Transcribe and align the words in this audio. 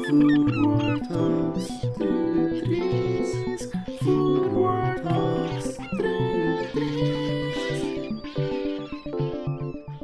Food 0.00 1.02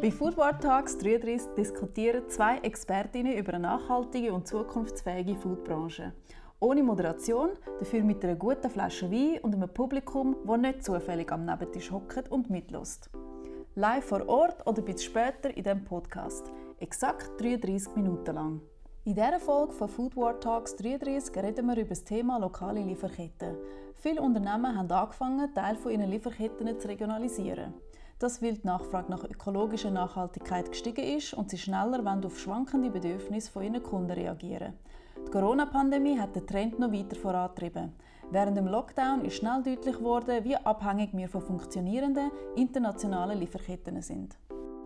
Bei 0.01 0.11
Food 0.11 0.37
War 0.37 0.61
Talks 0.61 0.98
33 0.98 1.54
diskutieren 1.56 2.29
zwei 2.29 2.59
Expertinnen 2.59 3.38
über 3.38 3.54
eine 3.54 3.62
nachhaltige 3.62 4.32
und 4.35 4.46
zukunftsfähige 4.46 5.35
Foodbranche. 5.35 6.13
Ohne 6.60 6.83
Moderation, 6.83 7.51
dafür 7.78 8.03
mit 8.03 8.22
einer 8.22 8.35
guten 8.35 8.69
Flasche 8.69 9.10
Wein 9.10 9.38
und 9.42 9.54
einem 9.54 9.72
Publikum, 9.72 10.37
das 10.47 10.58
nicht 10.58 10.85
zufällig 10.85 11.33
am 11.33 11.47
Nebentisch 11.47 11.90
hockt 11.90 12.31
und 12.31 12.51
mitlässt. 12.51 13.08
Live 13.74 14.04
vor 14.04 14.28
Ort 14.28 14.67
oder 14.67 14.83
bis 14.83 15.04
später 15.04 15.56
in 15.56 15.63
diesem 15.63 15.85
Podcast. 15.85 16.52
Exakt 16.80 17.41
33 17.41 17.97
Minuten 17.97 18.34
lang. 18.34 18.60
In 19.07 19.15
dieser 19.15 19.38
Folge 19.38 19.73
von 19.73 19.88
Food 19.88 20.16
War 20.16 20.41
Talks 20.41 20.74
33 20.74 21.37
reden 21.37 21.66
wir 21.66 21.77
über 21.77 21.91
das 21.91 22.02
Thema 22.02 22.38
lokale 22.38 22.83
Lieferketten. 22.83 23.55
Viele 23.95 24.20
Unternehmen 24.20 24.77
haben 24.77 24.91
angefangen, 24.91 25.55
Teile 25.55 25.78
von 25.78 25.92
ihren 25.92 26.10
Lieferketten 26.10 26.80
zu 26.80 26.88
regionalisieren. 26.88 27.73
Das, 28.19 28.42
weil 28.42 28.55
die 28.55 28.66
Nachfrage 28.66 29.09
nach 29.09 29.23
ökologischer 29.23 29.92
Nachhaltigkeit 29.92 30.73
gestiegen 30.73 31.05
ist 31.05 31.34
und 31.34 31.50
sie 31.50 31.56
schneller 31.56 32.02
auf 32.24 32.37
schwankende 32.37 32.91
Bedürfnisse 32.91 33.48
von 33.48 33.62
ihren 33.62 33.80
Kunden 33.80 34.11
reagieren. 34.11 34.73
Die 35.25 35.30
Corona-Pandemie 35.30 36.19
hat 36.19 36.34
den 36.34 36.45
Trend 36.45 36.80
noch 36.80 36.92
weiter 36.92 37.14
vorantrieben. 37.14 37.92
Während 38.33 38.56
dem 38.56 38.66
Lockdown 38.66 39.25
ist 39.25 39.36
schnell 39.36 39.62
deutlich 39.62 39.98
geworden, 39.98 40.42
wie 40.42 40.56
abhängig 40.56 41.11
wir 41.12 41.28
von 41.28 41.42
funktionierenden 41.42 42.33
internationalen 42.56 43.38
Lieferketten 43.38 44.02
sind. 44.02 44.36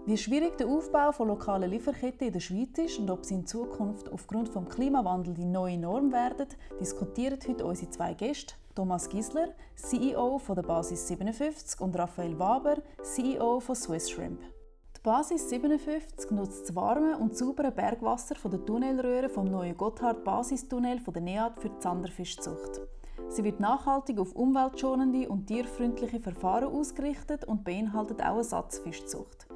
Wie 0.07 0.17
schwierig 0.17 0.57
der 0.57 0.67
Aufbau 0.67 1.13
von 1.13 1.29
lokalen 1.29 1.71
Lieferketten 1.71 2.29
in 2.29 2.33
der 2.33 2.41
Schweiz 2.41 2.79
ist 2.79 2.99
und 2.99 3.11
ob 3.11 3.25
sie 3.25 3.35
in 3.35 3.47
Zukunft 3.47 4.11
aufgrund 4.11 4.55
des 4.55 4.69
Klimawandels 4.71 5.37
die 5.37 5.45
neue 5.45 5.77
Norm 5.77 6.11
werden, 6.11 6.47
diskutieren 6.81 7.39
heute 7.47 7.67
unsere 7.67 7.91
zwei 7.91 8.15
Gäste, 8.15 8.55
Thomas 8.75 9.11
Gisler, 9.11 9.49
CEO 9.77 10.39
von 10.39 10.57
der 10.57 10.63
Basis 10.63 11.07
57 11.07 11.79
und 11.83 11.99
Raphael 11.99 12.39
Waber, 12.39 12.77
CEO 13.03 13.61
von 13.61 13.77
Swiss 13.77 14.11
Shrimp. 14.11 14.41
Die 14.97 15.01
Basis 15.03 15.51
57 15.51 16.31
nutzt 16.31 16.63
das 16.63 16.75
warme 16.75 17.19
und 17.19 17.37
saubere 17.37 17.71
Bergwasser 17.71 18.37
von 18.37 18.53
der 18.53 18.65
Tunnelröhre 18.65 19.29
vom 19.29 19.51
neuen 19.51 19.77
Gotthard-Basistunnel 19.77 20.99
von 21.01 21.13
der 21.13 21.23
NEAT 21.23 21.61
für 21.61 21.69
die 21.69 21.79
Zanderfischzucht. 21.79 22.81
Sie 23.29 23.45
wird 23.45 23.61
nachhaltig 23.61 24.19
auf 24.19 24.33
umweltschonende 24.33 25.29
und 25.29 25.47
tierfreundliche 25.47 26.21
Verfahren 26.21 26.75
ausgerichtet 26.75 27.45
und 27.45 27.65
beinhaltet 27.65 28.23
auch 28.23 28.35
eine 28.35 28.45
Satzfischzucht. 28.45 29.50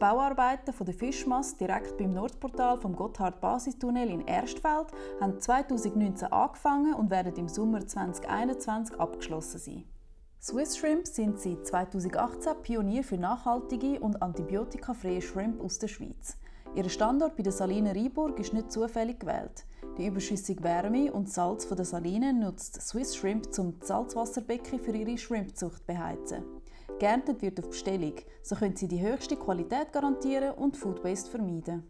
Die 0.00 0.06
Bauarbeiten 0.06 0.74
der 0.82 0.94
Fischmast 0.94 1.60
direkt 1.60 1.98
beim 1.98 2.14
Nordportal 2.14 2.80
vom 2.80 2.96
Gotthard-Basistunnel 2.96 4.08
in 4.08 4.26
Erstfeld 4.26 4.86
haben 5.20 5.38
2019 5.38 6.32
angefangen 6.32 6.94
und 6.94 7.10
werden 7.10 7.36
im 7.36 7.50
Sommer 7.50 7.86
2021 7.86 8.98
abgeschlossen 8.98 9.58
sein. 9.58 9.84
Swiss 10.40 10.78
Shrimp 10.78 11.06
sind 11.06 11.38
seit 11.38 11.66
2018 11.66 12.62
Pionier 12.62 13.04
für 13.04 13.18
nachhaltige 13.18 14.00
und 14.00 14.22
antibiotikafreie 14.22 15.20
Shrimp 15.20 15.62
aus 15.62 15.78
der 15.78 15.88
Schweiz. 15.88 16.38
Ihr 16.74 16.88
Standort 16.88 17.36
bei 17.36 17.42
der 17.42 17.52
Saline 17.52 17.94
Rheinburg 17.94 18.40
ist 18.40 18.54
nicht 18.54 18.72
zufällig 18.72 19.20
gewählt. 19.20 19.66
Die 19.98 20.06
überschüssige 20.06 20.64
Wärme 20.64 21.12
und 21.12 21.28
Salz 21.28 21.66
von 21.66 21.76
der 21.76 21.84
Saline 21.84 22.32
nutzt 22.32 22.80
Swiss 22.80 23.14
Shrimp 23.14 23.52
zum 23.52 23.74
Salzwasserbecken 23.82 24.80
für 24.80 24.96
ihre 24.96 25.18
Shrimpzucht 25.18 25.86
beheizen. 25.86 26.59
Geerntet 26.98 27.40
wird 27.42 27.58
auf 27.60 27.68
Bestellung, 27.68 28.14
so 28.42 28.56
können 28.56 28.76
Sie 28.76 28.88
die 28.88 29.00
höchste 29.00 29.36
Qualität 29.36 29.92
garantieren 29.92 30.54
und 30.54 30.76
Food 30.76 31.02
Waste 31.04 31.30
vermeiden. 31.30 31.84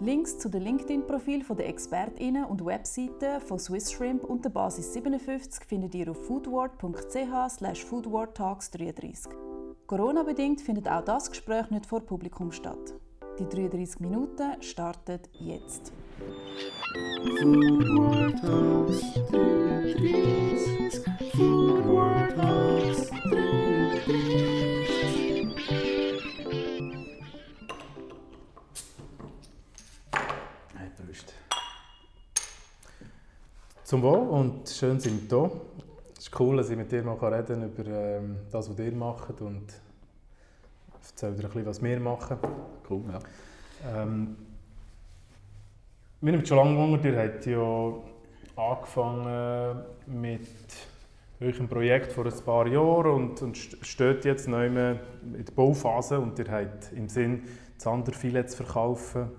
Links 0.00 0.38
zu 0.38 0.48
den 0.48 0.62
LinkedIn-Profilen 0.62 1.44
der 1.58 1.68
ExpertInnen 1.68 2.46
und 2.46 2.64
Webseiten 2.64 3.40
von 3.40 3.58
Swiss 3.58 3.92
Shrimp 3.92 4.24
und 4.24 4.44
der 4.44 4.50
Basis 4.50 4.94
57 4.94 5.64
findet 5.66 5.94
ihr 5.94 6.10
auf 6.10 6.26
foodward.ch 6.26 7.50
slash 7.50 7.84
foodwardtalks33. 7.84 9.28
Corona-bedingt 9.86 10.62
findet 10.62 10.88
auch 10.88 11.04
das 11.04 11.28
Gespräch 11.28 11.68
nicht 11.70 11.84
vor 11.84 12.00
Publikum 12.00 12.50
statt. 12.50 12.94
Die 13.38 13.46
33 13.46 14.00
Minuten 14.00 14.62
startet 14.62 15.28
jetzt. 15.34 15.92
Foodward 17.42 18.40
Talks 18.40 19.02
33. 19.30 20.39
Zum 33.90 34.02
Wohl 34.02 34.18
und 34.20 34.68
schön 34.68 35.00
sind 35.00 35.28
wir 35.28 35.48
hier. 35.48 35.60
Es 36.16 36.28
ist 36.28 36.40
cool, 36.40 36.58
dass 36.58 36.70
ich 36.70 36.76
mit 36.76 36.92
dir 36.92 37.02
mal 37.02 37.16
reden 37.16 37.44
kann 37.44 37.64
über 37.64 37.90
ähm, 37.90 38.36
das, 38.52 38.70
was 38.70 38.78
ihr 38.78 38.92
macht 38.92 39.40
und 39.40 39.66
erzähl 40.94 41.32
dir 41.32 41.42
ein 41.42 41.48
bisschen, 41.48 41.66
was 41.66 41.82
wir 41.82 41.98
machen. 41.98 42.38
Cool, 42.88 43.02
ja. 43.10 44.02
Ähm, 44.02 44.36
wir 46.20 46.32
haben 46.34 46.46
schon 46.46 46.56
lange 46.58 46.78
Hunger. 46.78 47.04
Ihr 47.04 47.18
habt 47.18 47.46
ja 47.46 47.92
angefangen 48.54 49.82
mit 50.06 50.46
eurem 51.40 51.68
Projekt 51.68 52.12
vor 52.12 52.26
ein 52.26 52.44
paar 52.44 52.68
Jahren 52.68 53.10
und, 53.10 53.42
und 53.42 53.56
steht 53.56 54.24
jetzt 54.24 54.46
neu 54.46 54.66
in 54.68 54.74
der 54.76 55.00
Bauphase 55.56 56.20
und 56.20 56.38
ihr 56.38 56.48
habt 56.48 56.92
im 56.92 57.08
Sinn, 57.08 57.42
das 57.76 57.88
andere 57.88 58.14
viele 58.14 58.46
zu 58.46 58.58
verkaufen. 58.58 59.32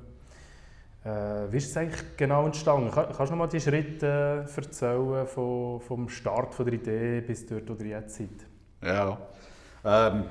Äh, 1.03 1.51
wie 1.51 1.57
ist 1.57 1.71
es 1.71 1.77
eigentlich 1.77 2.15
genau 2.15 2.45
entstanden? 2.45 2.91
Kann, 2.91 3.05
kannst 3.05 3.19
du 3.19 3.35
noch 3.35 3.37
mal 3.37 3.47
die 3.47 3.59
Schritte 3.59 4.45
erzählen 4.55 5.25
vom, 5.25 5.81
vom 5.81 6.09
Start 6.09 6.53
von 6.53 6.65
der 6.65 6.75
Idee 6.75 7.21
bis 7.21 7.45
dort, 7.45 7.67
wo 7.69 7.83
ihr 7.83 7.99
jetzt 7.99 8.15
seid? 8.15 8.29
Ja, 8.83 9.17
ähm, 9.83 10.25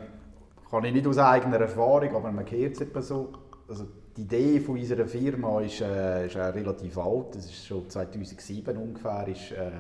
kann 0.71 0.85
ich 0.85 0.93
nicht 0.93 1.07
aus 1.07 1.19
eigener 1.19 1.61
Erfahrung, 1.61 2.15
aber 2.15 2.31
man 2.31 2.49
hört 2.49 2.81
es 2.81 3.09
so. 3.09 3.33
Also 3.69 3.87
die 4.17 4.23
Idee 4.23 4.61
von 4.61 4.77
unserer 4.77 5.07
Firma 5.07 5.61
ist, 5.61 5.81
äh, 5.81 6.27
ist 6.27 6.37
äh, 6.37 6.43
relativ 6.43 6.99
alt. 6.99 7.35
Das 7.35 7.47
ist 7.47 7.67
schon 7.67 7.89
2007 7.89 8.77
ungefähr 8.77 9.27
ist, 9.27 9.53
äh, 9.53 9.71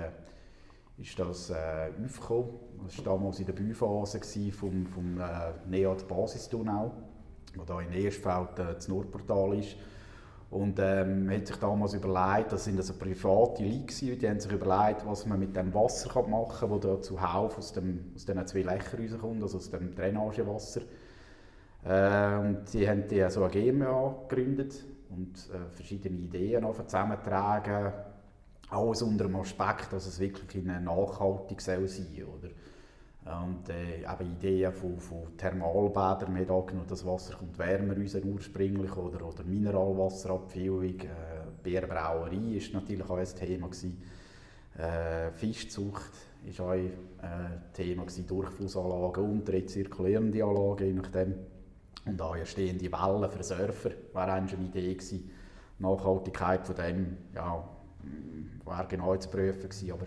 ist 0.99 1.19
das 1.19 1.51
äh, 1.51 1.91
aufgekommen. 2.05 2.51
Das 2.84 2.99
war 2.99 3.17
damals 3.17 3.39
in 3.39 3.47
der 3.47 3.53
Bauphase 3.53 4.21
vom, 4.53 4.87
vom 4.87 5.21
äh, 5.21 5.53
NEAT 5.69 6.09
Basistunnel, 6.09 6.91
wo 7.55 7.65
hier 7.65 7.89
in 7.89 8.05
Erstfeld 8.05 8.59
äh, 8.59 8.75
das 8.75 8.89
Nordportal 8.89 9.59
ist. 9.59 9.77
Und 10.50 10.81
ähm, 10.81 11.31
hat 11.31 11.47
sich 11.47 11.56
damals 11.56 11.94
überlegt, 11.94 12.50
das 12.53 12.65
sind 12.65 12.77
also 12.77 12.94
private 12.94 13.62
Leute, 13.62 14.16
die 14.16 14.28
haben 14.28 14.41
sich 14.41 14.50
überlegt, 14.50 15.06
was 15.06 15.25
man 15.25 15.38
mit 15.38 15.55
dem 15.55 15.72
Wasser 15.72 16.22
machen 16.27 16.69
kann, 16.69 16.81
das 16.81 16.81
da 16.81 17.00
zuhauf 17.00 17.56
aus, 17.56 17.72
dem, 17.72 18.11
aus 18.16 18.25
diesen 18.25 18.47
zwei 18.49 18.62
Löchern 18.62 19.00
rauskommt, 19.00 19.43
also 19.43 19.59
aus 19.59 19.71
dem 19.71 19.94
Drainagewasser. 19.94 20.81
Äh, 21.84 22.37
und 22.39 22.69
sie 22.69 22.89
haben 22.89 23.06
die 23.06 23.25
so 23.31 23.44
eine 23.44 23.53
GmbH 23.53 24.27
gegründet 24.28 24.84
und 25.10 25.37
äh, 25.55 25.71
verschiedene 25.71 26.19
Ideen 26.19 26.66
zusammentragen. 26.75 27.93
Alles 28.71 29.03
unter 29.03 29.27
dem 29.27 29.37
Aspekt, 29.37 29.93
dass 29.93 30.06
es 30.06 30.19
wirklich 30.19 30.65
nachhaltig 30.65 31.60
sein 31.60 31.87
soll. 31.87 32.25
Oder? 32.25 32.49
Und 33.25 33.69
äh, 33.69 34.00
eben 34.00 34.32
Ideen 34.32 34.72
von, 34.72 34.98
von 34.98 35.36
Thermalbädern, 35.36 36.34
wir 36.34 36.48
haben 36.48 36.86
das 36.88 37.04
Wasser 37.04 37.34
kommt 37.36 37.58
wärmer 37.58 37.94
raus 37.97 38.16
ursprünglich, 38.25 38.97
oder, 38.97 39.26
oder 39.26 39.44
Mineralwasserabfüllung, 39.44 41.00
äh, 41.00 41.06
Bärbrauerei 41.62 42.32
war 42.32 42.80
natürlich 42.80 43.10
auch 43.10 43.19
ein 43.19 43.26
Thema. 43.26 43.66
Gewesen. 43.66 44.03
Äh, 44.78 45.30
Fischzucht 45.32 46.12
war 46.56 46.66
auch 46.66 46.70
ein 46.70 46.86
äh, 46.86 47.75
Thema, 47.75 48.04
gewesen, 48.04 48.26
Durchflussanlagen 48.26 49.25
und 49.25 49.48
rezirkulierende 49.48 50.42
Anlagen, 50.42 50.86
je 50.86 50.92
nachdem. 50.94 51.34
Und 52.06 52.22
auch 52.22 52.36
stehende 52.44 52.91
Wellen 52.91 53.30
für 53.30 53.42
Surfer 53.42 53.91
war 54.14 54.28
eine 54.28 54.50
Idee 54.50 54.94
gewesen. 54.94 55.30
Nachhaltigkeit 55.78 56.66
von 56.66 56.76
dem, 56.76 57.16
ja, 57.34 57.68
war 58.65 58.89
genau 58.89 59.16
zu 59.16 59.28
prüfen 59.28 59.68
gewesen. 59.68 59.92
Aber 59.92 60.06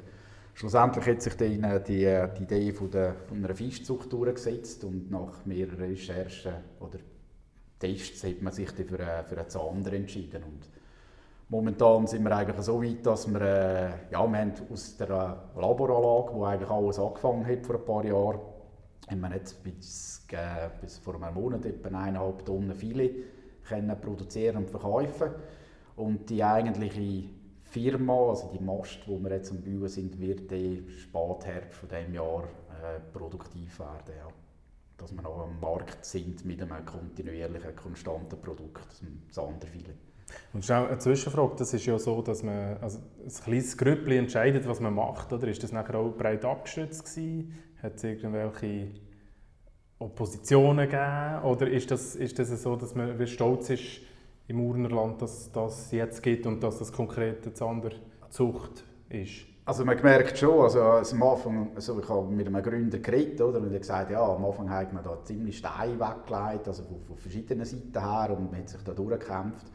schlussendlich 0.53 1.05
hat 1.05 1.21
sich 1.21 1.35
dann 1.35 1.83
die, 1.83 2.27
die 2.37 2.43
Idee 2.43 2.73
von, 2.73 2.91
der, 2.91 3.15
von 3.27 3.37
einer 3.37 3.55
Fischzucht 3.55 4.11
durchgesetzt 4.11 4.83
und 4.83 5.09
nach 5.11 5.45
mehreren 5.45 5.79
Recherchen 5.79 6.53
oder 6.79 6.99
Tests 7.79 8.23
hat 8.23 8.41
man 8.41 8.53
sich 8.53 8.71
dann 8.71 8.87
für, 8.87 8.99
eine, 8.99 9.23
für 9.25 9.37
eine 9.37 9.47
Zander 9.47 9.93
entschieden. 9.93 10.43
Und 10.43 10.69
momentan 11.49 12.07
sind 12.07 12.23
wir 12.23 12.35
eigentlich 12.35 12.61
so 12.61 12.81
weit, 12.81 13.05
dass 13.05 13.27
wir, 13.27 13.41
äh, 13.41 13.89
ja, 14.11 14.25
wir 14.25 14.39
haben 14.39 14.53
aus 14.71 14.95
der 14.95 15.09
Laboranlage, 15.55 16.33
wo 16.33 16.45
eigentlich 16.45 16.69
alles 16.69 16.99
angefangen 16.99 17.45
hat 17.45 17.65
vor 17.65 17.75
ein 17.75 17.85
paar 17.85 18.05
Jahren, 18.05 18.39
haben 19.09 19.19
wir 19.19 19.33
jetzt 19.33 19.61
bis, 19.63 20.25
äh, 20.31 20.69
bis 20.79 20.97
vor 20.97 21.15
einem 21.15 21.33
Monat 21.33 21.65
etwa 21.65 21.89
eineinhalb 21.89 22.45
Tonnen 22.45 22.73
Filet 22.73 23.25
produzieren 24.01 24.57
und 24.57 24.69
verkaufen. 24.69 25.31
Und 25.95 26.29
die 26.29 26.43
eigentliche 26.43 27.29
Firma, 27.73 28.29
also 28.29 28.51
die 28.53 28.63
Mast, 28.63 28.99
wo 29.07 29.17
wir 29.17 29.31
jetzt 29.31 29.51
am 29.51 29.61
Bauen 29.61 29.87
sind, 29.87 30.19
wird 30.19 30.51
im 30.51 30.87
Spätherbst 30.89 31.79
von 31.79 31.89
diesem 31.89 32.13
Jahr 32.13 32.43
äh, 32.43 32.99
produktiv 33.11 33.79
werden. 33.79 34.13
Ja. 34.15 34.27
Dass 34.97 35.11
wir 35.11 35.23
noch 35.23 35.39
am 35.39 35.59
Markt 35.59 36.05
sind 36.05 36.45
mit 36.45 36.61
einem 36.61 36.85
kontinuierlichen, 36.85 37.75
konstanten 37.75 38.39
Produkt, 38.39 39.01
dem 39.01 39.23
Sanderfilet. 39.31 39.95
Und 40.53 40.63
schnell 40.63 40.85
eine 40.85 40.99
Zwischenfrage, 40.99 41.55
das 41.57 41.73
ist 41.73 41.85
ja 41.85 41.97
so, 41.97 42.21
dass 42.21 42.43
man 42.43 42.77
also 42.77 42.99
ein 42.99 43.43
kleines 43.43 43.75
Grüppli 43.75 44.17
entscheidet, 44.17 44.67
was 44.67 44.79
man 44.79 44.93
macht, 44.93 45.33
oder? 45.33 45.47
Ist 45.47 45.63
das 45.63 45.71
nachher 45.71 45.95
auch 45.95 46.11
breit 46.11 46.45
abgestützt 46.45 47.05
gewesen? 47.05 47.57
Hat 47.81 47.95
es 47.95 48.03
irgendwelche 48.03 48.91
Oppositionen 49.97 50.89
gegeben? 50.89 51.43
Oder 51.43 51.69
ist 51.69 51.89
das, 51.89 52.15
ist 52.15 52.37
das 52.37 52.49
so, 52.61 52.75
dass 52.75 52.93
man 52.93 53.25
stolz 53.27 53.71
ist 53.71 54.01
im 54.47 54.59
Urnerland, 54.59 55.21
dass 55.21 55.51
das 55.51 55.91
jetzt 55.91 56.21
gibt 56.21 56.45
und 56.45 56.61
dass 56.63 56.79
das 56.79 56.91
konkret 56.91 57.45
eine 57.45 57.69
andere 57.69 57.95
Zucht 58.29 58.83
ist? 59.09 59.45
Also 59.65 59.85
man 59.85 60.01
merkt 60.01 60.37
schon, 60.37 60.59
also 60.59 60.81
am 60.81 61.23
Anfang, 61.23 61.71
also 61.73 61.97
ich 61.97 62.09
habe 62.09 62.29
mit 62.29 62.47
einem 62.47 62.61
Gründer 62.61 62.99
geredet, 62.99 63.39
oder, 63.39 63.59
und 63.59 63.71
er 63.71 63.79
gesagt, 63.79 64.11
ja, 64.11 64.21
am 64.21 64.43
Anfang 64.43 64.69
hat 64.69 64.91
man 64.91 65.03
da 65.03 65.23
ziemlich 65.23 65.57
Steine 65.57 65.97
weggelegt, 65.97 66.67
also 66.67 66.83
von, 66.83 67.01
von 67.01 67.15
verschiedenen 67.15 67.65
Seiten 67.65 67.97
her 67.97 68.35
und 68.37 68.51
man 68.51 68.59
hat 68.59 68.69
sich 68.69 68.81
da 68.83 68.91
durchgekämpft. 68.91 69.67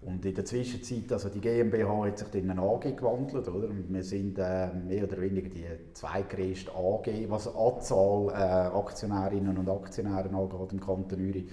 Und 0.00 0.24
in 0.24 0.34
der 0.34 0.44
Zwischenzeit, 0.44 1.12
also 1.12 1.28
die 1.28 1.40
GmbH 1.40 2.06
hat 2.06 2.18
sich 2.18 2.34
in 2.34 2.50
eine 2.50 2.62
AG 2.62 2.96
gewandelt, 2.96 3.48
oder? 3.48 3.68
Und 3.68 3.92
wir 3.92 4.04
sind 4.04 4.38
äh, 4.38 4.68
mehr 4.72 5.04
oder 5.04 5.20
weniger 5.20 5.48
die 5.48 5.66
zweitgrößte 5.92 6.70
AG, 6.70 7.28
was 7.28 7.54
Anzahl 7.54 8.28
äh, 8.30 8.76
Aktionärinnen 8.76 9.58
und 9.58 9.68
Aktionäre 9.68 10.30
angeht 10.30 10.72
im 10.72 10.80
Kanton 10.80 11.28
Uri. 11.28 11.46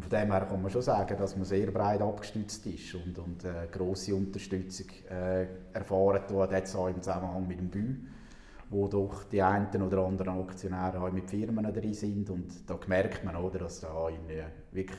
Von 0.00 0.10
dem 0.10 0.32
her 0.32 0.46
kann 0.46 0.62
man 0.62 0.70
schon 0.70 0.82
sagen, 0.82 1.16
dass 1.18 1.36
man 1.36 1.44
sehr 1.44 1.70
breit 1.70 2.00
abgestützt 2.00 2.66
ist 2.66 2.94
und, 2.94 3.18
und 3.18 3.44
äh, 3.44 3.68
grosse 3.70 4.14
Unterstützung 4.14 4.86
äh, 5.10 5.46
erfahren 5.72 6.22
hat, 6.22 6.52
jetzt 6.52 6.74
auch 6.74 6.88
im 6.88 7.02
Zusammenhang 7.02 7.46
mit 7.46 7.58
dem 7.58 7.68
Bü, 7.68 7.96
wo 8.70 8.88
doch 8.88 9.24
die 9.24 9.42
einen 9.42 9.82
oder 9.82 9.98
anderen 10.04 10.40
Aktionäre 10.40 11.00
auch 11.00 11.12
mit 11.12 11.28
Firmen 11.28 11.72
drin 11.72 11.94
sind 11.94 12.30
und 12.30 12.68
da 12.68 12.78
merkt 12.86 13.24
man, 13.24 13.36
oder, 13.36 13.58
dass 13.58 13.80
da 13.80 14.08
in, 14.08 14.28
äh, 14.30 14.44
wirklich 14.72 14.98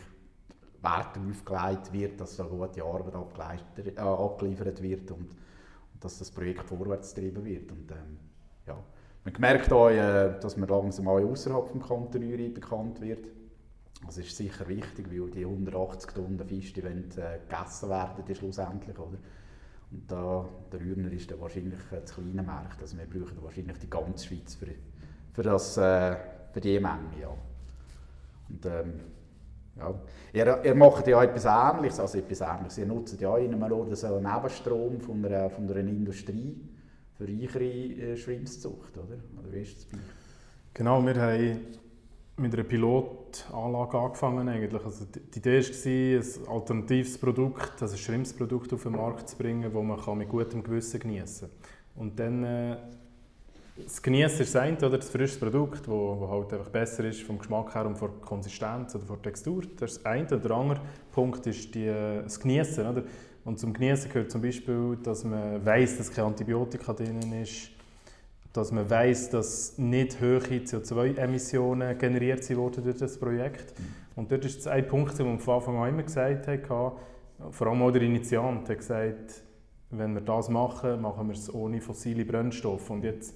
Wert 0.82 1.18
aufgelegt 1.18 1.94
wird, 1.94 2.22
dass 2.22 2.38
da 2.38 2.44
gute 2.44 2.84
Arbeit 2.84 3.16
äh, 3.78 4.00
abgeliefert 4.00 4.82
wird 4.82 5.12
und, 5.12 5.30
und, 5.30 6.04
dass 6.04 6.18
das 6.18 6.32
Projekt 6.32 6.68
vorwärts 6.68 7.14
getrieben 7.14 7.46
wird. 7.46 7.72
Und, 7.72 7.92
ähm, 7.92 8.18
ja. 8.68 8.78
Man 9.24 9.34
merkt 9.38 9.72
auch, 9.72 9.90
äh, 9.90 10.40
dass 10.40 10.58
man 10.58 10.68
langsam 10.68 11.08
auch 11.08 11.20
außerhalb 11.20 11.72
des 11.72 11.88
Kanton 11.88 12.54
bekannt 12.54 13.02
wird. 13.02 13.28
Das 14.06 14.18
ist 14.18 14.36
sicher 14.36 14.68
wichtig, 14.68 15.08
weil 15.12 15.30
die 15.30 15.46
180 15.46 16.12
Tonnen 16.12 16.48
Fisch 16.48 16.74
die 16.74 16.84
wollen, 16.84 17.10
äh, 17.18 17.40
gegessen 17.48 17.90
werden 17.90 18.26
die 18.28 18.36
schlussendlich. 18.36 18.98
Oder? 18.98 19.18
Und 19.92 20.12
da, 20.12 20.48
der 20.72 20.80
Rühner 20.80 21.12
ist 21.12 21.40
wahrscheinlich 21.40 21.80
äh, 21.92 22.02
das 22.02 22.14
kleine 22.14 22.44
Markt. 22.44 22.82
Also 22.82 22.98
wir 22.98 23.06
brauchen 23.06 23.42
wahrscheinlich 23.42 23.78
die 23.78 23.90
ganze 23.90 24.26
Schweiz 24.26 24.56
für, 24.56 24.68
für, 25.34 25.44
das, 25.44 25.78
äh, 25.78 26.16
für 26.52 26.62
die 26.62 26.80
Menge. 26.80 27.20
Ja. 27.22 27.30
Und, 28.50 28.66
ähm, 28.66 29.00
ja. 29.78 29.94
Ihr, 30.34 30.66
ihr 30.66 30.76
macht 30.76 31.08
ja 31.08 31.24
etwas 31.24 31.46
Ähnliches, 31.46 32.00
also 32.00 32.18
etwas 32.18 32.42
Ähnliches. 32.42 32.78
Ihr 32.78 32.86
nutzt 32.86 33.20
ja 33.20 33.38
in 33.38 33.54
einem 33.54 33.72
Ort 33.72 33.96
so 33.96 34.08
einen 34.08 34.24
Nebenstrom 34.24 35.00
von 35.00 35.26
einer, 35.26 35.50
von 35.50 35.70
einer 35.70 35.80
Industrie 35.80 36.60
für 37.18 37.28
reichere 37.28 37.64
äh, 37.64 38.18
Schrimpszucht, 38.18 38.98
oder? 38.98 39.18
Oder 39.40 39.52
wie 39.52 39.62
ist 39.62 39.78
das 39.78 39.86
bei 39.86 39.98
Genau, 40.74 41.06
wir 41.06 41.16
haben 41.16 41.60
mit 42.42 42.54
einer 42.54 42.64
Pilotanlage 42.64 43.98
angefangen 43.98 44.50
eigentlich. 44.50 44.84
Also 44.84 45.06
die 45.06 45.38
Idee 45.38 45.62
war, 45.62 46.48
ein 46.50 46.56
alternatives 46.56 47.18
Produkt, 47.18 47.82
also 47.82 47.96
ein 47.96 47.98
Schrimpsprodukt 47.98 48.74
auf 48.74 48.84
den 48.84 48.94
Markt 48.94 49.30
zu 49.30 49.38
bringen, 49.38 49.64
das 49.64 50.06
man 50.06 50.18
mit 50.18 50.30
gutem 50.30 50.64
Gewissen 50.64 51.00
genießen 51.00 51.48
kann. 51.48 52.04
Und 52.04 52.20
dann 52.20 52.44
äh, 52.44 52.78
das 53.84 54.02
Genießen 54.02 54.42
ist 54.42 54.56
eine, 54.56 54.78
oder 54.78 54.98
das 54.98 55.10
frische 55.10 55.40
Produkt, 55.40 55.88
das 55.88 56.30
halt 56.30 56.54
einfach 56.54 56.70
besser 56.70 57.06
ist 57.06 57.22
vom 57.24 57.38
Geschmack 57.40 57.74
her 57.74 57.86
und 57.86 57.98
von 57.98 58.12
der 58.12 58.28
Konsistenz 58.28 58.96
oder 58.96 59.06
von 59.06 59.16
der 59.18 59.32
Textur. 59.32 59.64
Das 59.78 59.94
ist 59.94 59.98
das 59.98 60.06
eine. 60.06 60.26
Der 60.26 60.52
andere 60.52 60.82
Punkt 61.12 61.46
ist 61.48 61.74
die, 61.74 61.88
das 61.88 62.40
Genießen. 62.40 62.86
Oder? 62.86 63.04
Und 63.46 63.60
zum 63.60 63.74
Genießen 63.74 64.12
gehört 64.12 64.32
zum 64.32 64.42
Beispiel, 64.42 64.98
dass 65.02 65.24
man 65.24 65.66
weiß, 65.66 65.98
dass 65.98 66.12
kein 66.12 66.26
Antibiotika 66.26 66.94
drin 66.94 67.20
ist, 67.42 67.70
dass 68.54 68.72
man 68.72 68.90
weiß, 68.90 69.30
dass 69.30 69.78
nicht 69.78 70.20
hohe 70.20 70.40
CO2-Emissionen 70.40 71.98
generiert 71.98 72.50
wurden 72.56 72.84
durch 72.84 72.98
das 72.98 73.18
Projekt. 73.18 73.80
Mhm. 73.80 73.86
Und 74.16 74.32
dort 74.32 74.46
ist 74.46 74.60
das 74.60 74.68
ein 74.68 74.88
Punkt, 74.88 75.18
den 75.18 75.26
wir 75.26 75.40
von 75.40 75.56
Anfang 75.56 75.78
an 75.78 75.90
immer 75.90 76.04
gesagt 76.04 76.48
haben, 76.48 76.92
vor 77.50 77.68
allem 77.68 77.82
auch 77.82 77.92
der 77.92 78.04
Initiant 78.04 78.70
hat 78.70 78.78
gesagt, 78.78 79.44
wenn 79.90 80.14
wir 80.14 80.22
das 80.22 80.50
machen, 80.50 81.02
machen 81.02 81.28
wir 81.28 81.36
es 81.36 81.54
ohne 81.54 81.82
fossile 81.82 82.24
Brennstoffe. 82.24 82.90
Und 82.90 83.04
jetzt 83.04 83.34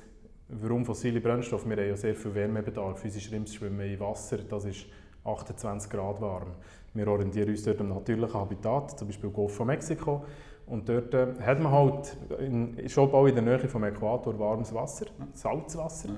Warum 0.48 0.86
fossile 0.86 1.22
Brennstoffe? 1.22 1.68
Wir 1.68 1.76
haben 1.76 1.88
ja 1.88 1.96
sehr 1.96 2.14
viel 2.14 2.36
Wärmebedarf. 2.36 3.04
Unsere 3.04 3.24
Schrimps 3.24 3.56
schwimmen 3.56 3.80
in 3.80 4.00
Wasser, 4.00 4.38
das 4.38 4.66
ist 4.66 4.86
28 5.24 5.90
Grad 5.90 6.22
warm. 6.22 6.52
Wir 6.94 7.08
orientieren 7.08 7.50
uns 7.50 7.64
dort 7.64 7.82
am 7.82 7.90
natürlichen 7.90 8.36
Habitat, 8.36 9.00
zum 9.00 9.08
Beispiel 9.08 9.32
Golf 9.32 9.56
von 9.56 9.66
Mexiko. 9.66 10.24
Und 10.68 10.90
dort 10.90 11.14
äh, 11.14 11.28
hat 11.42 11.60
man 11.60 11.72
halt 11.72 12.18
in, 12.40 12.90
schon 12.90 13.12
bald 13.12 13.30
in 13.38 13.46
der 13.46 13.58
Nähe 13.58 13.70
vom 13.70 13.84
Äquator 13.84 14.38
warmes 14.40 14.74
Wasser, 14.74 15.06
Salzwasser. 15.34 16.10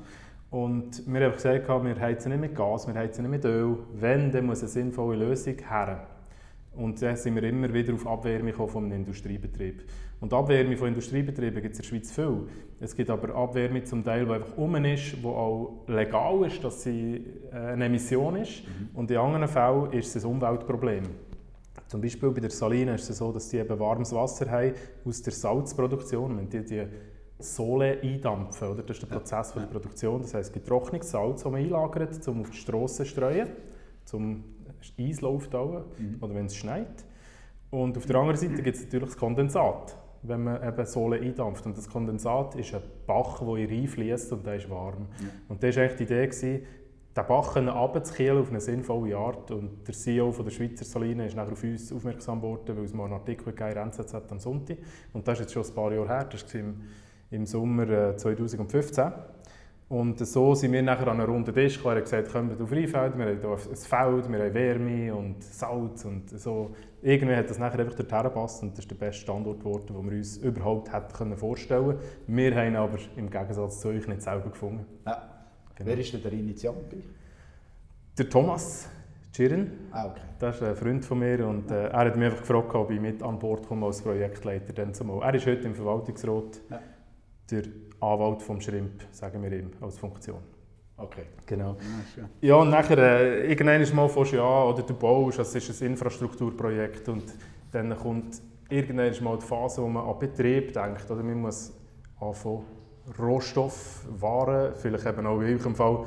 Und 0.49 1.03
wir 1.05 1.25
haben 1.25 1.33
gesagt, 1.33 1.67
wir 1.67 1.99
heizen 1.99 2.31
nicht 2.31 2.39
mit 2.39 2.55
Gas, 2.55 2.87
wir 2.87 2.95
heizen 2.95 3.23
nicht 3.23 3.31
mit 3.31 3.45
Öl. 3.45 3.77
Wenn, 3.93 4.31
dann 4.31 4.45
muss 4.45 4.61
eine 4.61 4.69
sinnvolle 4.69 5.17
Lösung 5.17 5.55
her. 5.69 6.07
Und 6.73 7.01
dann 7.01 7.15
sind 7.17 7.35
wir 7.35 7.43
immer 7.43 7.73
wieder 7.73 7.93
auf 7.93 8.05
Abwärme 8.05 8.53
von 8.53 8.85
einem 8.85 8.93
Industriebetrieb. 8.93 9.83
Und 10.19 10.33
Abwärme 10.33 10.77
von 10.77 10.89
Industriebetrieben 10.89 11.61
gibt 11.61 11.73
es 11.73 11.79
in 11.79 11.83
der 11.83 11.89
Schweiz 11.89 12.11
viel. 12.11 12.47
Es 12.79 12.95
gibt 12.95 13.09
aber 13.09 13.35
Abwärme 13.35 13.83
zum 13.83 14.03
Teil, 14.03 14.25
die 14.25 14.31
einfach 14.31 14.55
um 14.57 14.75
ist, 14.85 15.21
wo 15.21 15.29
auch 15.29 15.83
legal 15.87 16.45
ist, 16.45 16.63
dass 16.63 16.83
sie 16.83 17.25
äh, 17.51 17.55
eine 17.55 17.85
Emission 17.85 18.35
ist. 18.35 18.63
Mhm. 18.63 18.89
Und 18.93 19.11
in 19.11 19.17
anderen 19.17 19.47
Fällen 19.47 19.91
ist 19.91 20.15
es 20.15 20.23
ein 20.23 20.31
Umweltproblem. 20.31 21.03
Zum 21.87 22.01
Beispiel 22.01 22.31
bei 22.31 22.41
der 22.41 22.49
Saline 22.49 22.95
ist 22.95 23.09
es 23.09 23.17
so, 23.17 23.31
dass 23.31 23.49
sie 23.49 23.57
eben 23.57 23.79
warmes 23.79 24.13
Wasser 24.13 24.49
haben 24.49 24.73
aus 25.05 25.21
der 25.21 25.33
Salzproduktion. 25.33 26.37
Wenn 26.37 26.49
die, 26.49 26.65
die 26.65 26.85
Sohle 27.39 27.99
eindampfen, 28.01 28.69
oder? 28.69 28.83
das 28.83 28.97
ist 28.97 29.03
der 29.03 29.15
Prozess 29.15 29.53
ja. 29.55 29.61
der 29.61 29.67
Produktion. 29.67 30.21
Das 30.21 30.33
heißt, 30.33 30.53
getrocknetes 30.53 31.11
Salz, 31.11 31.43
das 31.43 31.51
man 31.51 31.61
einlagert, 31.61 32.27
um 32.27 32.41
auf 32.41 32.49
die 32.49 32.57
Strasse 32.57 33.03
zu 33.03 33.05
streuen, 33.05 33.47
zum 34.05 34.43
Eis 34.99 35.21
läuft 35.21 35.53
mhm. 35.53 36.17
oder 36.19 36.33
wenn 36.33 36.47
es 36.47 36.55
schneit. 36.55 37.05
Und 37.69 37.97
auf 37.97 38.05
der 38.05 38.15
anderen 38.15 38.37
Seite 38.37 38.61
gibt 38.61 38.77
es 38.77 38.83
natürlich 38.83 39.09
das 39.09 39.17
Kondensat, 39.17 39.97
wenn 40.23 40.43
man 40.43 40.65
eben 40.67 40.85
Sohle 40.85 41.19
eindampft. 41.19 41.65
Und 41.65 41.77
das 41.77 41.89
Kondensat 41.89 42.55
ist 42.55 42.73
ein 42.73 42.81
Bach, 43.05 43.39
der 43.39 43.55
in 43.55 43.69
Rhein 43.69 43.87
fließt 43.87 44.31
und 44.33 44.45
der 44.45 44.55
ist 44.55 44.69
warm. 44.69 45.07
Ja. 45.19 45.27
Und 45.49 45.61
das 45.61 45.75
war 45.75 45.83
eigentlich 45.83 45.97
die 45.97 46.03
Idee, 46.03 46.27
gewesen, 46.27 46.61
den 47.17 47.27
Bach 47.27 47.55
runterzukielen 47.55 48.39
auf 48.39 48.49
eine 48.49 48.61
sinnvolle 48.61 49.17
Art. 49.17 49.51
Und 49.51 49.87
der 49.87 49.93
CEO 49.93 50.31
von 50.31 50.45
der 50.45 50.51
Schweizer 50.51 50.85
Saline 50.85 51.25
ist 51.25 51.35
nachher 51.35 51.53
auf 51.53 51.63
uns 51.63 51.91
aufmerksam 51.91 52.41
geworden, 52.41 52.77
weil 52.77 52.83
es 52.83 52.93
mal 52.93 53.05
einen 53.05 53.13
Artikel 53.13 53.53
in 53.53 53.77
NZZ 53.77 54.13
am 54.29 54.39
Sonntag 54.39 54.77
Und 55.13 55.27
das 55.27 55.39
ist 55.39 55.45
jetzt 55.45 55.53
schon 55.53 55.65
ein 55.65 55.75
paar 55.75 55.91
Jahre 55.91 56.07
her, 56.07 56.27
das 56.31 56.53
war 56.53 56.61
im, 56.61 56.81
im 57.31 57.45
Sommer 57.45 58.15
2015. 58.15 59.03
Äh, 59.03 59.11
und 59.89 60.19
so 60.19 60.53
sind 60.53 60.73
wir 60.73 60.81
nachher 60.81 61.07
an 61.07 61.21
einem 61.21 61.31
runden 61.31 61.53
Tisch 61.53 61.77
gekommen. 61.77 61.95
Er 61.95 61.97
hat 61.99 62.03
gesagt, 62.03 62.31
kommt 62.31 62.61
auf 62.61 62.71
Rheinfeld, 62.71 63.17
wir 63.17 63.25
haben 63.25 63.39
hier 63.39 63.49
ein 63.51 63.57
Feld, 63.57 64.31
wir 64.31 64.39
haben 64.39 64.53
Wärme 64.53 65.15
und 65.15 65.41
Salz 65.41 66.03
und 66.03 66.29
so. 66.29 66.71
Irgendwie 67.01 67.33
hat 67.33 67.49
das 67.49 67.57
nachher 67.57 67.79
einfach 67.79 67.95
dorthin 67.95 68.23
gepasst 68.23 68.63
und 68.63 68.71
das 68.71 68.79
ist 68.79 68.91
der 68.91 68.97
beste 68.97 69.21
Standort 69.21 69.59
geworden, 69.59 69.95
den 69.95 70.09
wir 70.09 70.17
uns 70.17 70.37
überhaupt 70.37 70.91
hätten 70.91 71.37
vorstellen 71.37 71.97
können. 71.97 71.99
Wir 72.27 72.53
haben 72.53 72.75
aber 72.75 72.97
im 73.15 73.29
Gegensatz 73.29 73.79
zu 73.79 73.87
euch 73.87 74.05
nicht 74.07 74.21
selber 74.21 74.49
gefunden. 74.49 74.85
Ja. 75.05 75.36
Genau. 75.77 75.89
Wer 75.89 75.97
ist 75.99 76.13
denn 76.13 76.23
der 76.23 76.33
Initiant 76.33 76.77
Der 78.17 78.29
Thomas 78.29 78.89
Girin. 79.37 79.71
Ah, 79.91 80.07
okay. 80.07 80.21
Das 80.39 80.55
ist 80.55 80.63
ein 80.63 80.75
Freund 80.75 81.05
von 81.05 81.19
mir 81.19 81.47
und 81.47 81.69
äh, 81.69 81.89
er 81.89 81.99
hat 81.99 82.15
mich 82.15 82.25
einfach 82.25 82.41
gefragt, 82.41 82.73
ob 82.73 82.89
ich 82.89 82.99
mit 82.99 83.21
an 83.21 83.37
Bord 83.37 83.67
komme 83.67 83.85
als 83.85 84.01
Projektleiter. 84.01 84.73
Dann 84.73 84.95
zumal. 84.95 85.21
Er 85.21 85.35
ist 85.35 85.45
heute 85.45 85.61
im 85.67 85.75
Verwaltungsrat. 85.75 86.59
Ja. 86.71 86.79
Der 87.51 87.63
Anwalt 87.99 88.41
vom 88.41 88.59
Schrimp, 88.59 89.03
sagen 89.11 89.43
wir 89.43 89.51
ihm, 89.51 89.71
als 89.79 89.99
Funktion. 89.99 90.39
Okay. 90.97 91.21
Genau. 91.45 91.77
Ja, 92.41 92.55
und 92.55 92.71
nachher, 92.71 92.97
äh, 92.97 93.51
irgendwann 93.51 93.95
mal 93.95 94.09
fährst 94.09 94.33
du 94.33 94.41
an, 94.41 94.73
oder 94.73 94.81
du 94.81 94.95
baust, 94.95 95.37
es 95.37 95.53
ist 95.53 95.81
ein 95.81 95.91
Infrastrukturprojekt 95.91 97.07
und 97.07 97.23
dann 97.71 97.95
kommt 97.95 98.41
irgendwann 98.69 99.23
mal 99.23 99.37
die 99.37 99.45
Phase, 99.45 99.83
wo 99.83 99.87
man 99.87 100.03
an 100.07 100.17
Betrieb 100.17 100.73
denkt, 100.73 101.09
oder 101.11 101.21
man 101.21 101.41
muss 101.41 101.71
anfangen, 102.19 102.65
Rohstoffwaren, 103.17 104.75
vielleicht 104.75 105.05
eben 105.05 105.25
auch 105.25 105.39
in 105.41 105.59
eurem 105.59 105.75
Fall 105.75 106.05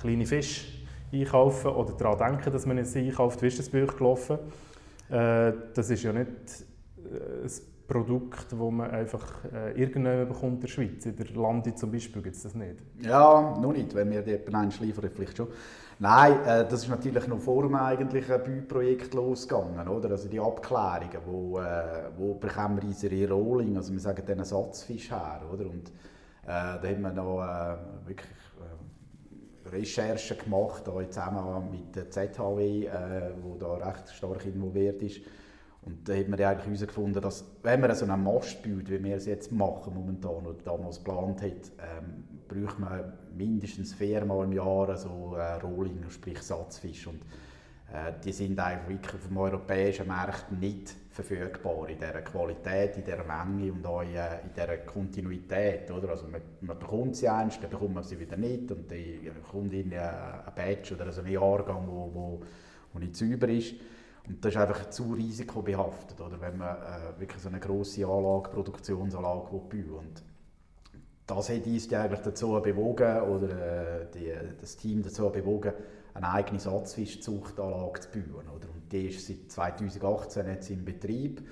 kleine 0.00 0.26
Fische 0.26 0.66
einkaufen 1.12 1.70
oder 1.70 1.92
daran 1.92 2.32
denken, 2.32 2.52
dass 2.52 2.66
man 2.66 2.78
es 2.78 2.94
einkauft. 2.96 3.42
Wie 3.42 3.46
ist 3.46 3.58
das 3.58 3.68
bei 3.68 3.82
euch 3.82 3.96
gelaufen? 3.96 4.38
Äh, 5.10 5.52
das 5.74 5.90
ist 5.90 6.02
ja 6.02 6.12
nicht 6.12 6.28
äh, 6.98 7.44
ein 7.44 7.50
Produkt, 7.86 8.52
das 8.52 8.58
man 8.58 8.90
einfach 8.90 9.24
äh, 9.52 9.80
irgendwann 9.80 10.28
bekommt 10.28 10.54
in 10.56 10.60
der 10.60 10.68
Schweiz. 10.68 11.06
In 11.06 11.16
der 11.16 11.26
Lande 11.34 11.74
zum 11.74 11.90
Beispiel 11.90 12.20
gibt 12.20 12.36
es 12.36 12.42
das 12.42 12.54
nicht. 12.54 12.76
Ja, 13.00 13.56
noch 13.58 13.72
nicht. 13.72 13.94
Wenn 13.94 14.10
wir 14.10 14.20
jemanden 14.20 14.54
eins 14.54 14.80
liefern, 14.80 15.10
vielleicht 15.14 15.36
schon. 15.38 15.48
Nein, 15.98 16.34
äh, 16.44 16.68
das 16.68 16.82
ist 16.82 16.88
natürlich 16.88 17.26
noch 17.26 17.40
vor 17.40 17.62
dem 17.62 17.74
eigentlichen 17.74 18.38
Bauprojekt 18.44 19.14
losgegangen, 19.14 19.88
oder? 19.88 20.10
Also 20.10 20.28
die 20.28 20.38
Abklärungen, 20.38 21.18
wo, 21.26 21.58
äh, 21.58 22.10
wo 22.16 22.34
bekommen 22.34 22.76
wir 22.76 22.88
unsere 22.88 23.28
Rolling, 23.32 23.76
also 23.76 23.92
wir 23.92 24.00
sagen 24.00 24.24
den 24.24 24.38
Ersatzfisch 24.38 25.10
her, 25.10 25.40
oder? 25.50 25.64
Und 25.64 25.90
da 26.48 26.82
haben 26.82 27.02
wir 27.02 27.12
noch 27.12 27.42
äh, 27.42 27.76
wirklich 28.06 28.30
äh, 29.66 29.68
Recherchen 29.68 30.38
gemacht, 30.38 30.88
auch 30.88 31.02
zusammen 31.08 31.70
mit 31.70 31.94
der 31.94 32.10
ZHW, 32.10 32.86
äh, 32.86 33.32
wo 33.42 33.56
da 33.56 33.74
recht 33.74 34.08
stark 34.08 34.46
involviert 34.46 35.02
ist 35.02 35.20
Und 35.82 36.08
da 36.08 36.14
haben 36.14 36.36
wir 36.36 36.48
eigentlich 36.48 36.66
herausgefunden, 36.66 37.20
dass 37.20 37.44
wenn 37.62 37.80
man 37.80 37.94
so 37.94 38.06
einen 38.06 38.22
Mast 38.22 38.62
baut, 38.62 38.88
wie 38.88 39.04
wir 39.04 39.16
es 39.16 39.26
jetzt 39.26 39.52
machen 39.52 39.92
momentan 39.94 40.46
oder 40.46 40.54
damals 40.64 41.04
geplant 41.04 41.42
hat, 41.42 41.50
ähm, 41.50 42.24
braucht 42.48 42.78
man 42.78 43.12
mindestens 43.36 43.92
viermal 43.92 44.44
im 44.44 44.52
Jahr 44.52 44.96
so 44.96 45.36
äh, 45.36 45.54
Rohling, 45.60 46.02
sprich 46.08 46.40
Satzfisch. 46.40 47.06
Und 47.06 47.20
äh, 47.20 47.26
die 48.24 48.32
sind 48.32 48.58
wirklich 48.86 49.14
auf 49.14 49.26
dem 49.26 49.36
europäischen 49.38 50.06
Markt 50.08 50.52
nicht 50.52 50.94
verfügbar 51.10 51.88
in 51.88 51.98
dieser 51.98 52.20
Qualität, 52.20 52.96
in 52.96 53.04
dieser 53.04 53.24
Menge 53.24 53.72
und 53.72 53.84
auch 53.86 54.02
in, 54.02 54.14
äh, 54.14 54.40
in 54.42 54.52
dieser 54.54 54.76
Kontinuität. 54.78 55.90
Oder? 55.90 56.10
Also 56.10 56.28
man, 56.28 56.40
man 56.60 56.78
bekommt 56.78 57.16
sie 57.16 57.28
einst, 57.28 57.62
dann 57.62 57.70
bekommt 57.70 57.94
man 57.94 58.04
sie 58.04 58.20
wieder 58.20 58.36
nicht 58.36 58.70
und 58.70 58.90
dann 58.90 59.42
kommt 59.50 59.72
in 59.72 59.92
ein 59.94 60.52
Batch 60.54 60.92
oder 60.92 61.06
also 61.06 61.22
ein 61.22 61.32
Jahrgang, 61.32 61.88
wo, 61.88 62.10
wo, 62.12 62.40
wo 62.92 62.98
nicht 62.98 63.16
sauber 63.16 63.48
ist. 63.48 63.74
Und 64.28 64.44
das 64.44 64.54
ist 64.54 64.60
einfach 64.60 64.90
zu 64.90 65.14
risikobehaftet, 65.14 66.20
oder? 66.20 66.40
wenn 66.40 66.58
man 66.58 66.76
äh, 66.76 67.18
wirklich 67.18 67.42
so 67.42 67.48
eine 67.48 67.58
grosse 67.58 68.06
Anlage, 68.06 68.50
Produktionsanlage 68.50 69.46
bauen 69.50 69.90
und 69.98 70.22
das 71.26 71.50
hat 71.50 71.66
uns 71.66 71.92
eigentlich 71.92 72.20
dazu 72.20 72.60
bewogen, 72.62 73.20
oder 73.22 73.48
äh, 73.48 74.06
die, 74.14 74.32
das 74.60 74.76
Team 74.76 75.02
dazu 75.02 75.28
bewogen, 75.30 75.72
eine 76.18 76.32
eigene 76.32 76.60
Satzfischzuchtanlage 76.60 78.00
zu 78.00 78.08
bauen. 78.10 78.48
Oder? 78.56 78.68
Und 78.68 78.92
die 78.92 79.06
ist 79.06 79.26
seit 79.26 79.50
2018 79.50 80.46
jetzt 80.46 80.70
in 80.70 80.84
Betrieb. 80.84 81.42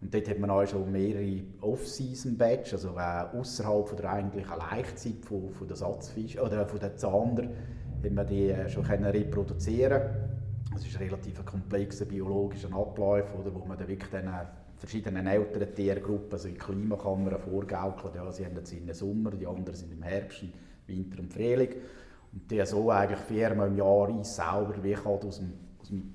Und 0.00 0.12
dort 0.12 0.28
hat 0.28 0.38
man 0.38 0.50
auch 0.50 0.66
schon 0.66 0.90
mehrere 0.92 1.42
Off-Season-Batch, 1.62 2.74
also 2.74 2.96
äh, 2.96 3.38
außerhalb 3.38 3.96
der 3.96 4.10
eigentlichen 4.10 4.58
Laichzeit 4.58 5.24
von, 5.24 5.50
von 5.50 5.66
der 5.66 5.76
Satzfisch 5.76 6.38
oder 6.38 6.66
von 6.66 6.78
den 6.78 6.96
Zander, 6.98 7.44
haben 7.44 8.14
wir 8.14 8.24
die 8.24 8.50
äh, 8.50 8.68
schon 8.68 8.84
können 8.84 9.04
reproduzieren. 9.04 10.02
Das 10.72 10.84
ist 10.84 10.96
ein 10.96 11.04
relativ 11.04 11.42
komplexer 11.44 12.04
biologischer 12.04 12.74
Ablauf, 12.74 13.34
oder, 13.38 13.54
wo 13.54 13.64
man 13.64 13.78
dann 13.78 13.88
wirklich 13.88 14.10
dann 14.10 14.26
äh, 14.26 14.44
verschiedenen 14.76 15.26
älteren 15.26 15.74
Tiergruppen 15.74 16.32
also 16.32 16.48
in 16.48 16.58
Klimakammern 16.58 17.38
vorgaukelt. 17.38 18.16
Ja, 18.16 18.30
sie 18.30 18.44
haben 18.44 18.56
jetzt 18.56 18.72
im 18.72 18.92
Sommer, 18.92 19.30
die 19.30 19.46
anderen 19.46 19.74
sind 19.74 19.92
im 19.92 20.02
Herbst, 20.02 20.44
Winter 20.86 21.20
und 21.20 21.32
Frühling. 21.32 21.76
Und 22.34 22.50
die 22.50 22.64
so 22.66 22.90
eigentlich 22.90 23.20
viermal 23.20 23.68
im 23.68 23.76
Jahr 23.76 24.08
uns 24.08 24.34
selber 24.34 24.74
wie 24.82 24.96
halt 24.96 25.24
aus 25.24 25.38
dem, 25.38 25.52
aus 25.80 25.88
dem 25.88 26.14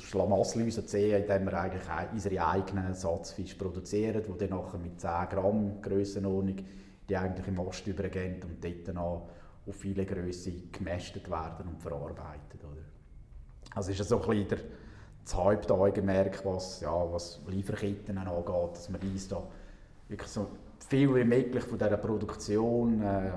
Schlamassel 0.00 0.70
ziehen, 0.86 1.22
indem 1.22 1.46
wir 1.46 1.60
eigentlich 1.60 1.82
unsere 2.12 2.46
eigenen 2.46 2.94
Satzfisch 2.94 3.54
produzieren, 3.54 4.22
die 4.22 4.38
dann 4.38 4.50
nachher 4.50 4.78
mit 4.78 5.00
10 5.00 5.10
Gramm 5.28 5.82
Grössenordnung 5.82 6.56
die 7.08 7.16
eigentliche 7.16 7.50
Mast 7.50 7.86
übergehen 7.86 8.40
und 8.42 8.62
dort 8.62 8.86
dann 8.88 8.98
auch 8.98 9.28
auf 9.66 9.76
viele 9.76 10.06
Größe 10.06 10.52
gemästet 10.70 11.28
werden 11.28 11.66
und 11.68 11.82
verarbeitet. 11.82 12.60
Oder? 12.62 12.84
Also 13.74 13.90
ist 13.90 14.08
so 14.08 14.20
ein 14.20 14.28
bisschen 14.28 14.48
der, 14.48 14.58
das 15.24 15.34
Hauptaugenmerk, 15.34 16.44
was, 16.44 16.80
ja, 16.80 17.12
was 17.12 17.40
Lieferketten 17.48 18.18
angeht, 18.18 18.70
dass 18.72 18.92
wir 18.92 19.02
uns 19.02 19.28
da 19.28 19.42
wirklich 20.08 20.30
so 20.30 20.46
viel 20.88 21.14
wie 21.14 21.24
möglich 21.24 21.64
von 21.64 21.78
dieser 21.78 21.96
Produktion 21.96 23.02
äh, 23.02 23.32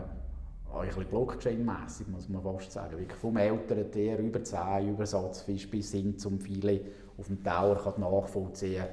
ein 0.81 0.87
bisschen 0.87 1.05
Blockchain-mässig, 1.05 2.07
muss 2.07 2.29
man 2.29 2.41
fast 2.41 2.71
sagen. 2.71 2.97
Wirklich 2.97 3.19
vom 3.19 3.37
älteren 3.37 3.91
Tier 3.91 4.17
über 4.17 4.43
10 4.43 4.89
Übersatzfisch 4.89 5.69
bis 5.69 5.91
hin 5.91 6.17
zum 6.17 6.39
Filet 6.39 6.81
auf 7.17 7.27
dem 7.27 7.43
Tower 7.43 7.75
kann 7.75 8.01
nachvollziehen 8.01 8.85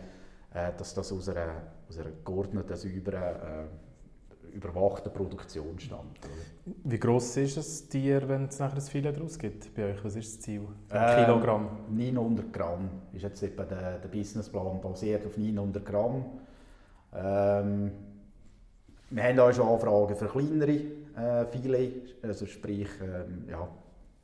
äh, 0.53 0.73
dass 0.77 0.95
das 0.95 1.13
aus 1.13 1.29
einer, 1.29 1.63
aus 1.89 1.99
einer 1.99 2.11
geordneten, 2.25 2.77
sauberen, 2.77 3.23
äh, 3.23 4.57
überwachten 4.57 5.13
Produktion 5.13 5.79
stammt. 5.79 6.19
Oder? 6.25 6.75
Wie 6.85 6.99
groß 6.99 7.37
ist 7.37 7.57
das 7.57 7.89
Tier, 7.89 8.29
wenn 8.29 8.47
es 8.47 8.59
nachher 8.59 8.77
ein 8.77 8.83
Filet 8.83 9.13
daraus 9.13 9.39
gibt 9.39 9.73
bei 9.75 9.91
euch? 9.91 10.05
Was 10.05 10.17
ist 10.17 10.35
das 10.35 10.41
Ziel? 10.41 10.63
Ähm, 10.93 11.25
Kilogramm? 11.25 11.69
900 11.89 12.53
Gramm 12.53 12.91
ist 13.13 13.23
jetzt 13.23 13.43
etwa 13.43 13.63
der, 13.63 13.99
der 13.99 14.09
Businessplan 14.09 14.81
basiert 14.81 15.25
auf 15.25 15.37
900 15.37 15.85
Gramm. 15.85 16.25
Ähm, 17.15 17.93
wir 19.11 19.23
haben 19.23 19.39
auch 19.39 19.53
schon 19.53 19.69
Anfragen 19.69 20.17
für 20.17 20.27
kleinere 20.27 20.81
äh, 21.17 21.47
Filet, 21.47 22.17
also 22.23 22.47
sprich, 22.47 22.88
ähm, 23.02 23.45
ja, 23.49 23.69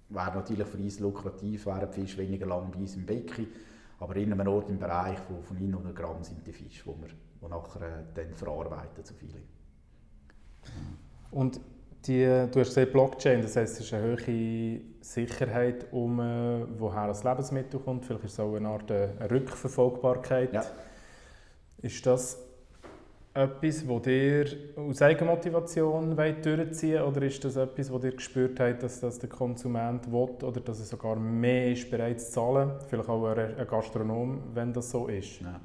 wäre 0.09 0.35
natürlich 0.35 0.67
für 0.67 0.79
uns 0.79 1.01
lukrativ, 1.01 1.67
wären 1.67 1.89
die 1.91 2.01
Fische 2.01 2.19
weniger 2.19 2.47
lang 2.47 2.71
bei 2.71 2.79
uns 2.79 2.95
im 2.97 3.07
Becken, 3.07 3.49
aber 3.99 4.17
in 4.17 4.33
einem 4.33 4.47
Ort 4.49 4.69
im 4.69 4.79
Bereich 4.79 5.19
von, 5.19 5.43
von 5.43 5.59
900 5.59 5.95
Gramm 5.95 6.23
sind 6.23 6.47
die 6.47 6.53
Fische, 6.53 6.83
die 6.85 7.03
wir 7.03 7.09
die 7.09 7.49
nachher 7.49 7.83
äh, 7.83 8.03
dann 8.15 8.35
verarbeiten 8.35 9.05
zu 9.05 9.15
Filet. 9.15 9.47
Und 11.31 11.61
die, 12.07 12.25
du 12.25 12.61
hast 12.61 12.69
gesagt 12.69 12.93
Blockchain, 12.93 13.43
das 13.43 13.57
heißt, 13.57 13.81
es 13.81 13.87
ist 13.87 13.95
eine 13.95 14.17
hohe 14.17 14.81
Sicherheit, 15.01 15.87
um 15.93 16.21
äh, 16.21 16.65
woher 16.79 17.09
das 17.09 17.25
Lebensmittel 17.25 17.81
kommt. 17.81 18.05
Vielleicht 18.05 18.25
ist 18.25 18.33
es 18.35 18.41
auch 18.41 18.55
eine 18.55 18.69
Art 18.69 18.91
äh, 18.91 19.09
Rückverfolgbarkeit. 19.31 20.53
Ja. 20.53 20.65
Ist 21.79 22.07
das 22.07 22.46
etwas, 23.37 23.87
das 23.87 24.07
ihr 24.07 24.47
aus 24.77 25.03
Eigenmotivation 25.03 26.17
durchziehen 26.17 27.01
wollt, 27.01 27.17
oder 27.17 27.27
ist 27.27 27.45
das 27.45 27.57
etwas, 27.57 27.91
wo 27.93 27.99
ihr 27.99 28.13
gespürt 28.13 28.59
habt, 28.59 28.83
dass 28.83 29.01
das 29.01 29.19
der 29.19 29.29
Konsument 29.29 30.11
will 30.11 30.29
oder 30.43 30.61
dass 30.61 30.81
er 30.81 30.87
sogar 30.87 31.17
mehr 31.17 31.73
ist 31.73 31.91
bereit 31.91 32.21
zu 32.21 32.31
zahlen? 32.31 32.73
Vielleicht 32.89 33.09
auch 33.09 33.27
ein 33.27 33.67
Gastronom, 33.69 34.43
wenn 34.55 34.73
das 34.73 34.91
so 34.91 35.09
ist. 35.09 35.41
Ja. 35.41 35.61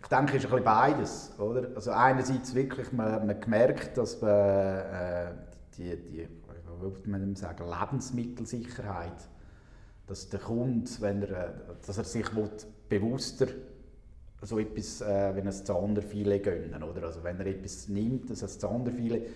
Ich 0.00 0.08
denke, 0.08 0.36
es 0.36 0.44
ist 0.44 0.44
ein 0.44 0.50
bisschen 0.50 0.64
beides. 0.64 1.32
Oder? 1.38 1.68
Also 1.74 1.90
einerseits 1.90 2.54
wirklich, 2.54 2.92
man, 2.92 3.26
man 3.26 3.40
gemerkt, 3.40 3.98
dass 3.98 4.20
man, 4.22 4.30
äh, 4.30 5.32
die, 5.76 5.96
die 5.96 6.28
man 7.10 7.34
sagen, 7.34 7.64
Lebensmittelsicherheit, 7.68 9.28
dass 10.06 10.28
der 10.28 10.40
Kunde, 10.40 10.88
wenn 11.00 11.22
er, 11.22 11.54
dass 11.84 11.98
er 11.98 12.04
sich 12.04 12.26
bewusster 12.88 13.48
so 14.42 14.58
etwas, 14.58 15.00
äh, 15.00 15.34
wenn 15.34 15.46
ein 15.46 15.52
Zanderfilet 15.52 16.42
gönnen, 16.42 16.82
oder? 16.82 17.04
Also 17.04 17.22
wenn 17.24 17.38
er 17.40 17.46
etwas 17.46 17.88
nimmt, 17.88 18.30
also 18.30 18.46
ein 18.46 18.50
Zanderfilet, 18.50 19.26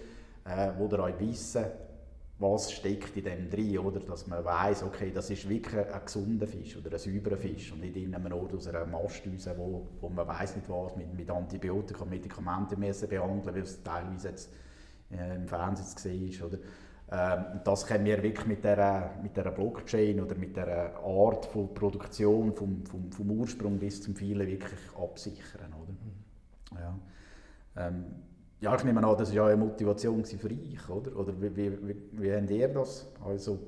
äh, 0.44 0.70
wo 0.78 0.86
er 0.86 1.04
auch 1.04 1.20
wissen, 1.20 1.64
was 2.38 2.72
steckt 2.72 3.16
in 3.16 3.24
dem 3.24 3.50
drin, 3.50 3.78
oder? 3.78 4.00
Dass 4.00 4.26
man 4.26 4.44
weiß, 4.44 4.84
okay, 4.84 5.10
das 5.12 5.30
ist 5.30 5.48
wirklich 5.48 5.86
ein 5.86 6.04
gesunder 6.04 6.46
Fisch 6.46 6.76
oder 6.76 6.90
ein 6.92 6.98
sauberer 6.98 7.36
Fisch 7.36 7.72
und 7.72 7.80
nicht 7.80 7.96
in 7.96 8.14
einem 8.14 8.32
Ort 8.32 8.54
aus 8.54 8.66
einer 8.66 8.86
Mast 8.86 9.22
raus, 9.26 9.48
wo, 9.56 9.86
wo 10.00 10.08
man 10.08 10.26
weiß 10.26 10.56
nicht 10.56 10.68
was 10.68 10.96
mit, 10.96 11.14
mit 11.14 11.30
Antibiotika 11.30 12.04
Medikamenten 12.04 12.80
müssen 12.80 13.08
behandeln, 13.08 13.54
wie 13.54 13.60
es 13.60 13.82
teilweise 13.82 14.28
jetzt 14.28 14.50
äh, 15.10 15.36
im 15.36 15.46
Fernsehen 15.46 15.86
zu 15.86 15.98
sehen 15.98 16.28
ist, 16.28 16.42
oder? 16.42 16.58
Ähm, 17.12 17.44
das 17.64 17.86
können 17.86 18.04
wir 18.04 18.22
wirklich 18.22 18.46
mit 18.46 18.62
dieser, 18.62 19.10
mit 19.22 19.34
Blockchain 19.34 20.20
oder 20.20 20.36
mit 20.36 20.56
dieser 20.56 20.94
Art 21.04 21.46
von 21.46 21.74
Produktion 21.74 22.52
vom, 22.52 22.84
vom, 22.86 23.10
vom 23.10 23.30
Ursprung 23.32 23.78
bis 23.78 24.02
zum 24.02 24.14
Vielen 24.14 24.46
wirklich 24.46 24.80
absichern. 24.96 25.74
Oder? 25.82 26.80
Ja. 26.80 26.98
Ähm, 27.76 28.04
ja, 28.60 28.76
ich 28.76 28.84
nehme 28.84 29.04
an, 29.04 29.16
das 29.18 29.30
war 29.30 29.36
ja 29.36 29.46
eine 29.46 29.56
Motivation 29.56 30.24
für 30.24 30.50
euch, 30.50 30.88
oder? 30.88 31.16
Oder 31.16 31.32
wie, 31.40 31.56
wie, 31.56 31.88
wie, 31.88 31.96
wie 32.12 32.32
habt 32.32 32.50
ihr 32.50 32.68
das? 32.68 33.06
Also 33.24 33.58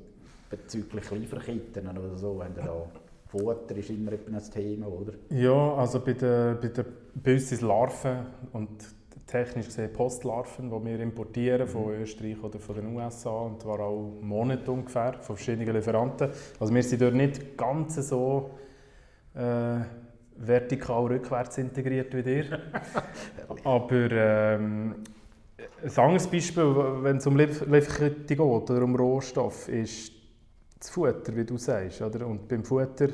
bezüglich 0.49 1.11
Lieferketten 1.11 1.89
oder 1.89 2.17
so, 2.17 2.39
wenn 2.39 2.55
ihr 2.55 2.63
da 2.63 2.87
Futter 3.27 3.75
ist 3.77 3.89
immer 3.89 4.13
ein 4.13 4.51
Thema, 4.53 4.87
oder? 4.87 5.15
Ja, 5.31 5.75
also 5.77 6.01
bei, 6.01 6.13
der, 6.13 6.55
bei, 6.55 6.69
der, 6.69 6.85
bei 7.15 7.33
uns 7.33 7.49
sind 7.49 7.63
Larven 7.63 8.27
und 8.53 8.85
technisch 9.33 9.67
gesehen 9.67 9.93
Postlarven, 9.93 10.71
die 10.71 10.85
wir 10.85 11.01
importieren 11.01 11.67
von 11.67 11.87
mhm. 11.87 12.03
Österreich 12.03 12.43
oder 12.43 12.59
von 12.59 12.75
den 12.77 12.95
USA 12.95 13.31
und 13.31 13.62
zwar 13.62 13.81
auch 13.81 14.12
Monate 14.21 14.71
ungefähr 14.71 15.15
von 15.15 15.37
verschiedenen 15.37 15.75
Lieferanten. 15.75 16.29
Also 16.61 16.75
wir 16.75 16.83
sind 16.83 17.01
dort 17.01 17.15
nicht 17.15 17.57
ganz 17.57 17.97
so 17.97 18.51
äh, 19.35 19.81
vertikal 20.37 21.07
rückwärts 21.07 21.57
integriert 21.59 22.15
wie 22.15 22.23
dir. 22.23 22.45
Aber 23.65 24.11
ähm, 24.11 24.97
ein 25.83 25.99
anderes 25.99 26.27
Beispiel, 26.27 26.75
wenn 27.03 27.17
es 27.17 27.27
um 27.27 27.37
Lieferkette 27.37 28.37
geht 28.37 28.41
oder 28.41 28.83
um 28.83 28.95
Rohstoff, 28.95 29.69
ist 29.69 30.12
das 30.79 30.91
Futter, 30.91 31.35
wie 31.35 31.45
du 31.45 31.57
sagst. 31.57 32.03
Oder? 32.03 32.27
Und 32.27 32.49
beim 32.49 32.65
Futter 32.65 33.09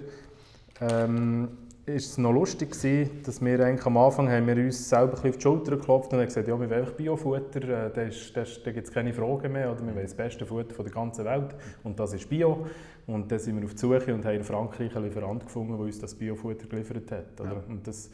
ähm, 0.81 1.68
ist 1.89 2.11
es 2.11 2.19
noch 2.19 2.33
lustig 2.33 2.71
gewesen, 2.71 3.23
dass 3.25 3.43
wir 3.45 3.61
eigentlich 3.61 3.87
am 3.87 3.97
Anfang 3.97 4.31
haben 4.31 4.47
wir 4.47 4.57
uns 4.57 4.89
selber 4.89 5.15
auf 5.15 5.37
die 5.37 5.41
Schulter 5.41 5.77
geklopft 5.77 6.13
und 6.13 6.19
haben 6.19 6.27
gesagt, 6.27 6.49
ja, 6.49 6.59
wir 6.59 6.71
wollen 6.71 6.87
Biofutter, 6.97 7.63
äh, 7.63 7.91
da, 7.93 8.43
da 8.65 8.71
gibt 8.73 8.87
es 8.87 8.93
keine 8.93 9.13
Fragen 9.13 9.53
mehr, 9.53 9.73
oder 9.73 9.81
wir 9.81 9.95
wollen 9.95 10.05
das 10.05 10.15
beste 10.15 10.47
Futter 10.47 10.75
von 10.75 10.85
der 10.85 10.95
ganzen 10.95 11.25
Welt 11.25 11.55
und 11.85 11.99
das 11.99 12.13
ist 12.13 12.29
Bio. 12.29 12.67
Und 13.07 13.33
dann 13.33 13.39
sind 13.39 13.57
wir 13.57 13.65
auf 13.65 13.73
die 13.73 13.79
Suche 13.79 14.15
und 14.15 14.25
haben 14.25 14.37
in 14.37 14.45
Frankreich 14.45 14.95
einen 14.95 15.07
Lieferant 15.07 15.45
gefunden, 15.45 15.77
der 15.77 15.87
uns 15.87 15.99
das 15.99 16.15
Biofutter 16.15 16.67
geliefert 16.67 17.11
hat. 17.11 17.41
Oder? 17.41 17.53
Ja. 17.53 17.63
Und 17.69 17.87
das, 17.87 18.11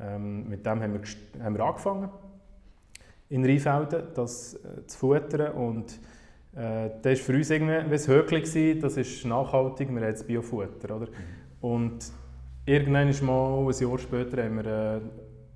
ähm, 0.00 0.48
mit 0.48 0.64
dem 0.64 0.80
haben 0.80 0.94
wir, 0.94 1.44
haben 1.44 1.56
wir 1.56 1.64
angefangen, 1.64 2.08
in 3.28 3.44
Rheinfelden 3.44 4.04
das 4.14 4.54
äh, 4.54 4.86
zu 4.86 4.98
futtern 4.98 5.52
und 5.52 6.00
äh, 6.56 6.90
das 7.02 7.04
war 7.04 7.16
für 7.16 7.34
uns 7.34 7.50
irgendwie 7.50 7.74
ein 7.74 7.90
Höckli, 7.90 8.78
das 8.78 8.96
ist 8.96 9.24
nachhaltig, 9.24 9.88
wir 9.90 10.00
haben 10.00 10.08
jetzt 10.08 10.26
Biofutter. 10.26 10.96
Oder? 10.96 11.06
Mhm. 11.06 11.12
Und 11.60 12.12
Irgendwann 12.68 13.14
mal, 13.24 13.66
ein 13.66 13.80
Jahr 13.80 13.98
später, 13.98 14.44
haben 14.44 14.56
wir 14.56 14.66
eine 14.66 15.00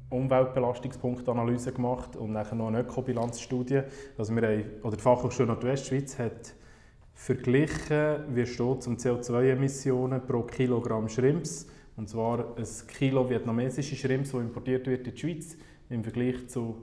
Umweltbelastungspunktanalyse 0.09 1.71
gemacht 1.73 2.16
und 2.16 2.33
nachher 2.33 2.54
noch 2.54 2.69
eine 2.69 2.81
Ökobilanzstudie. 2.81 3.83
Also 4.16 4.35
wir 4.35 4.40
haben, 4.49 4.64
oder 4.83 4.97
die 4.97 5.02
Fachhochschule 5.02 5.49
Nordwestschweiz 5.49 6.19
hat 6.19 6.54
verglichen, 7.12 8.35
wie 8.35 8.47
steht 8.47 8.78
es 8.78 8.87
um 8.87 8.97
CO2-Emissionen 8.97 10.26
pro 10.26 10.45
Kilogramm 10.45 11.07
Shrimps 11.11 11.66
Und 11.99 12.09
zwar 12.09 12.57
ein 12.57 12.66
Kilo 12.97 13.28
vietnamesische 13.28 13.95
Shrimps, 13.95 14.31
die 14.31 14.38
importiert 14.38 14.87
wird 14.87 15.07
in 15.07 15.14
die 15.14 15.21
Schweiz, 15.21 15.59
im 15.90 16.02
Vergleich 16.02 16.49
zu 16.49 16.83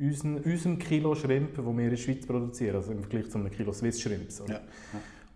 unserem, 0.00 0.80
Kilo 0.80 1.14
Shrimp, 1.14 1.54
das 1.54 1.64
wir 1.64 1.84
in 1.84 1.90
der 1.90 1.96
Schweiz 1.96 2.26
produzieren, 2.26 2.74
also 2.74 2.90
im 2.90 2.98
Vergleich 2.98 3.30
zu 3.30 3.38
einem 3.38 3.52
Kilo 3.52 3.72
Swiss 3.72 4.00
Shrimps. 4.00 4.42
Ja. 4.48 4.60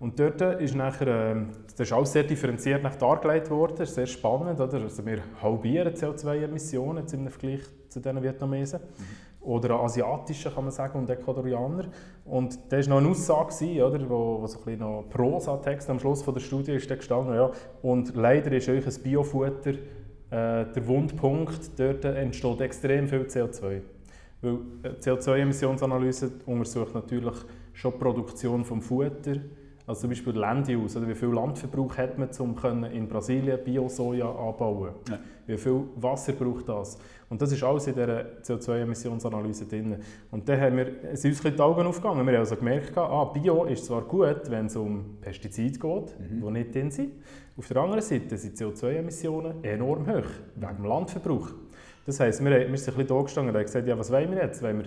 Und 0.02 0.18
dort 0.18 0.40
ist 0.60 0.74
nachher, 0.74 1.06
äh, 1.06 1.36
das 1.76 1.88
ist 1.88 1.92
alles 1.92 2.12
sehr 2.12 2.24
differenziert 2.24 2.82
nach 2.82 2.96
dargelegt 2.96 3.48
worden, 3.50 3.86
sehr 3.86 4.06
spannend. 4.06 4.58
Oder? 4.58 4.80
Also 4.80 5.06
wir 5.06 5.20
halbieren 5.40 5.94
CO2-Emissionen 5.94 7.06
im 7.12 7.28
Vergleich 7.28 7.60
zu 7.88 8.00
den 8.00 8.20
Vietnamesen. 8.20 8.80
Mhm. 8.80 9.46
Oder 9.46 9.78
asiatischen, 9.78 10.52
kann 10.52 10.64
man 10.64 10.72
sagen, 10.72 10.98
und 10.98 11.08
Ecuadorianer. 11.08 11.84
Und 12.24 12.58
da 12.68 12.78
war 12.78 12.88
noch 12.88 12.98
eine 12.98 13.10
Aussage, 13.10 13.86
oder, 13.86 14.10
wo, 14.10 14.42
wo 14.42 14.46
so 14.48 14.58
ein 14.58 14.64
bisschen 14.64 14.80
noch 14.80 15.04
Prosa-Text 15.08 15.88
am 15.88 16.00
Schluss 16.00 16.20
von 16.20 16.34
der 16.34 16.40
Studie 16.40 16.72
ist 16.72 16.88
gestanden, 16.88 17.36
ja, 17.36 17.52
und 17.82 18.16
leider 18.16 18.50
ist 18.50 18.68
euch 18.68 18.84
ein 18.84 19.02
Biofutter 19.04 19.70
äh, 19.70 19.76
der 20.30 20.86
Wundpunkt, 20.88 21.78
dort 21.78 22.04
entsteht 22.06 22.60
extrem 22.60 23.06
viel 23.06 23.22
CO2. 23.22 23.82
Weil 24.40 24.58
äh, 24.82 24.88
CO2-Emissionsanalyse 25.00 26.32
untersucht 26.46 26.92
natürlich 26.92 27.36
schon 27.72 27.92
die 27.92 27.98
Produktion 27.98 28.64
des 28.64 28.84
Futter, 28.84 29.36
also 29.86 30.02
zum 30.02 30.10
Beispiel 30.10 30.32
Landuse, 30.34 30.98
oder 30.98 31.08
wie 31.08 31.14
viel 31.14 31.28
Landverbrauch 31.28 31.96
hat 31.96 32.18
man, 32.18 32.28
um 32.38 32.84
in 32.84 33.08
Brasilien 33.08 33.58
Bio-Soja 33.64 34.30
anbauen 34.30 34.90
ja. 35.08 35.18
Wie 35.46 35.56
viel 35.56 35.82
Wasser 35.96 36.32
braucht 36.34 36.68
das? 36.68 36.98
Und 37.28 37.42
das 37.42 37.50
ist 37.50 37.64
alles 37.64 37.86
in 37.86 37.94
dieser 37.94 38.24
CO2-Emissionsanalyse 38.42 39.66
drin. 39.66 39.96
Und 40.30 40.48
dann 40.48 40.60
haben 40.60 40.76
wir, 40.76 41.16
sind 41.16 41.30
uns 41.30 41.40
die 41.40 41.60
Augen 41.60 41.86
aufgegangen. 41.86 42.24
Wir 42.26 42.34
haben 42.34 42.40
also 42.40 42.56
gemerkt, 42.56 42.96
ah, 42.96 43.24
Bio 43.24 43.64
ist 43.64 43.86
zwar 43.86 44.02
gut, 44.02 44.50
wenn 44.50 44.66
es 44.66 44.76
um 44.76 45.16
Pestizide 45.20 45.78
geht, 45.78 45.80
mhm. 46.20 46.42
die 46.44 46.50
nicht 46.50 46.74
drin 46.74 46.90
sind. 46.90 47.12
Auf 47.56 47.66
der 47.68 47.78
anderen 47.78 48.02
Seite 48.02 48.36
sind 48.36 48.56
CO2-Emissionen 48.56 49.64
enorm 49.64 50.06
hoch, 50.06 50.28
wegen 50.54 50.76
dem 50.76 50.84
Landverbrauch. 50.84 51.48
Das 52.06 52.20
heisst, 52.20 52.44
wir, 52.44 52.50
wir 52.50 52.58
sind 52.58 52.70
ein 52.70 52.76
bisschen 52.76 53.06
da 53.06 53.22
gestanden 53.22 53.50
und 53.50 53.56
haben 53.56 53.64
gesagt, 53.64 53.88
ja, 53.88 53.98
was 53.98 54.12
wollen 54.12 54.30
wir 54.30 54.42
jetzt? 54.42 54.62
Wollen 54.62 54.78
wir 54.78 54.86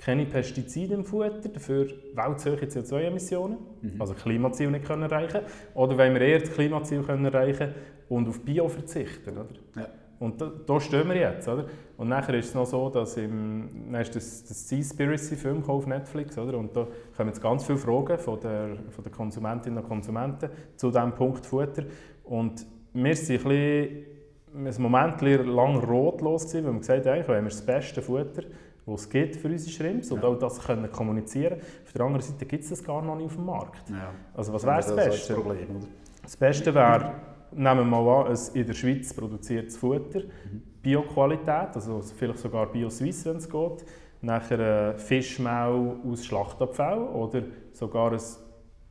keine 0.00 0.24
Pestizide 0.24 0.94
im 0.94 1.04
Futter, 1.04 1.48
dafür 1.48 1.88
welthohe 2.14 2.56
CO2-Emissionen, 2.56 3.58
mhm. 3.82 4.00
also 4.00 4.14
Klimaziel 4.14 4.70
nicht 4.70 4.86
können 4.86 5.02
erreichen 5.02 5.40
Oder 5.74 5.98
wollen 5.98 6.14
wir 6.14 6.22
eher 6.22 6.38
das 6.38 6.50
Klimaziel 6.52 7.02
können 7.02 7.26
erreichen 7.26 7.74
und 8.08 8.26
auf 8.26 8.40
Bio 8.40 8.66
verzichten? 8.68 9.36
Oder? 9.36 9.48
Ja. 9.76 9.88
Und 10.18 10.40
da, 10.40 10.50
da, 10.66 10.80
stehen 10.80 11.06
wir 11.08 11.16
jetzt. 11.16 11.46
Oder? 11.48 11.66
Und 11.98 12.08
nachher 12.08 12.34
ist 12.34 12.48
es 12.48 12.54
noch 12.54 12.64
so, 12.64 12.88
dass 12.88 13.16
im, 13.18 13.90
dann 13.92 14.00
ist 14.00 14.16
das, 14.16 14.44
das 14.44 14.68
Seaspiracy-Film 14.68 15.64
auf 15.64 15.86
Netflix. 15.86 16.36
Oder? 16.38 16.56
Und 16.56 16.74
da 16.74 16.86
kommen 17.16 17.28
jetzt 17.28 17.42
ganz 17.42 17.64
viele 17.64 17.78
Fragen 17.78 18.18
von 18.18 18.40
der, 18.40 18.76
von 18.88 19.04
der 19.04 19.12
Konsumentinnen 19.12 19.82
und 19.82 19.88
Konsumenten 19.88 20.48
zu 20.76 20.90
diesem 20.90 21.14
Punkt 21.14 21.44
Futter. 21.44 21.84
Und 22.24 22.66
wir 22.94 23.16
sind 23.16 23.46
ein, 23.46 24.04
bisschen, 24.54 24.66
ein 24.66 24.82
Moment 24.82 25.20
lang 25.22 25.76
rotlos 25.76 26.46
gewesen, 26.46 26.66
weil 26.66 26.72
wir 26.72 26.78
gesagt 26.80 27.06
haben, 27.06 27.28
wir 27.28 27.36
haben 27.36 27.44
das 27.44 27.64
beste 27.64 28.02
Futter 28.02 28.42
die 28.86 28.92
es 28.92 29.08
gibt 29.08 29.36
für 29.36 29.48
unsere 29.48 29.70
Shrimps 29.70 30.10
und 30.10 30.22
ja. 30.22 30.28
auch 30.28 30.38
das 30.38 30.60
können 30.60 30.90
kommunizieren. 30.90 31.60
Auf 31.84 31.92
der 31.92 32.02
anderen 32.02 32.22
Seite 32.22 32.46
gibt 32.46 32.64
es 32.64 32.70
das 32.70 32.82
gar 32.84 33.02
noch 33.02 33.16
nicht 33.16 33.26
auf 33.26 33.36
dem 33.36 33.46
Markt. 33.46 33.88
Ja. 33.90 34.10
Also 34.34 34.52
was 34.52 34.64
wäre 34.64 34.76
das, 34.76 34.86
das 34.86 34.96
Beste? 34.96 35.34
Das, 35.34 35.42
Problem, 35.42 35.76
oder? 35.76 35.86
das 36.22 36.36
Beste 36.36 36.74
wäre, 36.74 37.12
nehmen 37.52 37.78
wir 37.78 37.84
mal 37.84 38.26
an, 38.26 38.32
ein 38.32 38.38
in 38.54 38.66
der 38.66 38.74
Schweiz 38.74 39.12
produziertes 39.14 39.76
Futter, 39.76 40.20
mhm. 40.20 40.62
Bio-Qualität, 40.82 41.74
also 41.74 42.00
vielleicht 42.00 42.38
sogar 42.38 42.66
Bio-Swiss, 42.66 43.26
wenn 43.26 43.36
es 43.36 43.48
geht. 43.48 43.84
Nachher 44.22 44.98
Fischmehl 44.98 45.96
aus 46.06 46.24
Schlachtabfall 46.26 46.98
oder 47.00 47.42
sogar 47.72 48.12
ein 48.12 48.20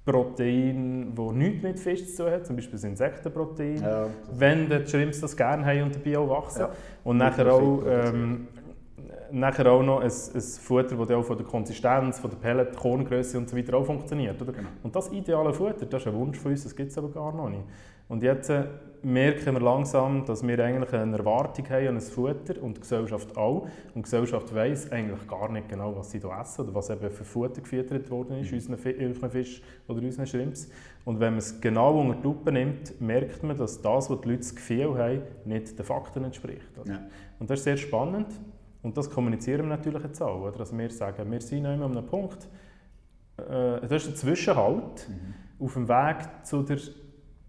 Protein, 0.05 1.13
das 1.15 1.31
nichts 1.33 1.63
mit 1.63 1.79
Fisch 1.79 2.15
zu 2.15 2.23
tun 2.23 2.31
hat, 2.31 2.45
zum 2.45 2.55
Beispiel 2.55 2.73
das 2.73 2.83
Insektenprotein, 2.83 3.81
ja, 3.81 4.07
wenn 4.31 4.67
die 4.67 4.87
Shrimps 4.87 5.21
das 5.21 5.37
gerne 5.37 5.65
haben 5.65 5.83
und 5.83 6.03
Bio 6.03 6.27
wachsen. 6.27 6.61
Ja. 6.61 6.71
Und 7.03 7.17
nachher 7.17 7.53
auch 7.53 7.83
ähm, 7.85 8.47
nachher 9.31 9.71
auch 9.71 9.83
noch 9.83 9.99
ein, 9.99 10.11
ein 10.11 10.41
Futter, 10.41 10.95
das 10.95 11.11
auch 11.11 11.23
von 11.23 11.37
der 11.37 11.45
Konsistenz, 11.45 12.19
von 12.19 12.29
der 12.29 12.37
Pellet, 12.37 12.75
Korngröße 12.75 13.37
und 13.37 13.49
so 13.49 13.57
weiter 13.57 13.77
auch 13.77 13.85
funktioniert. 13.85 14.41
Oder? 14.41 14.51
Genau. 14.51 14.69
Und 14.83 14.95
das 14.95 15.11
ideale 15.11 15.53
Futter, 15.53 15.85
das 15.85 16.01
ist 16.01 16.07
ein 16.07 16.13
Wunsch 16.13 16.37
von 16.37 16.51
uns, 16.51 16.63
das 16.63 16.75
gibt 16.75 16.91
es 16.91 16.97
aber 16.97 17.09
gar 17.09 17.33
noch 17.33 17.49
nicht. 17.49 17.63
Und 18.09 18.23
jetzt 18.23 18.49
äh, 18.49 18.63
merken 19.03 19.53
wir 19.53 19.61
langsam, 19.61 20.25
dass 20.25 20.45
wir 20.45 20.57
eigentlich 20.65 20.91
eine 20.93 21.15
Erwartung 21.15 21.69
haben 21.69 21.87
an 21.89 21.95
ein 21.95 22.01
Futter 22.01 22.61
und 22.61 22.77
die 22.77 22.81
Gesellschaft 22.81 23.37
auch. 23.37 23.61
Und 23.93 23.95
die 23.95 24.01
Gesellschaft 24.01 24.53
weiss 24.53 24.91
eigentlich 24.91 25.27
gar 25.27 25.51
nicht 25.51 25.69
genau, 25.69 25.95
was 25.95 26.09
sie 26.09 26.19
hier 26.19 26.31
essen 26.41 26.65
oder 26.65 26.73
was 26.73 26.89
eben 26.89 27.11
für 27.11 27.23
Futter 27.23 27.61
gefüttert 27.61 28.09
worden 28.09 28.39
ist, 28.39 28.51
mhm. 28.51 28.57
unseren 28.75 29.29
Fisch 29.29 29.61
oder 29.87 30.01
unseren 30.01 30.25
Shrimps. 30.25 30.69
Und 31.05 31.19
wenn 31.19 31.33
man 31.33 31.37
es 31.37 31.61
genau 31.61 31.99
unter 31.99 32.15
die 32.15 32.23
Lupe 32.23 32.51
nimmt, 32.51 32.99
merkt 32.99 33.43
man, 33.43 33.55
dass 33.55 33.79
das, 33.79 34.09
was 34.09 34.21
die 34.21 34.27
Leute 34.27 34.39
das 34.39 34.55
Gefühl 34.55 34.97
haben, 34.97 35.21
nicht 35.45 35.77
den 35.77 35.85
Fakten 35.85 36.23
entspricht. 36.23 36.71
Ja. 36.85 36.99
Und 37.39 37.49
das 37.49 37.59
ist 37.59 37.65
sehr 37.65 37.77
spannend. 37.77 38.27
Und 38.81 38.97
das 38.97 39.09
kommunizieren 39.09 39.69
wir 39.69 39.77
natürlich 39.77 40.03
jetzt 40.03 40.21
auch. 40.21 40.41
Oder? 40.41 40.59
Also 40.59 40.77
wir 40.77 40.89
sagen, 40.89 41.29
wir 41.29 41.41
sind 41.41 41.65
an 41.65 41.81
einem 41.81 42.05
Punkt, 42.05 42.47
äh, 43.37 43.81
das 43.81 44.03
ist 44.03 44.07
ein 44.09 44.15
Zwischenhalt 44.15 45.09
mhm. 45.09 45.65
auf 45.65 45.73
dem 45.73 45.87
Weg 45.87 46.27
zu 46.43 46.63
der 46.63 46.77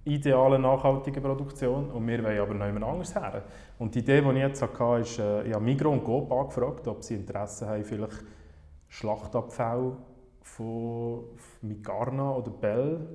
idealen, 0.04 0.62
nachhaltigen 0.62 1.22
Produktion 1.22 1.90
und 1.90 2.06
wir 2.06 2.24
wollen 2.24 2.40
aber 2.40 2.54
noch 2.54 2.66
jemand 2.66 2.84
anderes 2.84 3.14
her. 3.14 3.44
Und 3.78 3.94
die 3.94 4.00
Idee, 4.00 4.22
die 4.22 4.28
ich 4.30 4.36
jetzt 4.36 4.62
hatte, 4.62 5.00
ist, 5.00 5.18
äh, 5.18 5.44
ich 5.44 5.54
habe 5.54 5.64
Migros 5.64 5.92
und 5.92 6.04
Copa 6.04 6.44
gefragt, 6.44 6.88
ob 6.88 7.02
sie 7.02 7.16
Interesse 7.16 7.68
haben, 7.68 7.84
vielleicht 7.84 8.24
Schlachtabfall 8.88 9.96
von 10.42 11.24
Migarna 11.60 12.32
oder 12.32 12.50
Bell, 12.50 13.06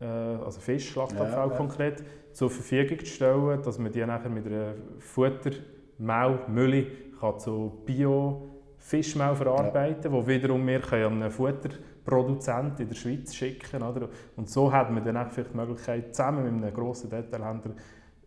äh, 0.00 0.04
also 0.06 0.60
Fischschlachtabfall 0.60 1.50
ja, 1.50 1.56
konkret, 1.56 2.02
zur 2.32 2.50
Verfügung 2.50 2.98
zu 3.00 3.06
stellen, 3.06 3.62
dass 3.62 3.78
man 3.78 3.92
die 3.92 4.04
nachher 4.04 4.30
mit 4.30 4.46
einer 4.46 4.74
Futter, 4.98 5.50
Mehl, 5.98 6.40
Mülle 6.48 6.86
kann 7.22 7.38
zu 7.38 7.82
Bio-Fischmehl 7.86 9.34
verarbeiten, 9.34 10.12
ja. 10.12 10.12
wo 10.12 10.26
wiederum 10.26 10.66
wir 10.66 10.80
können 10.80 11.22
einen 11.22 11.30
Futterproduzenten 11.30 12.82
in 12.82 12.88
der 12.88 12.96
Schweiz 12.96 13.34
schicken 13.34 13.82
oder? 13.82 14.08
Und 14.36 14.50
so 14.50 14.72
hat 14.72 14.90
man 14.90 15.04
dann 15.04 15.30
vielleicht 15.30 15.52
die 15.52 15.56
Möglichkeit, 15.56 16.14
zusammen 16.14 16.44
mit 16.44 16.64
einem 16.64 16.74
grossen 16.74 17.08
Detailhändler 17.08 17.74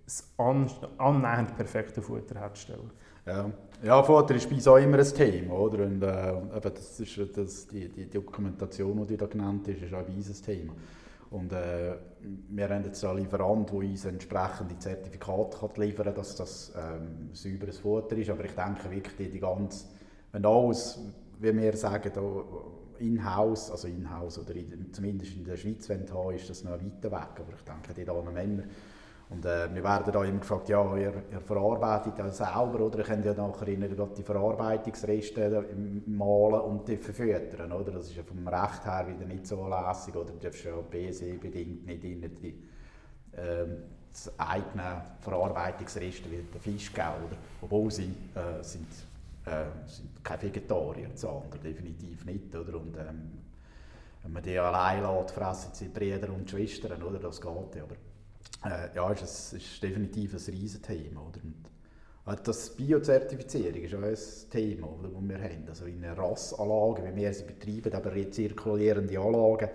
das 0.05 0.33
annähernd 0.37 1.57
perfekte 1.57 2.01
Futter 2.01 2.39
herzustellen. 2.39 2.91
Ja. 3.25 3.49
ja, 3.83 4.03
Futter 4.03 4.35
ist 4.35 4.47
bei 4.47 4.55
uns 4.55 4.67
auch 4.67 4.77
immer 4.77 4.99
ein 4.99 5.05
Thema. 5.05 5.53
Oder? 5.55 5.83
Und, 5.83 6.01
äh, 6.03 6.61
das 6.61 6.99
ist, 6.99 7.37
das, 7.37 7.67
die, 7.67 7.89
die 7.89 8.09
Dokumentation, 8.09 9.05
die 9.07 9.17
da 9.17 9.25
genannt 9.25 9.67
ist, 9.67 9.81
ist 9.81 9.93
auch 9.93 10.03
bei 10.03 10.13
uns 10.13 10.29
ein 10.29 10.45
Thema. 10.45 10.73
Und 11.35 11.51
äh, 11.51 11.97
wir 12.49 12.69
haben 12.69 12.85
jetzt 12.85 13.03
einen 13.03 13.17
Lieferant, 13.17 13.69
der 13.69 13.75
uns 13.75 14.05
entsprechende 14.05 14.79
Zertifikate 14.79 15.81
liefern 15.81 16.05
kann, 16.05 16.15
dass 16.15 16.35
das 16.37 16.73
ähm, 16.77 17.29
sauberes 17.33 17.79
Futter 17.79 18.15
ist. 18.15 18.29
Aber 18.29 18.45
ich 18.45 18.53
denke 18.53 18.89
wirklich, 18.89 19.31
die 19.31 19.39
ganze, 19.39 19.85
wenn 20.31 20.45
alles, 20.45 20.97
wie 21.39 21.53
wir 21.57 21.75
sagen, 21.75 22.09
in-house, 22.99 23.69
also 23.69 23.89
in-house 23.89 24.39
oder 24.39 24.55
in, 24.55 24.93
zumindest 24.93 25.35
in 25.35 25.43
der 25.43 25.57
Schweiz 25.57 25.89
haben, 25.89 26.35
ist 26.35 26.49
das 26.49 26.63
noch 26.63 26.71
ein 26.71 26.89
weiter 26.89 27.11
Weg. 27.11 27.39
Aber 27.41 27.53
ich 27.53 27.63
denke, 27.63 27.93
die 27.93 28.05
da 28.05 28.13
Männer 28.13 28.63
und 29.29 29.43
äh, 29.43 29.73
wir 29.73 29.83
werden 29.83 30.13
da 30.13 30.23
immer 30.23 30.39
gefragt, 30.39 30.69
ja, 30.69 30.95
ihr, 30.95 31.23
ihr 31.31 31.41
verarbeitet 31.41 32.13
das 32.17 32.37
selber 32.37 32.79
oder 32.81 32.99
ihr 32.99 33.03
könnt 33.03 33.25
ja 33.25 33.33
nachher 33.33 33.65
die 33.65 34.23
Verarbeitungsreste 34.23 35.65
malen 36.05 36.61
und 36.61 36.87
die 36.87 36.97
verfüttern, 36.97 37.71
oder? 37.71 37.93
Das 37.93 38.07
ist 38.07 38.15
ja 38.15 38.23
vom 38.23 38.47
Recht 38.47 38.85
her 38.85 39.07
wieder 39.07 39.25
nicht 39.25 39.47
so 39.47 39.67
lässig, 39.67 40.15
oder? 40.15 40.31
Du 40.31 40.37
darfst 40.37 40.63
ja 40.63 40.73
BSE-bedingt 40.75 41.87
nicht 41.87 42.03
in 42.03 42.21
die 42.21 42.63
äh, 43.31 43.65
eigenen 44.37 45.01
Verarbeitungsreste 45.21 46.29
wie 46.29 46.45
der 46.53 46.61
Fischgeld, 46.61 47.35
obwohl 47.61 47.89
sie 47.89 48.13
äh, 48.35 48.63
sind, 48.63 48.87
äh, 49.45 49.65
sind 49.87 50.23
keine 50.23 50.43
Vegetarier, 50.43 51.09
das 51.09 51.25
andere 51.25 51.59
definitiv 51.63 52.25
nicht, 52.25 52.55
oder? 52.55 52.75
Und, 52.75 52.95
ähm, 52.95 53.31
wenn 54.21 54.33
man 54.33 54.43
die 54.43 54.57
allein 54.57 55.03
lässt, 55.03 55.31
fressen 55.31 55.71
sie 55.73 55.87
Brüder 55.87 56.29
und 56.33 56.49
Schwestern, 56.49 57.01
oder? 57.01 57.19
Das 57.19 57.41
geht 57.41 57.75
ja, 57.75 57.83
aber 57.83 57.95
äh, 58.63 58.95
ja, 58.95 59.11
ist, 59.11 59.53
ein, 59.53 59.57
ist 59.57 59.83
definitiv 59.83 60.33
ein 60.33 60.53
Riesenthema. 60.53 61.21
Oder? 61.21 61.39
Und 62.25 62.47
das 62.47 62.75
Biozertifizierung 62.75 63.81
ist 63.83 63.93
auch 63.93 64.01
ein 64.01 64.49
Thema, 64.49 64.87
das 65.03 65.11
wir 65.11 65.37
haben. 65.37 65.65
Also 65.67 65.85
in 65.85 66.03
Rassanlagen, 66.03 67.05
wie 67.05 67.21
wir 67.21 67.33
sie 67.33 67.43
betreiben, 67.43 67.93
aber 67.93 68.15
rezirkulierende 68.15 69.19
Anlagen, 69.19 69.69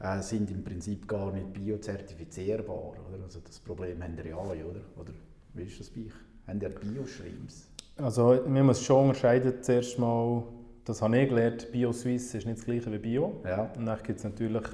äh, 0.00 0.20
sind 0.20 0.50
im 0.50 0.64
Prinzip 0.64 1.06
gar 1.06 1.32
nicht 1.32 1.52
biozertifizierbar. 1.52 2.94
Oder? 3.08 3.22
Also 3.22 3.40
das 3.40 3.60
Problem 3.60 4.02
haben 4.02 4.16
wir 4.16 4.26
ja 4.26 4.36
alle, 4.36 4.64
oder? 4.66 4.80
Oder 4.98 5.12
wie 5.54 5.62
ist 5.62 5.78
das 5.78 5.90
bei 5.90 6.00
euch? 6.00 6.12
Haben 6.48 6.60
ihr 6.60 6.70
Bioschreims? 6.70 7.68
Also 7.98 8.40
wir 8.46 8.62
müssen 8.64 8.84
schon 8.84 9.08
unterscheiden, 9.08 9.62
zuerst 9.62 9.98
mal, 9.98 10.42
das 10.84 11.02
habe 11.02 11.18
ich 11.20 11.28
gelernt, 11.28 11.70
Bio-Swiss 11.70 12.34
ist 12.34 12.46
nicht 12.46 12.58
das 12.58 12.64
gleiche 12.64 12.90
wie 12.90 12.98
Bio. 12.98 13.40
Ja. 13.44 13.70
Und 13.76 13.86
dann 13.86 14.02
gibt 14.02 14.18
es 14.18 14.24
natürlich 14.24 14.64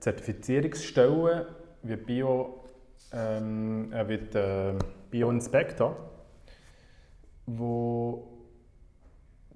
Zertifizierungsstellen, 0.00 1.46
wie 1.82 1.96
Bio, 1.96 2.64
ähm, 3.12 3.88
er 3.92 4.08
wird 4.08 4.34
äh, 4.34 4.74
Bio-Inspektor, 5.10 5.96
wo 7.46 8.38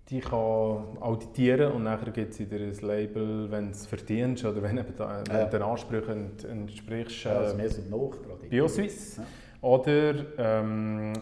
die 0.09 0.21
kann 0.21 0.99
auditieren 1.01 1.73
und 1.73 1.85
nachher 1.85 2.11
gibt 2.11 2.33
es 2.33 2.41
wieder 2.41 2.57
ein 2.57 2.87
Label, 2.87 3.51
wenn 3.51 3.67
du 3.67 3.71
es 3.71 3.87
verdienst 3.87 4.45
oder 4.45 4.63
wenn 4.63 4.77
du 4.77 4.85
ja. 4.99 5.45
den 5.45 5.63
Ansprüchen 5.63 6.33
entsprichst. 6.49 7.27
Äh, 7.27 7.29
ja, 7.29 7.39
also 7.39 7.59
wir 7.59 7.71
sind 7.71 7.91
noch 7.91 8.17
BioSwiss. 8.49 9.17
Ja. 9.17 9.25
Oder 9.63 10.15
ähm, 10.39 11.13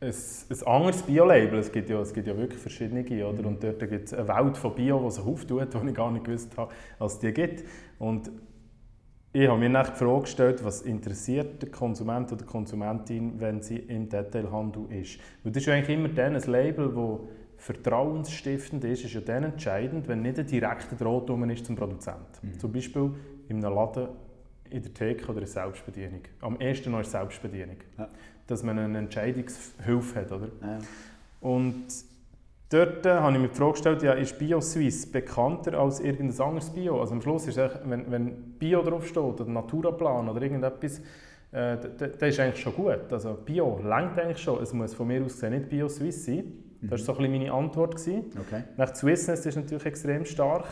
ein, 0.00 0.12
ein 0.12 0.66
anderes 0.66 1.02
Bio-Label. 1.02 1.58
Es, 1.58 1.72
gibt 1.72 1.88
ja, 1.88 2.00
es 2.00 2.12
gibt 2.12 2.26
ja 2.26 2.36
wirklich 2.36 2.60
verschiedene. 2.60 3.02
Oder? 3.26 3.46
Und 3.46 3.62
dort 3.62 3.78
gibt 3.78 4.06
es 4.06 4.12
eine 4.12 4.28
Welt 4.28 4.58
von 4.58 4.74
Bio, 4.74 5.02
die 5.04 5.10
sich 5.12 5.24
auftut, 5.24 5.72
die 5.72 5.88
ich 5.88 5.94
gar 5.94 6.10
nicht 6.10 6.24
gewusst 6.24 6.56
habe, 6.56 6.72
dass 6.98 7.14
es 7.14 7.18
die 7.20 7.32
gibt. 7.32 7.64
Und 7.98 8.30
ich 9.42 9.48
habe 9.48 9.58
mir 9.58 9.68
nach 9.68 9.90
die 9.90 9.98
Frage 9.98 10.22
gestellt, 10.22 10.64
was 10.64 10.80
interessiert 10.80 11.60
der 11.60 11.70
Konsument 11.70 12.32
oder 12.32 12.42
die 12.42 12.46
Konsumentin, 12.46 13.38
wenn 13.38 13.60
sie 13.60 13.76
im 13.76 14.08
Detailhandel 14.08 14.90
ist. 14.90 15.18
Weil 15.42 15.52
das 15.52 15.62
ist 15.62 15.68
eigentlich 15.68 15.98
immer 15.98 16.08
dann 16.08 16.36
ein 16.36 16.42
Label, 16.42 16.88
das 16.88 17.62
vertrauensstiftend 17.62 18.84
ist, 18.84 19.04
ist 19.04 19.12
ja 19.12 19.20
dann 19.20 19.44
entscheidend, 19.44 20.08
wenn 20.08 20.22
nicht 20.22 20.38
ein 20.38 20.46
direkter 20.46 20.96
Draht 20.96 21.28
ist 21.50 21.66
zum 21.66 21.76
Produzenten. 21.76 22.46
Mhm. 22.46 22.58
Zum 22.58 22.72
Beispiel 22.72 23.10
in 23.48 23.62
einem 23.62 23.74
Laden 23.74 24.08
in 24.70 24.82
der 24.82 24.94
Theke 24.94 25.24
oder 25.24 25.34
in 25.34 25.40
der 25.40 25.48
Selbstbedienung. 25.48 26.20
Am 26.40 26.58
ersten 26.58 26.90
noch 26.90 27.00
ist 27.00 27.10
Selbstbedienung. 27.10 27.76
Ja. 27.98 28.08
Dass 28.46 28.62
man 28.62 28.78
eine 28.78 28.98
Entscheidungshilfe 28.98 30.20
hat. 30.20 30.32
Oder? 30.32 30.48
Ja. 30.62 30.78
Und 31.40 31.84
dort 32.68 33.06
äh, 33.06 33.14
habe 33.14 33.32
ich 33.32 33.38
mir 33.38 33.48
die 33.48 33.54
Frage 33.54 33.72
gestellt, 33.72 34.02
ja, 34.02 34.12
ist 34.12 34.38
BioSwiss 34.38 35.10
bekannter 35.10 35.78
als 35.78 36.00
irgendein 36.00 36.40
anderes 36.40 36.70
Bio? 36.70 37.00
Also 37.00 37.14
am 37.14 37.22
Schluss 37.22 37.46
ist 37.46 37.58
es, 37.58 37.72
wenn, 37.84 38.10
wenn 38.10 38.58
Bio 38.58 38.82
draufsteht 38.82 39.18
oder 39.18 39.44
Naturaplan 39.44 40.28
oder 40.28 40.42
irgendetwas, 40.42 41.00
äh, 41.52 41.76
das 41.98 42.28
ist 42.30 42.40
eigentlich 42.40 42.60
schon 42.60 42.74
gut. 42.74 43.12
Also 43.12 43.34
Bio 43.34 43.80
längt 43.82 44.18
eigentlich 44.18 44.38
schon. 44.38 44.62
Es 44.62 44.72
muss 44.72 44.94
von 44.94 45.06
mir 45.06 45.22
aus 45.24 45.34
gesehen 45.34 45.54
nicht 45.54 45.68
BioSwiss 45.68 46.24
sein. 46.24 46.52
Das 46.82 46.90
war 46.90 46.98
so 46.98 47.12
ein 47.12 47.18
bisschen 47.18 47.32
meine 47.32 47.52
Antwort. 47.52 47.94
Okay. 47.94 48.64
Nach 48.76 48.94
Swissness 48.94 49.46
ist 49.46 49.56
natürlich 49.56 49.86
extrem 49.86 50.24
stark. 50.24 50.66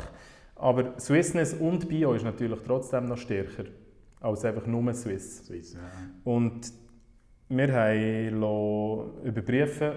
Aber 0.57 0.99
Swissness 0.99 1.55
und 1.55 1.89
Bio 1.89 2.13
ist 2.15 2.25
natürlich 2.25 2.61
trotzdem 2.65 3.07
noch 3.07 3.19
stärker 3.19 3.65
als 4.21 4.45
einfach 4.45 4.67
nur 4.67 4.93
Swiss. 4.95 5.45
Swiss 5.47 5.75
ja. 5.75 5.81
Und 6.25 6.73
wir 7.49 7.73
haben 7.73 9.13
überprüfen, 9.25 9.93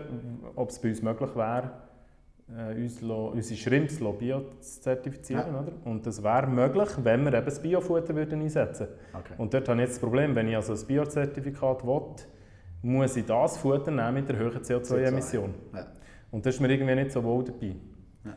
ob 0.56 0.70
es 0.70 0.80
bei 0.80 0.90
uns 0.90 1.02
möglich 1.02 1.36
wäre, 1.36 1.72
äh, 2.56 2.74
uns 2.74 3.02
unsere 3.02 3.60
Shrimps 3.60 4.00
Bio 4.00 4.42
zu 4.60 4.82
zertifizieren. 4.82 5.54
Ja. 5.54 5.60
Oder? 5.60 5.74
Und 5.84 6.06
das 6.06 6.24
wäre 6.24 6.48
möglich, 6.48 6.90
wenn 7.04 7.26
wir 7.26 7.34
eben 7.34 7.46
das 7.46 7.62
Biofutter 7.62 8.16
würden 8.16 8.42
einsetzen 8.42 8.88
würden. 8.88 9.00
Okay. 9.14 9.34
Und 9.38 9.54
dort 9.54 9.68
habe 9.68 9.82
ich 9.82 9.88
jetzt 9.88 9.96
das 9.96 10.02
Problem, 10.02 10.36
wenn 10.36 10.48
ich 10.48 10.56
also 10.56 10.74
ein 10.74 10.88
Biozertifikat 10.88 11.86
will, 11.86 12.02
muss 12.84 13.18
ich 13.18 13.26
das 13.26 13.58
Futter 13.58 13.92
nehmen 13.92 14.14
mit 14.14 14.30
der 14.30 14.38
höheren 14.38 14.62
CO2-Emission. 14.62 15.54
Ja. 15.74 15.88
Und 16.32 16.46
das 16.46 16.56
ist 16.56 16.62
mir 16.62 16.70
irgendwie 16.70 16.96
nicht 16.96 17.12
so 17.12 17.24
wohl 17.24 17.44
dabei. 17.44 17.76
Ja. 18.24 18.34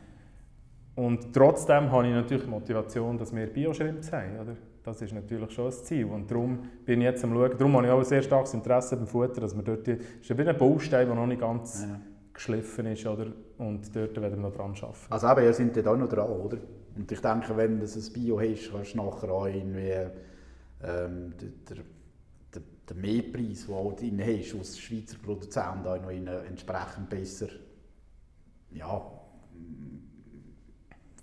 Und 0.97 1.33
trotzdem 1.33 1.91
habe 1.91 2.09
ich 2.09 2.15
natürlich 2.15 2.45
die 2.45 2.51
Motivation, 2.51 3.17
dass 3.17 3.35
wir 3.35 3.47
Bio-Shrimps 3.47 4.13
haben. 4.13 4.41
Oder? 4.41 4.57
Das 4.83 5.03
ist 5.03 5.13
natürlich 5.13 5.51
schon 5.53 5.67
ein 5.67 5.73
Ziel. 5.73 6.07
Und 6.07 6.31
darum 6.31 6.59
bin 6.85 7.01
ich 7.01 7.05
jetzt 7.05 7.23
am 7.23 7.33
Schauen. 7.33 7.51
Darum 7.51 7.77
habe 7.77 7.87
ich 7.87 7.93
auch 7.93 7.99
ein 7.99 8.05
sehr 8.05 8.23
starkes 8.23 8.55
Interesse 8.55 8.97
beim 8.97 9.07
Futter, 9.07 9.41
dass 9.41 9.55
wir 9.55 9.63
dort... 9.63 9.87
Das 9.87 9.99
ist 10.21 10.31
ein 10.31 10.59
Baustein, 10.59 11.07
der 11.07 11.15
noch 11.15 11.27
nicht 11.27 11.41
ganz 11.41 11.87
ja. 11.87 12.01
Geschliffen 12.41 12.87
ist. 12.87 13.07
Oder? 13.07 13.27
Und 13.59 13.95
dort 13.95 14.21
werden 14.21 14.43
wir 14.43 14.49
noch 14.49 14.57
dran 14.57 14.71
arbeiten. 14.71 14.97
Also 15.11 15.31
eben, 15.31 15.45
ihr 15.45 15.53
seid 15.53 15.87
da 15.87 15.97
noch 15.97 16.09
dran, 16.09 16.31
oder? 16.31 16.59
Und 16.97 17.13
ich 17.13 17.21
denke, 17.21 17.57
wenn 17.57 17.79
du 17.79 17.87
ein 17.87 18.13
Bio 18.13 18.41
hast, 18.41 18.73
kannst 18.73 18.95
du 18.95 18.99
nachher 18.99 19.31
auch 19.31 19.47
irgendwie... 19.47 20.11
Ähm, 20.83 21.35
der, 21.39 21.77
der, 21.77 22.63
der 22.89 22.97
Mehrpreis, 22.97 23.67
den 23.67 23.75
du 23.75 23.85
halt 23.85 24.01
drin 24.01 24.21
hast, 24.25 24.59
aus 24.59 24.79
Schweizer 24.79 25.19
Produzenten, 25.23 25.87
auch 25.87 26.01
noch 26.01 26.45
entsprechend 26.49 27.11
besser 27.11 27.49
ja, 28.73 29.03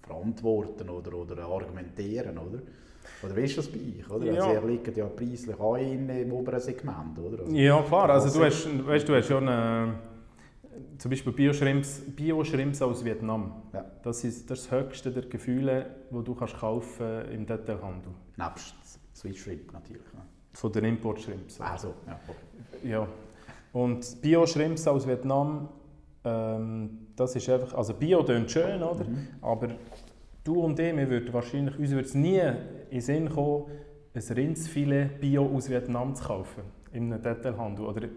verantworten 0.02 0.90
oder, 0.90 1.14
oder 1.14 1.44
argumentieren, 1.44 2.38
oder? 2.38 2.62
Oder 3.24 3.36
wie 3.36 3.42
ist 3.42 3.58
das 3.58 3.68
bei 3.68 3.80
euch? 3.80 4.10
Oder? 4.10 4.26
Ja. 4.28 4.44
Also 4.44 4.54
ihr 4.54 4.68
liegt 4.70 4.96
ja 4.96 5.06
preislich 5.08 5.60
auch 5.60 5.76
in, 5.76 6.08
im 6.10 6.32
oberen 6.32 6.60
Segment, 6.60 7.18
oder? 7.18 7.40
Also, 7.40 7.56
ja, 7.56 7.82
klar. 7.82 8.10
Also 8.12 8.38
du 8.40 8.46
hast, 8.46 8.88
weißt, 8.88 9.10
du 9.10 9.16
hast 9.16 9.28
schon 9.28 9.48
eine, 9.48 9.96
zum 10.98 11.12
Beispiel 11.12 11.34
Bio-Shrimps 11.34 12.02
Bio 12.16 12.42
aus 12.42 13.06
Vietnam. 13.06 13.64
Ja. 13.74 13.86
Das, 14.04 14.24
ist, 14.24 14.50
das 14.50 14.72
höchste 14.72 15.12
der 15.12 15.24
Gefühle, 15.24 15.86
die 16.12 16.24
du 16.24 16.36
kannst 16.36 16.58
kaufen 16.58 17.26
im 17.32 17.46
Detailhandel. 17.46 18.12
Nebst 18.38 18.76
Swiss 19.16 19.38
Shrimp 19.38 19.74
natürlich. 19.74 20.06
Ja. 20.14 20.26
Von 20.54 20.72
den 20.72 20.86
Import-Shrimps. 20.86 21.62
Also, 21.62 21.94
ja. 22.06 22.20
Okay. 22.28 22.90
ja. 22.90 23.08
Und 23.74 24.22
Bio-Shrimps 24.22 24.88
aus 24.88 25.08
Vietnam, 25.08 25.70
ähm, 26.24 27.08
das 27.16 27.36
ist 27.36 27.50
einfach, 27.50 27.74
also 27.74 27.94
Bio 27.94 28.24
klingt 28.24 28.52
schön, 28.52 28.82
oder? 28.82 29.04
Mhm. 29.04 29.28
Aber 29.42 29.70
du 30.44 30.62
und 30.62 30.80
ich, 30.80 30.96
wir 30.96 31.10
würden 31.10 31.34
wahrscheinlich, 31.34 31.78
uns 31.78 31.92
würde 31.92 32.08
es 32.08 32.16
nie 32.16 32.40
in 32.40 32.56
den 32.92 33.02
Sinn 33.02 33.30
kommen, 33.30 33.66
ein 34.14 34.36
Rindsfilet 34.36 35.20
Bio 35.20 35.46
aus 35.46 35.70
Vietnam 35.70 36.16
zu 36.16 36.24
kaufen, 36.24 36.64
in 36.92 37.14
einem 37.14 37.22
Detailhandel. 37.22 37.86
Oder, 37.86 38.08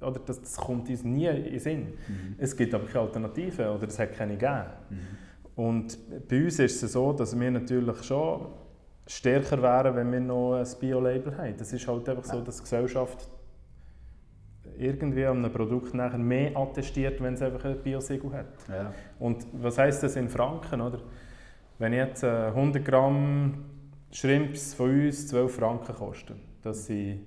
oder 0.00 0.20
das, 0.20 0.40
das 0.40 0.56
kommt 0.56 0.88
uns 0.88 1.04
nie 1.04 1.26
in 1.26 1.44
den 1.44 1.58
Sinn. 1.58 1.80
Mhm. 1.80 2.34
Es 2.38 2.56
gibt 2.56 2.74
aber 2.74 2.86
keine 2.86 3.00
Alternativen 3.00 3.68
oder 3.68 3.88
es 3.88 3.98
hat 3.98 4.12
keine 4.12 4.36
gegeben. 4.36 4.64
Mhm. 4.90 4.96
Und 5.56 5.98
bei 6.28 6.44
uns 6.44 6.58
ist 6.58 6.82
es 6.82 6.92
so, 6.92 7.12
dass 7.12 7.38
wir 7.38 7.50
natürlich 7.50 8.02
schon 8.02 8.46
stärker 9.06 9.60
wären, 9.60 9.96
wenn 9.96 10.12
wir 10.12 10.20
noch 10.20 10.54
ein 10.54 10.66
Bio-Label 10.78 11.36
haben. 11.36 11.56
Das 11.56 11.72
ist 11.72 11.86
halt 11.86 12.08
einfach 12.08 12.24
so, 12.24 12.40
dass 12.40 12.56
die 12.56 12.62
Gesellschaft 12.62 13.28
irgendwie 14.78 15.26
an 15.26 15.38
einem 15.38 15.52
Produkt 15.52 15.94
nachher 15.94 16.18
mehr 16.18 16.56
attestiert, 16.56 17.20
wenn 17.22 17.34
es 17.34 17.42
einfach 17.42 17.64
ein 17.64 17.82
Biosiegel 17.82 18.32
hat. 18.32 18.46
Ja. 18.68 18.94
Und 19.18 19.46
was 19.52 19.78
heißt 19.78 20.02
das 20.02 20.16
in 20.16 20.28
Franken? 20.28 20.80
Oder? 20.80 21.00
Wenn 21.78 21.92
jetzt 21.92 22.24
100 22.24 22.76
äh, 22.76 22.84
Gramm 22.84 23.64
Shrimps 24.12 24.74
von 24.74 24.90
uns 24.90 25.28
12 25.28 25.54
Franken 25.54 25.94
kosten, 25.94 26.40
das 26.62 26.86
sind 26.86 27.20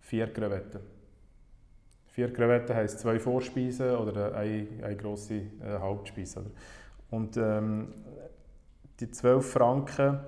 vier 0.00 0.32
Krevetten. 0.32 0.80
Vier 2.12 2.30
Krevetten 2.30 2.76
heisst 2.76 3.00
zwei 3.00 3.18
Vorspeisen 3.18 3.96
oder 3.96 4.34
eine, 4.34 4.66
eine 4.82 4.96
grosse 4.96 5.34
äh, 5.34 5.78
Hauptspeise. 5.80 6.40
Oder? 6.40 6.50
Und 7.10 7.36
ähm, 7.38 7.88
die 9.00 9.10
12 9.10 9.50
Franken 9.50 10.20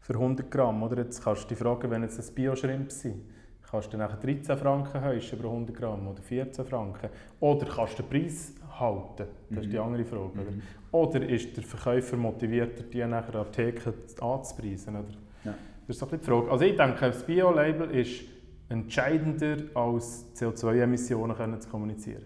für 0.00 0.14
100 0.14 0.50
Gramm, 0.50 0.82
oder? 0.82 0.98
jetzt 0.98 1.22
kannst 1.22 1.44
du 1.44 1.48
dich 1.48 1.58
fragen, 1.58 1.88
wenn 1.88 2.02
jetzt 2.02 2.18
ein 2.18 2.34
Bio-Shrimps 2.34 3.00
sind, 3.00 3.22
kannst 3.70 3.92
du 3.92 3.96
nachher 3.96 4.16
13 4.16 4.58
Franken 4.58 5.00
heischen 5.00 5.38
pro 5.38 5.48
100 5.50 5.76
Gramm 5.76 6.08
oder 6.08 6.20
14 6.20 6.64
Franken. 6.64 7.08
Oder 7.38 7.66
kannst 7.66 8.00
du 8.00 8.02
den 8.02 8.10
Preis 8.10 8.52
halten? 8.76 9.28
Das 9.50 9.64
ist 9.64 9.72
die 9.72 9.78
mhm. 9.78 9.84
andere 9.84 10.04
Frage. 10.04 10.32
Oder, 10.32 10.50
mhm. 10.50 10.62
oder 10.90 11.28
ist 11.28 11.56
der 11.56 11.62
Verkäufer 11.62 12.16
motiviert, 12.16 12.92
die 12.92 13.04
nachher 13.04 13.36
an 13.36 13.44
der 13.44 13.52
Theke 13.52 13.94
anzupreisen? 14.20 14.96
Oder? 14.96 15.14
Ja. 15.44 15.54
Das 15.86 15.96
ist 15.96 16.02
ein 16.02 16.18
die 16.18 16.26
Frage. 16.26 16.50
Also 16.50 16.64
ich 16.64 16.76
denke, 16.76 17.06
das 17.06 17.22
Bio-Label 17.22 17.90
ist 17.92 18.24
entscheidender 18.72 19.58
als 19.74 20.26
CO2-Emissionen 20.34 21.60
zu 21.60 21.68
kommunizieren. 21.68 22.24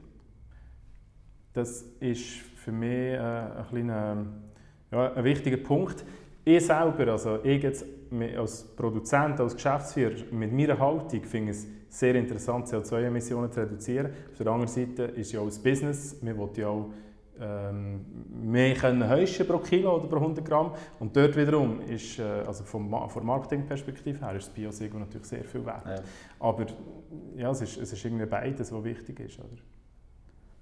Das 1.52 1.82
ist 2.00 2.24
für 2.56 2.72
mich 2.72 2.88
äh, 2.88 3.18
ein, 3.18 3.66
kleiner, 3.68 4.26
ja, 4.90 5.12
ein 5.14 5.24
wichtiger 5.24 5.56
Punkt. 5.56 6.04
Ich 6.44 6.64
selber, 6.64 7.12
also 7.12 7.38
ich 7.42 7.62
jetzt 7.62 7.85
als 8.37 8.62
Produzent, 8.76 9.40
als 9.40 9.54
Geschäftsführer, 9.54 10.14
mit 10.30 10.52
meiner 10.52 10.78
Haltung 10.78 11.24
finde 11.24 11.50
es 11.50 11.66
sehr 11.88 12.14
interessant, 12.14 12.68
CO2-Emissionen 12.68 13.50
zu 13.50 13.61
reduzieren. 13.61 14.11
Auf 14.30 14.38
der 14.38 14.46
anderen 14.46 14.68
Seite 14.68 15.04
ist 15.04 15.32
ja 15.32 15.40
auch 15.40 15.46
das 15.46 15.59
Business, 15.59 16.16
wir 16.22 16.37
wollen 16.37 16.54
ja 16.54 16.68
auch 16.68 16.90
mehr 17.38 18.75
können 18.75 19.07
heischen 19.07 19.46
pro 19.46 19.59
Kilo 19.59 19.96
oder 19.96 20.07
pro 20.07 20.16
100 20.16 20.44
Gramm. 20.44 20.72
Und 20.99 21.16
dort 21.16 21.37
wiederum 21.37 21.81
ist, 21.83 22.18
äh, 22.18 22.22
also 22.46 22.64
vom, 22.64 22.90
von 23.09 23.27
Marketingperspektive 23.27 24.20
her, 24.25 24.37
ist 24.37 24.49
das 24.49 24.55
Biosiegel 24.55 25.01
natürlich 25.01 25.27
sehr 25.27 25.44
viel 25.44 25.64
wert. 25.64 25.87
Ja. 25.87 25.96
Aber 26.40 26.66
ja, 27.37 27.51
es 27.51 27.61
ist, 27.61 27.77
es 27.79 27.92
ist 27.92 28.05
irgendwie 28.05 28.27
beides, 28.27 28.72
was 28.72 28.85
wichtig 28.85 29.20
ist. 29.20 29.38
Oder? 29.38 29.49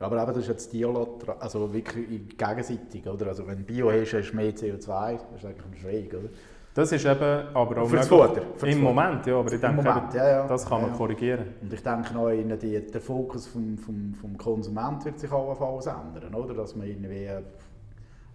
Aber 0.00 0.22
eben, 0.22 0.26
das 0.26 0.38
ist 0.38 0.48
jetzt 0.48 0.72
Dialog, 0.72 1.24
also 1.40 1.72
wirklich 1.72 2.36
gegenseitig, 2.36 3.06
oder? 3.06 3.28
Also 3.28 3.46
wenn 3.46 3.64
Bio 3.64 3.90
hast, 3.90 4.12
hast 4.12 4.30
du 4.30 4.36
mehr 4.36 4.52
CO2, 4.52 5.18
das 5.32 5.42
ist 5.42 5.44
eigentlich 5.44 5.66
ein 5.66 5.76
Schräg, 5.80 6.14
oder? 6.14 6.28
Das 6.74 6.90
ist 6.90 7.04
eben 7.06 7.46
aber 7.54 7.82
auch 7.82 7.86
für 7.86 7.96
das 7.96 8.08
Futter, 8.08 8.42
für 8.56 8.68
im 8.68 8.80
Moment, 8.80 9.24
ja, 9.26 9.38
aber 9.38 9.52
ich 9.52 9.60
denke, 9.60 9.76
Moment, 9.76 10.08
eben, 10.08 10.16
ja, 10.16 10.28
ja. 10.28 10.46
das 10.48 10.68
kann 10.68 10.82
man 10.82 10.90
ja, 10.90 10.96
korrigieren. 10.96 11.44
Und 11.62 11.72
ich 11.72 11.82
denke 11.82 12.12
noch, 12.12 12.30
die, 12.30 12.84
der 12.84 13.00
Fokus 13.00 13.46
vom, 13.46 13.78
vom, 13.78 14.12
vom 14.12 14.36
Konsument 14.36 15.04
wird 15.04 15.20
sich 15.20 15.30
allenfalls 15.30 15.86
ändern, 15.86 16.34
oder? 16.34 16.52
Dass 16.52 16.74
man 16.74 16.88
irgendwie, 16.88 17.28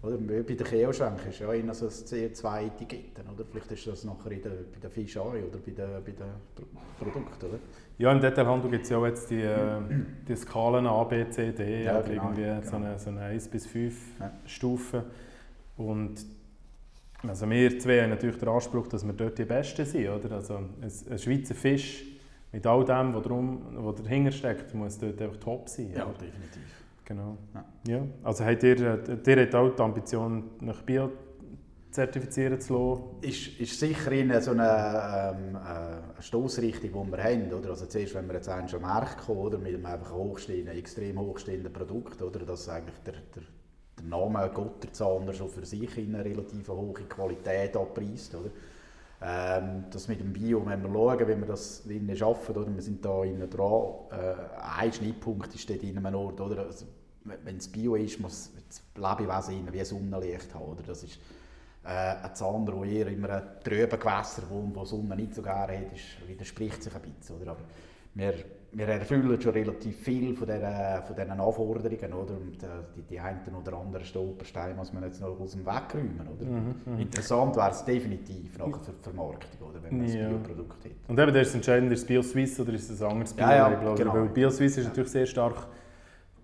oder 0.02 0.18
bei 0.18 0.54
der 0.54 0.66
Kehlschränke 0.66 1.28
ist 1.28 1.40
ja 1.40 1.52
immer 1.52 1.74
so 1.74 1.88
ein 1.88 1.92
CO2-Etikett, 1.92 3.20
oder? 3.20 3.44
Vielleicht 3.52 3.74
ist 3.74 3.88
das 3.88 4.06
nachher 4.06 4.32
in 4.32 4.42
der, 4.42 4.52
bei 4.52 4.80
der 4.82 4.90
Fischerei 4.90 5.44
oder 5.44 5.58
bei 5.58 5.72
den, 5.72 5.90
bei 6.06 6.12
den 6.12 6.68
Produkten, 6.98 7.46
oder? 7.46 7.60
Ja, 7.98 8.14
im 8.14 8.22
Detailhandel 8.22 8.72
gibt 8.72 8.86
es 8.86 8.90
ja 8.90 9.00
auch 9.00 9.06
jetzt 9.06 9.30
die, 9.30 9.42
äh, 9.42 9.82
die 10.26 10.36
Skalen 10.38 10.88
A, 10.88 11.04
B, 11.04 11.30
C, 11.30 11.52
D, 11.52 11.84
ja, 11.84 12.00
genau, 12.00 12.24
irgendwie 12.24 12.44
genau. 12.44 12.62
So, 12.62 12.76
eine, 12.78 12.98
so 12.98 13.10
eine 13.10 13.20
1 13.20 13.50
bis 13.50 13.66
5 13.66 13.94
Stufen. 14.46 15.04
Und 15.76 16.26
also 17.28 17.50
wir 17.50 17.80
zwei 17.80 18.02
haben 18.02 18.12
natürlich 18.12 18.38
den 18.38 18.48
Anspruch, 18.48 18.88
dass 18.88 19.06
wir 19.06 19.14
dort 19.14 19.38
die 19.38 19.46
Besten 19.46 19.86
sind. 19.86 20.08
Oder? 20.08 20.36
Also 20.36 20.56
ein, 20.56 20.74
ein 20.82 21.20
Schweizer 21.20 21.56
Fisch 21.56 22.06
mit 22.52 22.66
all 22.66 22.86
dem, 22.86 23.14
was, 23.14 23.24
drum, 23.24 23.62
was 23.74 24.02
dahinter 24.02 24.32
steckt, 24.32 24.74
muss 24.74 24.98
dort 24.98 25.22
einfach 25.22 25.38
top 25.38 25.70
sein. 25.70 25.92
Ja, 25.96 26.06
oder? 26.06 26.14
definitiv. 26.14 26.62
Genau. 27.06 27.38
Ja. 27.54 27.66
ja. 27.88 28.08
Also 28.24 28.46
habt 28.46 28.64
ihr, 28.64 28.80
ihr 28.80 29.42
habt 29.42 29.56
auch 29.56 29.76
die 29.76 29.82
Ambition, 29.82 30.52
nach 30.62 30.82
Bio 30.84 31.12
zertifizieren 31.92 32.60
zu 32.60 32.74
lassen? 32.74 33.04
Ist, 33.22 33.60
ist 33.60 33.80
sicher 33.80 34.12
in 34.12 34.42
so 34.42 34.52
eine, 34.52 35.36
ähm, 35.36 35.56
eine 35.56 36.04
Stoßrichtung, 36.20 37.06
die 37.06 37.12
wir 37.12 37.24
haben. 37.24 37.52
Oder? 37.52 37.72
Also 37.72 37.88
zuerst, 37.88 38.14
wenn 38.16 38.28
wir 38.28 38.36
jetzt 38.36 38.50
einen 38.50 38.70
schon 38.70 38.82
Markt 38.82 39.26
kommen, 39.26 39.40
oder? 39.40 39.58
mit 39.58 39.74
einem 39.74 39.86
einfach 39.86 40.14
hochstehenden, 40.14 40.78
extrem 40.78 41.20
hochstehenden 41.20 41.74
Produkt, 41.74 42.22
oder? 42.22 42.40
dass 42.40 42.70
eigentlich 42.70 43.00
der, 43.06 43.14
der, 43.36 43.44
der 44.00 44.08
Name 44.08 44.50
Gotterzahner 44.54 45.34
schon 45.34 45.50
für 45.50 45.66
sich 45.66 45.98
in 45.98 46.16
eine 46.16 46.26
relativ 46.26 46.68
hohe 46.68 46.94
Qualität 46.94 47.76
abpreist. 47.76 48.36
Oder? 48.36 48.50
Ähm, 49.22 49.86
das 49.92 50.08
mit 50.08 50.22
dem 50.22 50.32
Bio, 50.32 50.66
wenn 50.66 50.82
wir 50.82 50.90
schauen, 50.90 51.28
wie 51.28 51.38
wir 51.38 51.46
das 51.48 51.86
innen 51.86 52.16
schaffen, 52.16 52.56
oder? 52.56 52.74
wir 52.74 52.82
sind 52.82 53.04
da 53.04 53.24
innen 53.24 53.50
dran, 53.50 53.84
äh, 54.12 54.36
ein 54.80 54.94
Schnittpunkt 54.94 55.54
ist 55.54 55.70
dort 55.70 55.84
in 55.84 55.98
einem 55.98 56.16
Ort, 56.16 56.40
oder? 56.40 56.66
Also, 56.66 56.86
wenn 57.26 57.58
es 57.58 57.68
Bio 57.68 57.96
ist, 57.96 58.20
muss 58.20 58.52
das 58.68 58.82
Lebewesen 58.96 59.72
wie 59.72 59.84
Sonnenlicht 59.84 60.54
haben, 60.54 60.66
oder? 60.66 60.84
Das 60.84 61.04
ist, 61.04 61.20
äh, 61.84 62.16
ein 62.24 62.36
Zander, 62.36 62.74
der 62.74 62.84
eher 62.84 63.08
immer 63.08 63.30
ein 63.30 63.44
trüben 63.64 64.00
Gewässer 64.00 64.44
wohnt, 64.50 64.76
wo 64.76 64.86
Sonne 64.86 65.16
nicht 65.16 65.36
so 65.36 65.42
gerne 65.42 65.78
hat, 65.78 65.94
ist, 65.94 66.28
widerspricht 66.28 66.84
sich 66.84 66.94
ein 66.94 67.02
bisschen. 67.02 67.42
Oder? 67.42 67.52
Aber 67.52 67.62
wir, 68.14 68.34
wir 68.72 68.88
erfüllen 68.88 69.42
schon 69.42 69.54
relativ 69.54 69.98
viel 69.98 70.36
von 70.36 70.48
diesen, 70.48 70.62
von 71.06 71.16
diesen 71.16 71.32
Anforderungen. 71.32 72.14
Oder? 72.14 72.34
Und 72.36 72.64
äh, 72.64 72.68
die, 72.96 73.02
die 73.02 73.20
einen 73.20 73.40
oder 73.56 73.78
anderen 73.78 74.06
Stolpersteine 74.06 74.76
muss 74.76 74.94
man 74.94 75.04
jetzt 75.04 75.22
noch 75.22 75.40
aus 75.40 75.52
dem 75.52 75.66
Weg 75.66 75.94
räumen. 75.94 76.28
Oder? 76.36 76.46
Mhm, 76.46 76.76
mhm. 76.86 77.00
Interessant 77.00 77.56
wäre 77.56 77.72
es 77.72 77.84
definitiv 77.84 78.58
nachher 78.58 78.80
für 78.80 78.92
die 78.92 79.04
Vermarktung, 79.04 79.68
oder? 79.68 79.84
wenn 79.84 79.98
man 79.98 80.08
ja. 80.08 80.28
ein 80.28 80.44
Bioprodukt 80.44 80.86
hat. 80.86 80.92
Und 81.08 81.20
eben, 81.20 81.34
das 81.34 81.48
ist 81.48 81.56
entscheidend, 81.56 81.92
ist 81.92 82.02
es 82.02 82.06
Bio-Swiss 82.06 82.60
oder 82.60 82.74
ist 82.74 82.90
es 82.90 83.02
ein 83.02 83.12
anderes 83.12 83.34
Bio-Label? 83.34 83.84
Ja, 83.84 83.90
ja, 83.90 83.96
genau. 83.96 84.14
Weil 84.14 84.30
Bio-Swiss 84.30 84.78
ist 84.78 84.88
natürlich 84.88 85.12
sehr 85.12 85.26
stark 85.26 85.68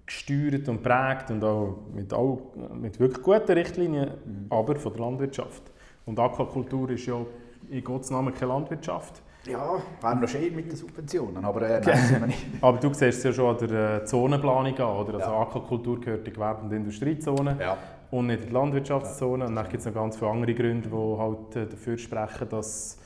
gesteuert 0.05 0.67
und 0.69 0.83
prägt 0.83 1.31
und 1.31 1.43
auch 1.43 1.77
mit, 1.93 2.13
auch 2.13 2.53
mit 2.73 2.99
wirklich 2.99 3.23
guten 3.23 3.51
Richtlinien, 3.51 4.09
mhm. 4.25 4.45
aber 4.49 4.75
von 4.75 4.93
der 4.93 5.01
Landwirtschaft. 5.01 5.63
Und 6.05 6.19
Aquakultur 6.19 6.91
ist 6.91 7.05
ja 7.05 7.25
in 7.69 7.83
Gottes 7.83 8.11
Namen 8.11 8.33
keine 8.33 8.51
Landwirtschaft. 8.51 9.21
Ja, 9.47 9.81
wäre 10.01 10.15
noch 10.15 10.27
schön 10.27 10.55
mit 10.55 10.71
den 10.71 10.75
Subventionen, 10.75 11.43
aber 11.43 11.61
äh, 11.61 11.81
nein, 11.85 12.19
wir 12.19 12.27
nicht. 12.27 12.45
aber 12.61 12.77
du 12.79 12.93
siehst 12.93 13.19
es 13.19 13.23
ja 13.23 13.33
schon 13.33 13.55
an 13.55 13.67
der 13.67 14.01
äh, 14.01 14.05
Zonenplanung 14.05 14.77
an, 14.77 14.97
oder? 14.97 15.13
Also 15.15 15.31
ja. 15.31 15.41
Aquakultur 15.41 15.99
gehört 15.99 16.19
in 16.19 16.25
die 16.25 16.33
Gewerbe- 16.33 16.63
und 16.63 16.71
Industriezone 16.71 17.57
ja. 17.59 17.77
und 18.11 18.27
nicht 18.27 18.41
in 18.41 18.47
die 18.47 18.53
Landwirtschaftszone. 18.53 19.43
Ja. 19.43 19.49
Und 19.49 19.55
dann 19.55 19.69
gibt 19.69 19.79
es 19.79 19.85
noch 19.85 19.93
ganz 19.93 20.17
viele 20.17 20.31
andere 20.31 20.53
Gründe, 20.53 20.89
die 20.89 21.17
halt 21.17 21.55
äh, 21.55 21.67
dafür 21.67 21.97
sprechen, 21.97 22.49
dass 22.49 22.97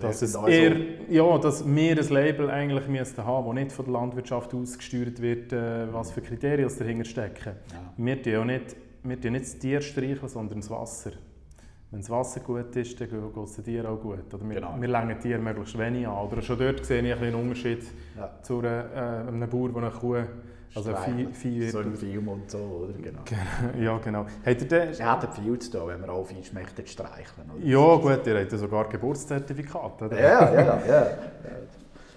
dass, 0.00 0.22
es 0.22 0.34
eher, 0.34 0.76
ja, 1.08 1.38
dass 1.38 1.66
wir 1.66 1.98
ein 1.98 2.08
Label 2.08 2.48
eigentlich 2.48 2.86
müssten 2.86 3.24
haben, 3.24 3.46
das 3.46 3.54
nicht 3.54 3.72
von 3.72 3.84
der 3.86 3.94
Landwirtschaft 3.94 4.54
ausgesteuert 4.54 5.20
wird, 5.20 5.52
äh, 5.52 5.92
was 5.92 6.12
für 6.12 6.22
Kriterien 6.22 6.70
dahinter 6.78 7.04
stecken. 7.04 7.54
Ja. 7.72 7.92
Wir 7.96 8.22
tun 8.22 8.32
ja 8.32 8.44
nicht, 8.44 8.76
wir 9.02 9.20
tun 9.20 9.32
nicht 9.32 9.46
das 9.46 9.58
Tier 9.58 9.80
streicheln, 9.80 10.28
sondern 10.28 10.60
das 10.60 10.70
Wasser. 10.70 11.10
Wenn 11.90 12.00
das 12.00 12.10
Wasser 12.10 12.40
gut 12.40 12.76
ist, 12.76 13.00
dann 13.00 13.08
geht 13.08 13.44
es 13.44 13.54
den 13.56 13.64
Tieren 13.64 13.86
auch 13.86 14.00
gut. 14.00 14.32
Oder 14.32 14.48
wir, 14.48 14.60
genau. 14.60 14.76
wir 14.80 15.18
Tiere 15.18 15.40
möglichst 15.40 15.76
wenig 15.76 16.06
an. 16.06 16.26
Oder 16.26 16.40
schon 16.40 16.58
dort 16.58 16.84
sehe 16.84 17.02
ich 17.02 17.20
einen 17.20 17.34
Unterschied 17.34 17.82
ja. 18.16 18.30
zu 18.42 18.60
einem, 18.60 18.84
äh, 18.94 19.28
einem 19.28 19.50
Bauer, 19.50 19.70
der 19.70 19.82
eine 19.82 19.90
Kuh 19.90 20.16
also 20.72 20.94
Vieh, 20.94 21.26
Vieh 21.32 21.68
so 21.68 21.80
im 21.80 21.96
Film 21.96 22.28
und 22.28 22.48
so, 22.48 22.58
oder? 22.58 22.92
Genau. 22.92 23.20
ja, 23.84 23.98
genau. 23.98 24.20
Hat 24.20 24.28
er 24.44 24.54
denn... 24.54 24.88
Es 24.90 25.02
hat 25.02 25.34
viel 25.34 25.58
zu 25.58 25.70
tun, 25.72 25.88
wenn 25.88 26.00
man 26.00 26.10
auch 26.10 26.24
Fisch 26.24 26.52
möchte 26.52 26.86
streicheln. 26.86 27.50
Oder? 27.56 27.64
Ja, 27.64 27.96
gut, 27.96 28.26
ihr 28.26 28.40
habt 28.40 28.52
ja 28.52 28.58
sogar 28.58 28.88
Geburtszertifikat, 28.88 30.02
oder? 30.02 30.20
Ja, 30.20 30.54
ja, 30.54 30.82
ja. 30.86 31.06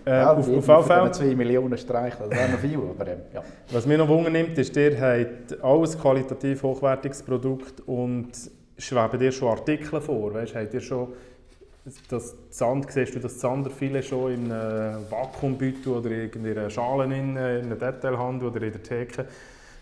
Äh, 0.05 0.17
ja, 0.17 0.33
auf, 0.33 0.39
auf 0.39 0.47
jeden 0.49 0.61
Fall. 0.61 1.13
2 1.13 1.33
Millionen 1.33 1.77
streicheln, 1.77 2.29
das 2.29 2.37
wäre 2.37 2.51
noch 2.51 2.59
viel. 2.59 2.77
Aber, 2.77 3.07
ähm, 3.07 3.19
ja. 3.33 3.41
Was 3.71 3.85
mich 3.85 3.97
noch 3.97 4.09
wundernimmt, 4.09 4.57
ist, 4.57 4.75
ihr 4.75 4.99
habt 4.99 5.63
alles 5.63 5.97
qualitativ 5.97 6.61
hochwertiges 6.61 7.23
Produkt 7.23 7.79
und 7.87 8.31
schweben 8.77 9.19
dir 9.19 9.31
schon 9.31 9.49
Artikel 9.49 10.01
vor? 10.01 10.33
Weißt, 10.33 10.55
habt 10.55 10.73
ihr 10.73 10.81
schon 10.81 11.13
das 12.09 12.35
Sand, 12.49 12.91
siehst 12.91 13.15
du 13.15 13.19
das 13.19 13.37
Zanderfilet 13.39 14.03
schon 14.03 14.33
in 14.33 14.51
einem 14.51 15.09
Vakuumbeutel 15.11 15.89
oder 15.93 16.11
in 16.11 16.45
einer 16.45 16.69
Schale 16.69 17.03
in, 17.05 17.11
in 17.11 17.37
einer 17.37 17.75
Detailhandel 17.75 18.49
oder 18.49 18.61
in 18.61 18.71
der 18.71 18.83
Theke? 18.83 19.27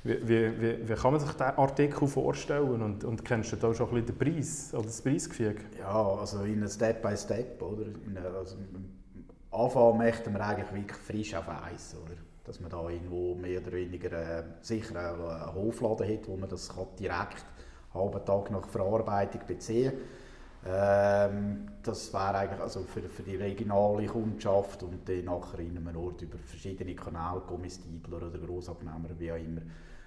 Wie, 0.03 0.17
wie, 0.27 0.89
wie, 0.89 0.93
kann 0.95 1.11
man 1.11 1.19
sich 1.19 1.29
diesen 1.29 1.57
Artikel 1.57 2.07
vorstellen 2.07 2.81
und, 2.81 3.03
und 3.03 3.23
kennst 3.23 3.51
du 3.51 3.55
da 3.55 3.71
schon 3.71 3.95
ein 3.95 4.03
den 4.03 4.17
Preis 4.17 4.73
oder 4.73 4.85
das 4.85 4.99
Preisgefüge? 4.99 5.61
Ja, 5.77 5.93
also 5.93 6.43
in 6.43 6.53
einem 6.53 6.69
Step 6.69 7.03
by 7.03 7.15
Step, 7.15 7.61
oder? 7.61 7.85
Also, 8.39 8.55
Anfang 9.51 9.97
möchten 9.99 10.33
wir 10.33 10.41
eigentlich 10.41 10.73
wirklich 10.73 10.97
frisch 10.97 11.35
auf 11.35 11.47
Eis, 11.49 11.95
oder? 12.03 12.15
Dass 12.45 12.59
man 12.59 12.71
da 12.71 12.89
irgendwo 12.89 13.35
mehr 13.35 13.61
oder 13.61 13.73
weniger 13.73 14.11
äh, 14.11 14.43
sicher 14.61 14.95
einen 14.95 15.53
Hofladen 15.53 16.07
hat, 16.07 16.27
wo 16.27 16.35
man 16.35 16.49
das 16.49 16.71
direkt 16.99 17.45
halben 17.93 18.25
Tag 18.25 18.51
nach 18.51 18.67
Verarbeitung 18.67 19.41
beziehen 19.47 19.93
ähm, 20.63 21.67
das 21.81 22.13
wäre 22.13 22.35
eigentlich 22.35 22.61
also 22.61 22.81
für, 22.81 23.01
für 23.01 23.23
die 23.23 23.35
regionale 23.35 24.05
Kundschaft 24.05 24.83
und 24.83 25.09
dann 25.09 25.25
nachher 25.25 25.59
in 25.59 25.75
einem 25.75 25.97
Ort 25.97 26.21
über 26.21 26.37
verschiedene 26.37 26.93
Kanäle, 26.93 27.41
Comestible 27.47 28.17
oder 28.17 28.37
Grossabnehmer, 28.37 29.09
wie 29.17 29.31
auch 29.31 29.37
immer, 29.37 29.61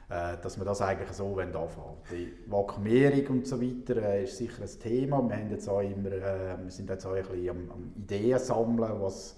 äh, 0.08 0.36
dass 0.40 0.56
wir 0.56 0.64
das 0.64 0.80
eigentlich 0.80 1.10
so 1.10 1.36
anfangen 1.36 1.96
Die 2.08 2.32
Vakuumierung 2.46 3.38
und 3.38 3.46
so 3.48 3.60
weiter 3.60 4.00
äh, 4.00 4.24
ist 4.24 4.36
sicher 4.36 4.62
ein 4.62 4.80
Thema. 4.80 5.28
Wir, 5.28 5.36
haben 5.36 5.50
jetzt 5.50 5.68
auch 5.68 5.80
immer, 5.80 6.12
äh, 6.12 6.56
wir 6.62 6.70
sind 6.70 6.88
jetzt 6.88 7.04
auch 7.04 7.14
ein 7.14 7.22
bisschen 7.24 7.50
am, 7.50 7.70
am 7.72 7.92
Ideen 7.96 8.38
sammeln, 8.38 8.92
was, 9.00 9.36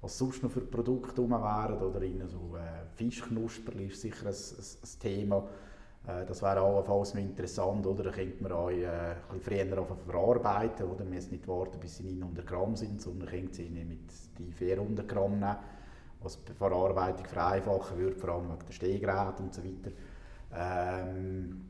was 0.00 0.18
sonst 0.18 0.42
noch 0.42 0.50
für 0.50 0.62
Produkte 0.62 1.22
herum 1.22 1.30
wären. 1.30 1.80
Oder 1.80 2.02
in 2.02 2.26
so 2.26 2.56
äh, 2.56 2.86
Fischknusperli 2.96 3.86
ist 3.86 4.00
sicher 4.00 4.26
ein, 4.26 4.34
ein, 4.34 4.34
ein 4.34 5.00
Thema. 5.00 5.44
Äh, 6.06 6.24
das 6.26 6.42
wäre 6.42 6.60
allenfalls 6.60 7.14
interessant, 7.14 7.86
oder? 7.86 8.04
Da 8.04 8.10
könnte 8.10 8.42
man 8.42 8.52
auch 8.52 8.70
äh, 8.70 8.86
ein 8.86 9.40
früher 9.40 9.86
verarbeiten, 10.06 10.86
oder? 10.86 11.04
Man 11.04 11.14
muss 11.14 11.30
nicht 11.30 11.46
warten, 11.48 11.80
bis 11.80 11.98
sie 11.98 12.04
900 12.04 12.46
Gramm 12.46 12.76
sind, 12.76 13.00
sondern 13.00 13.28
könnte 13.28 13.54
sie 13.54 13.68
mit 13.68 14.10
die 14.38 14.52
400 14.52 15.08
Gramm 15.08 15.38
nehmen, 15.38 15.56
was 16.22 16.42
die 16.44 16.52
Verarbeitung 16.52 17.26
vereinfachen 17.26 17.98
würde, 17.98 18.16
vor 18.16 18.30
allem 18.30 18.48
wegen 18.48 18.66
der 18.66 18.72
Stehgeräte 18.72 19.42
und 19.42 19.54
so 19.54 19.62
weiter. 19.64 19.90
Ähm, 20.54 21.64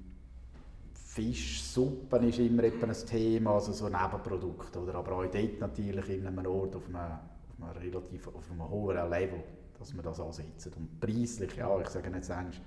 Fischsuppen 0.93 2.29
ist 2.29 2.39
immer 2.39 2.65
ein 2.65 3.07
Thema, 3.07 3.55
also 3.55 3.73
so 3.73 3.87
ein 3.87 3.93
Nebenprodukt, 3.93 4.77
oder? 4.77 4.97
aber 4.97 5.13
auch 5.13 5.25
dort 5.25 5.61
natürlich 5.61 6.11
in 6.11 6.27
einem 6.27 6.47
Ort 6.47 6.77
auf 6.77 6.87
einem, 6.89 6.97
auf 6.99 7.71
einem 7.71 7.79
relativ 7.79 8.29
auf 8.29 8.51
einem 8.51 8.69
hohen 8.69 8.97
Level, 9.09 9.43
dass 9.79 9.95
man 9.95 10.05
das 10.05 10.21
ansetzt. 10.21 10.77
Und 10.77 11.01
preislich, 11.01 11.57
ja, 11.57 11.81
ich 11.81 11.89
sage 11.89 12.11
jetzt 12.15 12.31
eigentlich, 12.31 12.61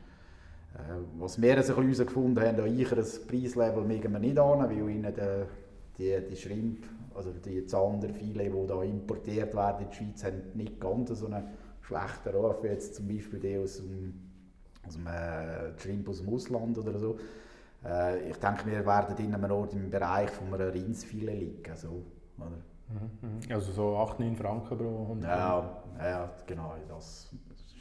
was 1.17 1.41
wir 1.41 1.58
also 1.58 1.75
herausgefunden 1.75 2.43
haben, 2.43 2.79
ich 2.79 2.91
ein 2.91 3.27
Preislevel 3.27 3.84
mögen 3.84 4.13
wir 4.13 4.19
nicht 4.19 4.39
an, 4.39 4.60
weil 4.60 4.89
ihnen 4.89 5.13
die, 5.13 5.45
die, 5.97 6.27
die 6.29 6.36
Schrimp, 6.36 6.86
also 7.15 7.32
die 7.32 7.65
Zanderfilet, 7.65 8.51
die 8.51 8.73
hier 8.73 8.84
importiert 8.84 9.55
werden 9.55 9.86
in 9.86 9.89
die 9.89 9.95
Schweiz, 9.95 10.23
haben 10.23 10.41
nicht 10.53 10.79
ganz 10.79 11.10
so 11.10 11.25
einen 11.25 11.43
schlechten 11.82 12.29
Ruf 12.29 12.63
wie 12.63 12.67
jetzt 12.67 12.95
zum 12.95 13.08
Beispiel 13.08 13.39
die 13.39 13.58
aus 13.58 13.77
dem, 13.77 14.13
aus 14.88 14.93
dem 14.93 15.08
äh, 15.08 15.77
Schrimp 15.79 16.08
aus 16.08 16.21
dem 16.21 16.34
Ausland 16.34 16.77
oder 16.77 16.97
so. 16.97 17.17
Äh, 17.84 18.29
ich 18.29 18.38
denke, 18.38 18.65
wir 18.65 18.86
werden 18.86 19.17
in 19.17 19.34
einem 19.34 19.51
Ort 19.51 19.73
im 19.73 19.89
Bereich 19.89 20.29
von 20.29 20.53
einem 20.53 20.69
Rindsfilet 20.69 21.39
liegen. 21.39 21.75
So, 21.75 22.03
oder? 22.38 22.47
Mhm, 22.89 23.29
mhm. 23.29 23.53
Also 23.53 23.71
so 23.71 23.97
8, 23.97 24.19
9 24.19 24.36
Franken 24.36 24.77
pro 24.77 25.01
100 25.03 25.29
Ja, 25.29 25.84
ja 25.99 26.29
genau. 26.45 26.75
Das 26.88 27.29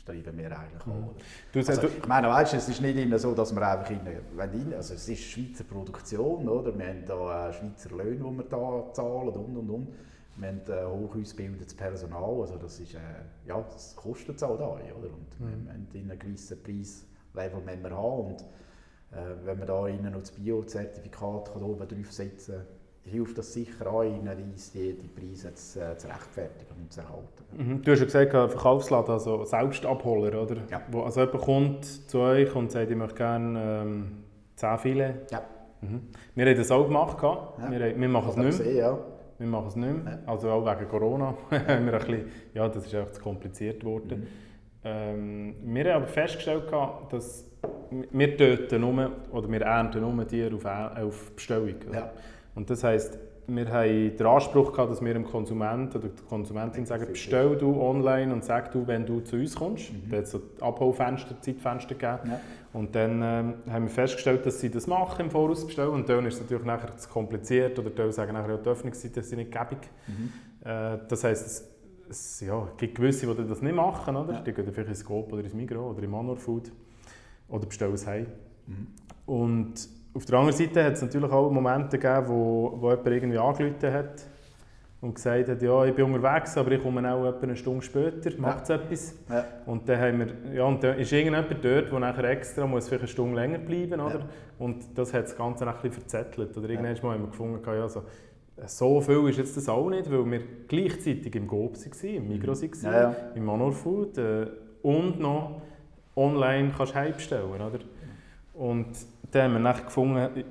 treiben 0.08 0.38
wir 0.38 0.58
eigentlich 0.58 0.86
mhm. 0.86 0.92
an. 0.92 1.10
Also, 1.54 1.86
ich 1.86 2.06
meine, 2.06 2.28
weißt, 2.28 2.54
es 2.54 2.68
ist 2.68 2.80
nicht 2.80 2.98
immer 2.98 3.18
so, 3.18 3.34
dass 3.34 3.54
wir 3.54 3.62
einfach 3.62 3.90
in, 3.90 4.00
wenn 4.36 4.74
also 4.74 4.94
es 4.94 5.08
ist 5.08 5.22
Schweizer 5.22 5.64
Produktion, 5.64 6.48
oder? 6.48 6.76
wir 6.76 6.86
haben 6.86 7.04
da 7.06 7.52
Schweizer 7.52 7.90
Löhne, 7.90 8.16
die 8.16 8.38
wir 8.38 8.44
da 8.44 8.92
zahlen 8.92 9.28
und 9.28 9.56
und 9.56 9.70
und. 9.70 9.88
Wir 10.36 10.48
haben 10.48 10.60
äh, 10.68 10.84
hoch 10.86 11.16
ausgebildetes 11.16 11.74
Personal, 11.74 12.40
also 12.40 12.56
das 12.56 12.78
ist, 12.78 12.94
äh, 12.94 12.98
ja, 13.44 13.60
das 13.60 13.96
kostet 13.96 14.36
es 14.36 14.42
auch 14.44 14.56
da, 14.56 14.68
oder? 14.68 15.12
Und 15.12 15.40
mhm. 15.40 15.66
wir 15.66 15.72
haben 15.72 16.10
einen 16.10 16.18
gewissen 16.18 16.62
Preislevel 16.62 17.62
wir 17.66 17.90
haben 17.90 18.26
und 18.26 18.42
äh, 19.10 19.34
wenn 19.44 19.58
man 19.58 19.66
da 19.66 19.88
innen 19.88 20.12
noch 20.12 20.20
das 20.20 20.30
Bio-Zertifikat 20.30 21.56
oben 21.56 21.88
draufsetzen 21.88 22.54
kann, 22.54 22.66
hilft 23.10 23.38
das 23.38 23.52
sicher 23.52 23.86
auch, 23.86 24.02
Reis 24.02 24.72
die, 24.72 24.94
die 24.94 25.08
Preise 25.08 25.54
zu, 25.54 25.80
äh, 25.80 25.96
zu 25.96 26.08
rechtfertigen 26.08 26.74
und 26.80 26.92
zu 26.92 27.00
erhalten. 27.00 27.44
Mhm. 27.56 27.82
Du 27.82 27.92
hast 27.92 27.98
ja 28.00 28.04
gesagt, 28.04 28.32
Verkaufsladen, 28.32 29.12
also 29.12 29.44
Selbstabholer, 29.44 30.42
oder? 30.42 30.56
Ja. 30.70 30.82
Wo, 30.90 31.02
also 31.02 31.20
jemand 31.20 31.40
kommt 31.40 31.84
zu 31.84 32.18
euch 32.20 32.54
und 32.54 32.70
sagt, 32.70 32.90
ich 32.90 32.96
möchte 32.96 33.16
gerne 33.16 33.82
ähm, 33.82 34.24
10 34.56 34.78
Filet. 34.78 35.14
Ja. 35.30 35.42
Mhm. 35.80 36.02
Wir 36.34 36.46
haben 36.46 36.56
das 36.56 36.70
auch 36.70 36.84
gemacht. 36.84 37.18
Ja. 37.22 37.70
Wir, 37.70 38.00
wir 38.00 38.08
machen 38.08 38.30
es 38.30 38.36
nicht 38.36 38.58
mehr. 38.58 38.74
ja. 38.74 38.98
Wir 39.38 39.46
machen 39.46 39.68
es 39.68 39.76
nicht 39.76 40.04
mehr. 40.04 40.18
Also 40.26 40.50
auch 40.50 40.66
wegen 40.66 40.88
Corona. 40.88 41.34
wir 41.50 41.68
ein 41.68 41.86
bisschen, 41.86 42.30
ja, 42.54 42.68
das 42.68 42.86
ist 42.86 42.94
einfach 42.94 43.12
zu 43.12 43.22
kompliziert 43.22 43.80
geworden. 43.80 44.20
Mhm. 44.20 44.26
Ähm, 44.84 45.54
wir 45.64 45.84
haben 45.84 46.02
aber 46.02 46.08
festgestellt, 46.08 46.64
dass 47.10 47.44
wir 48.10 48.36
töten 48.36 48.80
nur, 48.80 49.10
oder 49.32 49.50
wir 49.50 49.60
ernten 49.62 50.00
nur 50.00 50.26
Tiere 50.26 50.54
auf, 50.54 50.64
auf 50.64 51.32
Bestellung. 51.34 51.74
Ja. 51.92 52.12
Und 52.58 52.68
das 52.70 52.82
heisst, 52.82 53.16
wir 53.46 53.72
haben 53.72 54.16
den 54.16 54.26
Anspruch 54.26 54.72
gehabt, 54.72 54.90
dass 54.90 55.00
wir 55.00 55.14
dem 55.14 55.24
Konsument 55.24 55.94
oder 55.94 56.08
der 56.08 56.24
Konsumentin 56.24 56.84
sagen, 56.86 57.06
bestell 57.08 57.56
du 57.56 57.80
online 57.80 58.32
und 58.32 58.44
sag 58.44 58.72
du, 58.72 58.84
wenn 58.84 59.06
du 59.06 59.20
zu 59.20 59.36
uns 59.36 59.54
kommst. 59.54 59.92
Mhm. 59.92 60.10
Da 60.10 60.16
hat 60.16 60.24
es 60.24 60.32
so 60.32 60.42
Abholfenster, 60.60 61.40
Zeitfenster 61.40 61.94
gegeben. 61.94 62.32
Ja. 62.32 62.40
Und 62.72 62.96
dann 62.96 63.22
ähm, 63.22 63.54
haben 63.70 63.84
wir 63.84 63.90
festgestellt, 63.90 64.44
dass 64.44 64.58
sie 64.58 64.70
das 64.72 64.88
machen 64.88 65.26
im 65.26 65.30
Voraus 65.30 65.64
bestellen. 65.64 65.90
Und 65.90 66.08
dann 66.08 66.26
ist 66.26 66.34
es 66.34 66.40
natürlich 66.40 66.64
nachher 66.64 66.96
zu 66.96 67.08
kompliziert 67.08 67.78
oder 67.78 67.90
die 67.90 68.12
sagen 68.12 68.32
nachher, 68.32 68.50
ja, 68.50 68.56
die 68.56 68.68
Öffnungszeiten 68.68 69.22
sind 69.22 69.38
nicht 69.38 69.52
gäbig. 69.52 69.78
Mhm. 70.08 70.68
Äh, 70.68 70.98
das 71.06 71.22
heisst, 71.22 71.46
es, 71.46 71.70
es 72.10 72.40
ja, 72.40 72.68
gibt 72.76 72.96
gewisse, 72.96 73.32
die 73.32 73.46
das 73.46 73.62
nicht 73.62 73.76
machen. 73.76 74.16
Oder? 74.16 74.32
Ja. 74.32 74.40
Die 74.40 74.52
gehen 74.52 74.66
vielleicht 74.72 74.88
ins 74.88 75.04
Coop 75.04 75.32
oder 75.32 75.44
ins 75.44 75.54
Migros 75.54 75.94
oder 75.94 76.02
in 76.02 76.10
Manor 76.10 76.36
Food 76.36 76.72
oder 77.48 77.66
bestellen 77.66 77.94
es 77.94 78.04
heim. 78.04 78.26
Mhm. 78.66 78.86
Und 79.26 79.97
auf 80.14 80.24
der 80.24 80.38
anderen 80.38 80.56
Seite 80.56 80.84
hat 80.84 80.94
es 80.94 81.02
natürlich 81.02 81.30
auch 81.30 81.50
Momente 81.50 81.98
gegeben, 81.98 82.28
wo, 82.28 82.76
wo 82.80 82.90
jemand 82.90 83.06
irgendwie 83.06 83.38
angerufen 83.38 83.92
hat 83.92 84.26
und 85.00 85.14
gesagt 85.14 85.48
hat, 85.48 85.62
ja, 85.62 85.84
ich 85.84 85.94
bin 85.94 86.12
unterwegs, 86.12 86.56
aber 86.56 86.72
ich 86.72 86.82
komme 86.82 87.12
auch 87.12 87.26
etwa 87.26 87.42
eine 87.44 87.56
Stunde 87.56 87.82
später, 87.82 88.30
macht 88.38 88.64
es 88.64 88.68
ja. 88.68 88.74
etwas. 88.74 89.14
Ja. 89.28 89.44
Und 89.66 89.88
dann 89.88 90.00
haben 90.00 90.18
wir, 90.18 90.54
ja, 90.54 90.64
und 90.64 90.82
dann 90.82 90.98
ist 90.98 91.12
irgendjemand 91.12 91.64
dort, 91.64 91.92
der 91.92 92.00
nachher 92.00 92.24
extra 92.24 92.66
muss 92.66 92.88
vielleicht 92.88 93.02
eine 93.02 93.08
Stunde 93.08 93.36
länger 93.36 93.58
bleiben, 93.58 94.00
oder? 94.00 94.18
Ja. 94.18 94.28
Und 94.58 94.98
das 94.98 95.14
hat 95.14 95.24
das 95.24 95.36
Ganze 95.36 95.66
ein 95.66 95.74
bisschen 95.74 95.92
verzettelt. 95.92 96.56
Oder 96.56 96.68
irgendwann 96.68 96.96
ja. 96.96 97.02
haben 97.02 97.22
wir 97.22 97.28
gefunden, 97.28 97.60
ja, 97.64 97.88
so, 97.88 98.02
so 98.66 99.00
viel 99.00 99.28
ist 99.28 99.38
jetzt 99.38 99.56
das 99.56 99.68
auch 99.68 99.88
nicht, 99.88 100.10
weil 100.10 100.28
wir 100.28 100.40
gleichzeitig 100.66 101.32
im 101.36 101.46
Gob 101.46 101.76
waren, 101.76 102.14
im 102.14 102.28
Migros 102.28 102.62
waren, 102.62 102.92
ja, 102.92 103.00
ja. 103.00 103.16
im 103.36 103.44
Manor 103.44 103.72
Food 103.72 104.18
äh, 104.18 104.46
und 104.82 105.20
noch 105.20 105.62
online 106.16 106.72
kannst 106.76 106.96
du 106.96 107.12
bestellen, 107.12 107.52
oder? 107.52 107.78
Und 108.58 108.88
dann 109.30 109.44
haben 109.44 109.52
wir 109.52 109.60
nachher 109.60 109.84
gefunden, 109.84 110.44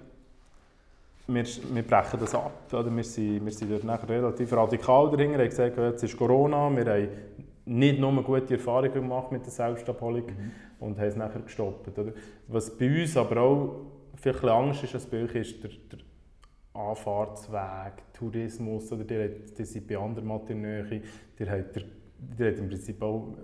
wir, 1.27 1.43
wir 1.43 1.83
brechen 1.83 2.19
das 2.19 2.33
ab. 2.33 2.53
Oder? 2.71 2.95
Wir, 2.95 3.03
sind, 3.03 3.43
wir 3.43 3.51
sind 3.51 3.69
dort 3.69 3.83
nachher 3.83 4.07
relativ 4.07 4.53
radikal 4.53 5.11
dahinter. 5.11 5.37
Wir 5.37 5.43
haben 5.43 5.49
gesagt, 5.49 5.77
jetzt 5.77 6.03
ist 6.03 6.17
Corona, 6.17 6.69
wir 6.73 6.85
haben 6.85 7.09
nicht 7.65 7.99
nur 7.99 8.23
gute 8.23 8.53
Erfahrungen 8.53 8.93
gemacht 8.93 9.31
mit 9.33 9.45
der 9.45 9.51
Selbstabholung 9.51 10.25
mhm. 10.25 10.51
und 10.79 10.97
haben 10.97 11.07
es 11.07 11.15
nachher 11.17 11.41
gestoppt. 11.41 11.99
Oder? 11.99 12.13
Was 12.47 12.75
bei 12.77 13.01
uns 13.01 13.17
aber 13.17 13.41
auch 13.41 13.75
vielleicht 14.15 14.45
Angst 14.45 14.85
ist, 14.85 14.95
als 14.95 15.05
bei 15.05 15.23
euch 15.23 15.35
ist 15.35 15.61
der, 15.61 15.71
der 15.91 16.81
Anfahrtsweg, 16.81 18.13
Tourismus, 18.13 18.89
oder 18.93 19.03
die, 19.03 19.53
die 19.57 19.65
sind 19.65 19.85
bei 19.85 19.97
anderen 19.97 20.29
Mathe 20.29 20.53
in 20.53 20.63
der 20.63 20.83
Nähe, 20.83 21.01
die 21.37 21.49
haben, 21.49 21.65
der, 21.75 21.83
die 22.17 22.43
haben 22.45 22.63
im 22.63 22.69
Prinzip 22.69 23.01
auch 23.01 23.35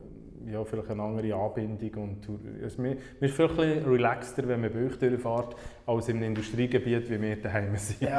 ja, 0.52 0.64
vielleicht 0.64 0.90
eine 0.90 1.04
andere 1.04 1.34
Anbindung. 1.36 2.04
Und, 2.04 2.64
also 2.64 2.82
man, 2.82 2.98
ist 3.20 3.36
vielleicht 3.36 3.60
ein 3.60 3.84
relaxter, 3.86 4.48
wenn 4.48 4.62
man 4.62 4.72
bei 4.72 4.86
euch 4.86 4.98
durchfährt, 4.98 5.56
als 5.86 6.10
im 6.10 6.22
Industriegebiet, 6.24 7.10
wie 7.10 7.22
wir 7.22 7.42
daheim 7.42 7.76
sind. 7.78 8.02
Ja, 8.02 8.10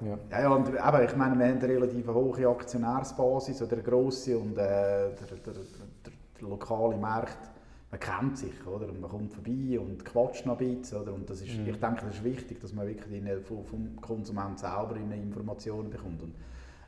ja. 0.00 0.18
ja, 0.30 0.40
ja 0.40 0.48
und 0.50 0.68
eben, 0.68 1.04
ich 1.04 1.16
meine, 1.16 1.38
wir 1.38 1.46
haben 1.46 1.58
eine 1.58 1.68
relativ 1.68 2.06
hohe 2.06 2.48
Aktionärsbasis 2.48 3.62
oder 3.62 3.74
eine 3.74 3.82
grosse 3.82 4.38
und 4.38 4.52
äh, 4.52 4.56
der, 4.56 5.12
der, 5.44 5.54
der, 5.54 5.62
der, 6.04 6.48
lokale 6.48 6.96
Markt 6.96 7.50
man 7.90 8.00
kennt 8.00 8.36
sich, 8.36 8.66
oder? 8.66 8.88
Und 8.88 9.00
man 9.00 9.10
kommt 9.10 9.32
vorbei 9.32 9.80
und 9.80 10.04
quatscht 10.04 10.44
noch 10.44 10.60
ein 10.60 10.80
bisschen, 10.80 11.00
oder? 11.00 11.14
Und 11.14 11.28
das 11.30 11.40
ist, 11.40 11.56
mhm. 11.56 11.68
ich 11.68 11.80
denke, 11.80 12.04
das 12.04 12.16
ist 12.16 12.24
wichtig, 12.24 12.60
dass 12.60 12.72
man 12.74 12.86
wirklich 12.86 13.22
vom, 13.44 13.64
vom 13.64 13.96
Konsument 14.00 14.58
selber 14.58 14.96
Informationen 14.96 15.88
bekommt. 15.88 16.22
Und 16.22 16.34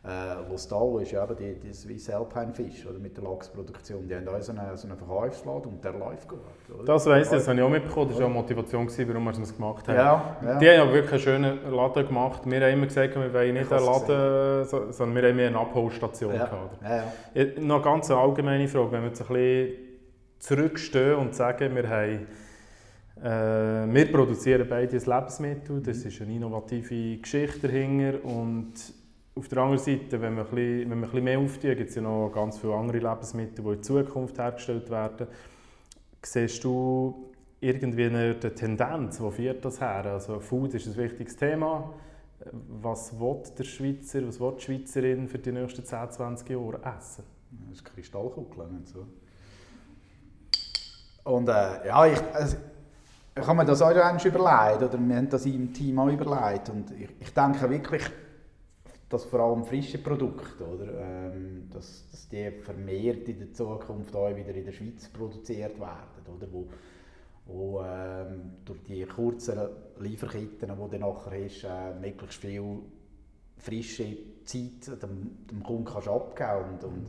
äh, 0.03 0.49
Lostal 0.49 1.03
ist 1.03 1.11
ja 1.11 1.25
eben 1.25 1.37
die, 1.37 1.61
die 1.61 1.75
Swiss 1.75 2.09
Alpine 2.09 2.55
Fish 2.55 2.87
oder, 2.87 2.99
mit 2.99 3.15
der 3.19 3.25
Lachsproduktion. 3.25 4.09
Die 4.09 4.15
haben 4.15 4.27
auch 4.29 4.41
so 4.41 4.53
einen, 4.53 4.75
so 4.75 4.89
einen 4.89 4.97
Verkaufsladen 4.97 5.73
und 5.73 5.85
der 5.85 5.93
läuft 5.93 6.27
gut. 6.27 6.39
Oder? 6.75 6.85
Das 6.85 7.05
weiss 7.05 7.27
ich, 7.27 7.35
das 7.35 7.47
habe 7.47 7.59
ich 7.59 7.63
auch 7.63 7.69
mitbekommen. 7.69 8.09
Das 8.09 8.19
war 8.19 8.27
auch 8.27 8.33
Motivation, 8.33 8.89
warum 8.89 9.25
wir 9.25 9.39
es 9.43 9.55
gemacht 9.55 9.87
haben. 9.89 9.97
Ja, 9.97 10.37
ja. 10.43 10.59
Die 10.59 10.69
haben 10.71 10.89
ja 10.89 10.93
wirklich 10.93 11.13
einen 11.13 11.21
schönen 11.21 11.71
Laden 11.71 12.07
gemacht. 12.07 12.41
Wir 12.47 12.61
haben 12.63 12.73
immer 12.73 12.87
gesagt, 12.87 13.15
wir 13.15 13.35
wollen 13.35 13.53
nicht 13.53 13.71
einen 13.71 13.85
Laden, 13.85 14.65
sondern 14.65 15.15
wir 15.17 15.29
haben 15.29 15.37
mehr 15.37 15.49
eine 15.49 15.59
Abholstation. 15.59 16.35
Ja. 16.35 16.47
Gehabt, 16.47 16.83
ja, 16.83 16.97
ja. 17.35 17.61
Noch 17.61 17.75
eine 17.77 17.85
ganz 17.85 18.11
allgemeine 18.11 18.69
Frage, 18.69 18.93
wenn 18.93 19.03
wir 19.03 19.09
jetzt 19.09 19.21
ein 19.21 19.27
bisschen 19.27 19.77
zurückstehen 20.39 21.17
und 21.17 21.35
sagen, 21.35 21.77
wir 21.77 21.87
haben 21.87 22.27
äh, 23.23 23.93
wir 23.93 24.11
produzieren 24.11 24.67
beide 24.67 24.97
ein 24.97 25.05
Lebensmittel, 25.05 25.83
das 25.83 25.99
ist 25.99 26.23
eine 26.23 26.35
innovative 26.35 27.19
Geschichte 27.19 27.69
dahinter 27.69 28.25
und 28.25 28.73
auf 29.35 29.49
der 29.49 29.59
anderen 29.59 29.79
Seite, 29.79 30.21
wenn 30.21 30.35
wir 30.35 30.45
ein 30.45 30.51
bisschen, 30.51 30.81
wenn 30.81 30.89
wir 30.89 30.95
ein 30.95 31.01
bisschen 31.03 31.25
mehr 31.25 31.39
auftun, 31.39 31.77
gibt 31.77 31.89
es 31.89 31.95
ja 31.95 32.03
noch 32.03 32.31
ganz 32.35 32.59
viele 32.59 32.75
andere 32.75 32.99
Lebensmittel, 32.99 33.65
die 33.65 33.71
in 33.71 33.83
Zukunft 33.83 34.39
hergestellt 34.39 34.91
werden. 34.91 35.29
Siehst 36.23 36.63
du 36.65 37.31
irgendwie 37.61 38.07
eine 38.07 38.39
Tendenz, 38.39 39.21
wo 39.21 39.31
führt 39.31 39.65
das 39.65 39.81
her? 39.81 40.05
Also 40.07 40.41
Food 40.41 40.75
ist 40.75 40.87
ein 40.87 40.97
wichtiges 40.97 41.37
Thema. 41.37 41.95
Was 42.83 43.19
will 43.19 43.43
der 43.57 43.65
Schweizer, 43.65 44.27
was 44.27 44.41
will 44.41 44.55
die 44.59 44.63
Schweizerin 44.63 45.29
für 45.29 45.39
die 45.39 45.53
nächsten 45.53 45.85
10, 45.85 46.11
20 46.11 46.49
Jahre 46.49 46.81
essen? 46.99 47.25
Das 47.69 47.79
ist 47.79 47.85
Kristallkugel, 47.85 48.67
nicht 48.69 48.89
so. 48.89 49.07
Und 51.25 51.49
äh, 51.49 51.87
ja, 51.87 52.07
ich, 52.07 52.21
also, 52.33 52.57
ich 53.37 53.47
habe 53.47 53.59
mir 53.59 53.65
das 53.65 53.83
auch 53.83 53.91
überlegt, 53.91 54.83
oder 54.83 54.99
wir 54.99 55.17
haben 55.17 55.29
das 55.29 55.47
im 55.47 55.73
Team 55.73 55.99
auch 55.99 56.09
überlegt. 56.09 56.71
Und 56.71 56.91
ich, 56.93 57.11
ich 57.21 57.35
denke 57.35 57.69
wirklich, 57.69 58.11
dass 59.11 59.25
vor 59.25 59.41
allem 59.41 59.65
frische 59.65 59.99
Produkte, 59.99 60.65
oder, 60.65 60.87
ähm, 61.01 61.69
dass, 61.73 62.09
dass 62.11 62.29
die 62.29 62.51
vermehrt 62.53 63.29
in 63.29 63.41
der 63.41 63.53
Zukunft 63.53 64.15
auch 64.15 64.35
wieder 64.35 64.55
in 64.55 64.65
der 64.65 64.73
Schweiz 64.73 65.09
produziert 65.09 65.79
werden, 65.81 66.37
oder, 66.37 66.47
wo, 66.53 66.69
wo 67.47 67.83
ähm, 67.83 68.53
durch 68.65 68.81
die 68.85 69.05
kurzen 69.05 69.59
Lieferketten, 69.99 70.71
die 70.71 70.91
du 70.91 70.99
nachher 70.99 71.45
hast, 71.45 71.65
äh, 71.65 72.01
möglichst 72.01 72.41
viel 72.41 72.79
frische 73.59 74.17
Zeit 74.45 75.03
dem, 75.03 75.45
dem 75.51 75.63
Kunden 75.65 75.85
kannst 75.87 76.09
abgeben 76.09 76.75
und, 76.75 76.85
und, 76.85 77.07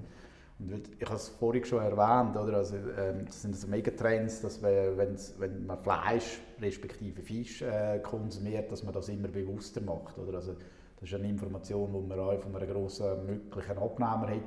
und 0.59 0.89
ich 0.99 1.05
habe 1.05 1.15
es 1.15 1.29
vorhin 1.29 1.63
schon 1.63 1.83
erwähnt, 1.83 2.35
oder? 2.35 2.57
Also, 2.57 2.77
ähm, 2.97 3.25
das 3.25 3.43
sind 3.43 3.55
so 3.55 3.67
Megatrends, 3.67 4.41
dass 4.41 4.61
wir, 4.61 4.97
wenn 4.97 5.65
man 5.67 5.77
Fleisch 5.77 6.41
respektive 6.59 7.21
Fisch 7.21 7.61
äh, 7.61 7.99
konsumiert, 7.99 8.71
dass 8.71 8.83
man 8.83 8.93
das 8.93 9.07
immer 9.09 9.27
bewusster 9.27 9.81
macht. 9.81 10.17
Oder? 10.17 10.35
Also, 10.35 10.55
das 11.01 11.09
ist 11.09 11.15
eine 11.15 11.27
Information, 11.27 11.91
die 11.91 12.07
man 12.07 12.19
auch 12.19 12.39
von 12.39 12.55
einem 12.55 12.69
grossen 12.69 13.25
möglichen 13.25 13.77
Abnehmer 13.79 14.29
hat, 14.29 14.43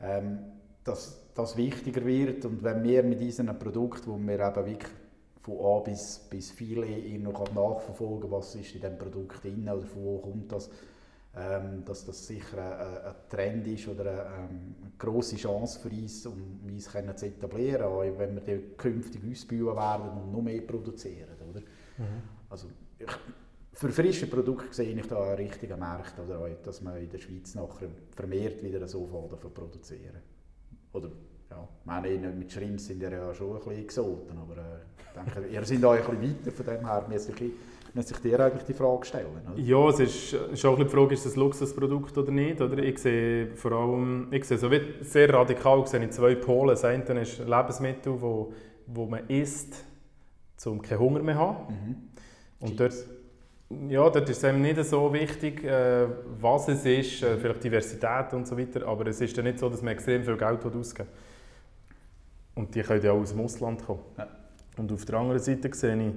ähm, 0.00 0.40
dass 0.82 1.32
das 1.34 1.56
wichtiger 1.56 2.04
wird. 2.04 2.44
Und 2.44 2.64
wenn 2.64 2.82
wir 2.82 3.04
mit 3.04 3.20
diesen 3.20 3.46
Produkten, 3.58 4.10
wo 4.10 4.18
wir 4.18 4.40
eben 4.40 4.66
wirklich 4.66 4.92
von 5.40 5.58
A 5.64 5.78
bis, 5.80 6.18
bis 6.28 6.50
viele 6.50 7.18
noch 7.20 7.54
nachverfolgen 7.54 8.22
kann, 8.22 8.30
was 8.32 8.56
ist 8.56 8.74
in 8.74 8.80
diesem 8.80 8.98
Produkt 8.98 9.44
drin 9.44 9.68
oder 9.68 9.86
von 9.86 10.04
wo 10.04 10.18
kommt 10.18 10.50
das, 10.50 10.68
ähm, 11.36 11.84
dass 11.84 12.04
das 12.04 12.26
sicher 12.26 12.58
ein, 12.58 13.06
ein, 13.06 13.14
Trend 13.28 13.66
ist 13.68 13.86
oder 13.86 14.10
eine, 14.10 14.20
ähm, 14.20 14.74
eine 14.80 14.92
grosse 14.98 15.36
Chance 15.36 15.78
für 15.78 15.90
uns, 15.90 16.26
um 16.26 16.60
uns 16.66 16.90
zu 16.90 17.26
etablieren, 17.26 17.82
auch 17.84 18.00
wenn 18.00 18.44
wir 18.44 18.76
künftig 18.76 19.22
ausbauen 19.30 19.76
werden 19.76 20.22
und 20.22 20.32
noch 20.32 20.42
mehr 20.42 20.60
produzieren. 20.62 21.36
Oder? 21.50 21.60
Mhm. 21.60 22.22
Also, 22.50 22.66
ich, 22.98 23.06
für 23.74 23.90
frische 23.90 24.26
Produkte 24.28 24.72
sehe 24.72 24.94
ich 24.94 25.06
da 25.06 25.20
einen 25.20 25.36
richtigen 25.36 25.78
Markt, 25.78 26.14
oder 26.18 26.38
auch, 26.38 26.62
dass 26.62 26.80
man 26.80 26.96
in 26.96 27.08
der 27.08 27.18
Schweiz 27.18 27.54
nachher 27.54 27.88
vermehrt 28.14 28.62
wieder 28.62 28.86
so 28.86 29.28
davon 29.28 29.52
produzieren. 29.52 30.22
Oder, 30.92 31.10
ja, 31.50 31.68
meine, 31.84 32.28
mit 32.28 32.52
Schrimps 32.52 32.86
sind 32.86 33.02
ja 33.02 33.34
schon 33.34 33.50
ein 33.50 33.58
bisschen 33.58 33.82
exoten, 33.82 34.38
aber 34.38 34.56
äh, 34.58 35.24
ich 35.26 35.34
denke, 35.34 35.48
ihr 35.52 35.64
seid 35.64 35.84
auch 35.84 35.92
ein 35.92 36.18
bisschen 36.20 36.44
weiter, 36.44 36.52
von 36.52 36.66
dem 36.66 36.86
her 36.86 37.06
müsste 37.08 37.32
ich, 37.32 37.52
müsste 37.94 38.14
ich 38.14 38.20
dir 38.20 38.38
eigentlich 38.38 38.62
die 38.62 38.74
Frage 38.74 39.04
stellen. 39.04 39.26
Oder? 39.26 39.60
Ja, 39.60 39.88
es 39.88 39.98
ist, 39.98 40.32
ist 40.34 40.64
auch 40.64 40.78
die 40.78 40.84
Frage, 40.84 41.14
ist 41.14 41.26
das 41.26 41.34
ein 41.34 41.40
Luxusprodukt 41.40 42.16
oder 42.16 42.30
nicht, 42.30 42.60
oder? 42.60 42.78
Ich 42.78 42.98
sehe 42.98 43.56
vor 43.56 43.72
allem, 43.72 44.28
ich 44.30 44.44
sehe 44.44 44.56
so 44.56 44.70
sehr 45.00 45.34
radikal 45.34 45.84
sehe 45.88 46.08
zwei 46.10 46.36
Pole. 46.36 46.72
Das 46.72 46.84
eine 46.84 47.22
ist 47.22 47.40
Lebensmittel, 47.40 48.20
wo, 48.20 48.52
wo 48.86 49.06
man 49.06 49.28
isst, 49.28 49.84
um 50.64 50.80
keinen 50.80 51.00
Hunger 51.00 51.22
mehr 51.22 51.34
zu 51.34 51.40
haben. 51.40 51.74
Mhm. 51.74 51.96
Und 52.60 52.80
dort 52.80 52.94
ja, 53.88 54.08
dort 54.10 54.28
ist 54.28 54.38
es 54.38 54.44
eben 54.44 54.60
nicht 54.60 54.82
so 54.84 55.12
wichtig, 55.12 55.64
äh, 55.64 56.06
was 56.40 56.68
es 56.68 56.84
ist, 56.84 57.22
äh, 57.22 57.36
vielleicht 57.36 57.64
Diversität 57.64 58.32
und 58.32 58.46
so 58.46 58.56
weiter, 58.58 58.86
aber 58.86 59.06
es 59.06 59.20
ist 59.20 59.36
ja 59.36 59.42
nicht 59.42 59.58
so, 59.58 59.68
dass 59.68 59.82
man 59.82 59.92
extrem 59.92 60.22
viel 60.22 60.36
Geld 60.36 60.64
ausgeben 60.64 61.08
Und 62.54 62.74
die 62.74 62.82
können 62.82 63.02
ja 63.02 63.12
auch 63.12 63.20
aus 63.20 63.32
dem 63.32 63.40
Ausland 63.40 63.84
kommen. 63.84 64.00
Ja. 64.18 64.28
Und 64.76 64.92
auf 64.92 65.04
der 65.04 65.18
anderen 65.18 65.40
Seite 65.40 65.72
sehe 65.74 65.96
ich, 65.96 66.12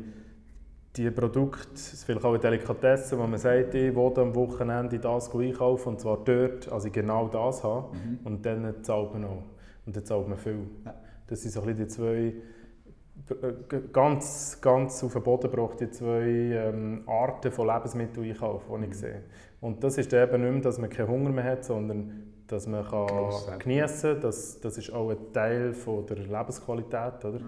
die 0.96 1.12
Produkte, 1.12 1.68
vielleicht 1.76 2.26
auch 2.26 2.30
eine 2.30 2.40
Delikatesse, 2.40 3.18
wo 3.20 3.28
man 3.28 3.40
sagt, 3.40 3.76
ich 3.76 3.96
will 3.96 4.14
am 4.16 4.34
Wochenende 4.34 4.98
das 4.98 5.34
einkaufen 5.34 5.90
und 5.90 6.02
zwar 6.02 6.18
dort, 6.24 6.72
also 6.72 6.90
genau 6.90 7.28
das 7.28 7.64
haben 7.64 7.96
mhm. 7.96 8.20
und 8.24 8.46
dann 8.46 8.84
zahlt 8.84 9.14
man 9.14 9.26
auch. 9.26 9.44
Und 9.86 9.96
dann 9.96 10.04
zahlt 10.06 10.28
man 10.28 10.38
viel. 10.38 10.68
Ja. 10.86 10.96
Das 11.28 11.42
sind 11.42 11.52
so 11.52 11.62
ein 11.62 11.68
bisschen 11.68 11.86
die 11.86 11.88
zwei 11.88 12.34
ganz, 13.92 14.60
ganz 14.62 15.04
auf 15.04 15.14
den 15.14 15.24
Boden 15.24 15.52
gebracht, 15.52 15.80
die 15.80 15.90
zwei 15.90 16.22
ähm, 16.22 17.04
Arten 17.06 17.52
von 17.52 17.68
Lebensmitteln 17.68 18.30
einkaufen, 18.30 18.82
die 18.82 18.88
ich 18.88 18.96
sehe. 18.96 19.24
Und 19.60 19.84
das 19.84 19.98
ist 19.98 20.14
eben 20.14 20.42
nicht 20.42 20.52
mehr, 20.54 20.62
dass 20.62 20.78
man 20.78 20.90
keinen 20.90 21.10
Hunger 21.10 21.30
mehr 21.30 21.44
hat, 21.44 21.66
sondern 21.66 22.34
dass 22.48 22.68
man 22.68 22.86
kann 22.86 23.60
geniessen 23.60 24.14
kann. 24.14 24.22
Das, 24.22 24.60
das 24.62 24.78
ist 24.78 24.94
auch 24.94 25.10
ein 25.10 25.34
Teil 25.34 25.74
von 25.74 26.06
der 26.06 26.18
Lebensqualität. 26.18 27.26
Oder? 27.26 27.42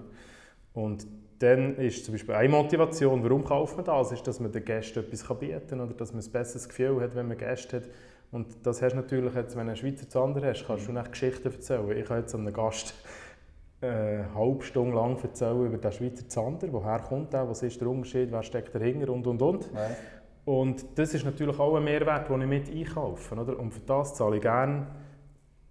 Und 0.74 1.06
dann 1.38 1.76
ist 1.76 2.04
zum 2.04 2.12
Beispiel 2.12 2.34
eine 2.34 2.50
Motivation, 2.50 3.22
warum 3.22 3.44
kauft 3.44 3.76
man 3.76 3.86
das, 3.86 4.12
ist, 4.12 4.26
dass 4.26 4.40
man 4.40 4.52
den 4.52 4.64
Gästen 4.64 4.98
etwas 4.98 5.26
bieten 5.38 5.68
kann 5.68 5.80
oder 5.80 5.94
dass 5.94 6.12
man 6.12 6.22
ein 6.22 6.30
besseres 6.30 6.68
Gefühl 6.68 7.00
hat, 7.00 7.14
wenn 7.14 7.28
man 7.28 7.38
Gäste 7.38 7.78
hat. 7.78 7.84
Und 8.30 8.64
das 8.64 8.82
hast 8.82 8.92
du 8.92 8.96
natürlich, 8.96 9.34
jetzt, 9.34 9.56
wenn 9.56 9.66
du 9.66 9.72
einen 9.72 9.76
Schweizer 9.76 10.08
Zander 10.08 10.46
hast, 10.46 10.66
kannst 10.66 10.86
du 10.86 10.92
nicht 10.92 11.10
Geschichten 11.10 11.50
erzählen. 11.50 11.96
Ich 11.96 12.08
habe 12.08 12.20
jetzt 12.20 12.34
einem 12.34 12.52
Gast 12.52 12.94
eine 13.80 14.34
halbe 14.34 14.62
Stunde 14.62 14.94
lang 14.94 15.18
erzählen 15.22 15.66
über 15.66 15.78
den 15.78 15.92
Schweizer 15.92 16.28
Zander, 16.28 16.72
woher 16.72 16.98
kommt 17.00 17.32
er, 17.34 17.48
was 17.48 17.62
ist 17.62 17.80
der 17.80 17.88
Unterschied, 17.88 18.30
wer 18.30 18.42
steckt 18.42 18.74
dahinter 18.74 19.12
und 19.12 19.26
und 19.26 19.40
und. 19.40 19.70
Ja. 19.72 19.90
Und 20.44 20.98
das 20.98 21.14
ist 21.14 21.24
natürlich 21.24 21.58
auch 21.58 21.76
ein 21.76 21.84
Mehrwert, 21.84 22.28
den 22.28 22.40
ich 22.42 22.48
mit 22.48 22.70
einkaufe. 22.70 23.34
Oder? 23.34 23.58
Und 23.58 23.72
für 23.72 23.80
das 23.80 24.14
zahle 24.14 24.36
ich 24.36 24.42
gerne 24.42 24.86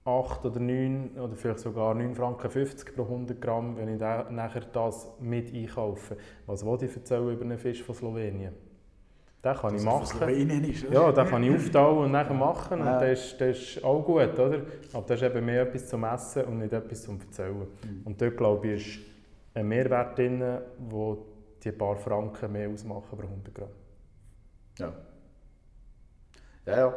8 0.06 0.46
oder 0.46 0.60
9 0.60 1.12
oder 1.20 1.36
vielleicht 1.36 1.60
sogar 1.60 1.96
9,50 1.96 2.16
Franken 2.16 2.96
pro 2.96 3.04
100 3.04 3.42
Gramm, 3.42 3.78
wenn 3.78 3.94
ich 3.94 4.00
nachher 4.00 4.62
das 4.72 5.12
mit 5.20 5.54
einkaufe. 5.54 6.18
Was 6.46 6.66
will 6.66 6.78
ich 6.82 6.96
erzählen 6.96 7.30
über 7.30 7.44
einen 7.44 7.58
Fisch 7.58 7.84
von 7.84 7.96
Slowenien? 7.96 8.54
Den 9.44 9.56
kann 9.56 9.76
ich 9.76 9.84
machen. 9.84 10.30
Ist? 10.66 10.84
Ja, 10.92 11.12
den 11.14 11.28
kann 11.28 11.44
ich 11.44 11.56
auftauen 11.56 12.06
und 12.06 12.12
nachher 12.12 12.34
machen. 12.34 12.80
Ja. 12.80 12.94
Und 12.96 13.02
das 13.02 13.20
ist, 13.20 13.40
das 13.40 13.58
ist 13.58 13.84
auch 13.84 14.04
gut, 14.04 14.38
oder? 14.38 14.62
Aber 14.92 15.06
das 15.08 15.22
ist 15.22 15.24
eben 15.24 15.46
mehr 15.46 15.62
etwas 15.62 15.88
zum 15.88 16.04
Essen 16.04 16.44
und 16.44 16.58
nicht 16.58 16.74
etwas 16.74 17.04
zum 17.04 17.20
Erzählen. 17.22 17.56
Mhm. 17.56 18.02
Und 18.04 18.22
dort, 18.22 18.36
glaube 18.36 18.68
ich, 18.68 18.98
ist 18.98 19.06
ein 19.54 19.68
Mehrwert 19.68 20.18
drin, 20.18 20.44
wo 20.78 21.26
die 21.64 21.72
paar 21.72 21.96
Franken 21.96 22.52
mehr 22.52 22.70
ausmachen 22.70 23.18
pro 23.18 23.28
100 23.28 23.56
Gramm. 23.56 23.70
Ja. 24.78 24.94
Ja, 26.66 26.78
ja. 26.78 26.94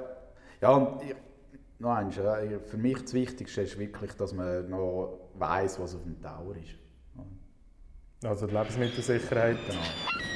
Ja, 0.60 0.70
und 0.70 1.02
ich, 1.02 1.14
noch 1.78 1.90
eins, 1.90 2.14
für 2.14 2.76
mich 2.76 3.02
das 3.02 3.14
Wichtigste 3.14 3.62
ist 3.62 3.78
wirklich, 3.78 4.12
dass 4.14 4.32
man 4.32 4.68
noch 4.68 5.30
weiss, 5.34 5.80
was 5.80 5.94
auf 5.94 6.02
dem 6.02 6.20
Tower 6.20 6.54
ist. 6.56 6.74
Also 8.24 8.46
die 8.46 8.54
Lebensmittelsicherheit. 8.54 9.56
Genau. 9.66 10.31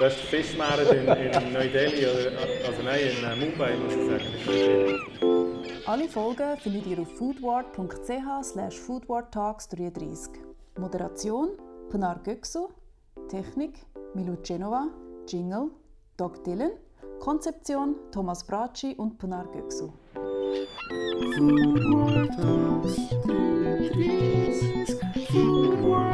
Der 0.00 0.10
Fischmarkt 0.10 0.90
in, 0.92 1.06
in 1.06 1.52
Neu-Delhi, 1.52 2.06
also 2.06 2.82
nein, 2.82 3.00
in 3.00 3.22
äh, 3.22 3.36
Mumbai 3.36 3.76
muss 3.76 3.92
ich 3.92 4.06
sagen. 4.06 5.82
Alle 5.84 6.08
Folgen 6.08 6.56
findet 6.56 6.86
ihr 6.86 7.00
auf 7.00 7.18
foodward.ch 7.18 8.44
slash 8.44 8.76
foodwardtalks33. 8.78 10.30
Moderation 10.78 11.50
Pinar 11.90 12.18
Göksu, 12.24 12.68
Technik 13.28 13.74
Milu 14.14 14.38
Genova, 14.42 14.88
Jingle 15.28 15.70
Doc 16.16 16.44
Dylan, 16.44 16.70
Konzeption 17.18 17.96
Thomas 18.10 18.42
Bracci 18.46 18.94
und 18.96 19.18
Pinar 19.18 19.48
Göksu. 19.52 19.92
Food 21.36 21.84
War 21.92 22.26
Talks, 22.38 22.96
Food 25.28 25.82
War 25.82 26.00
Talks. 26.04 26.09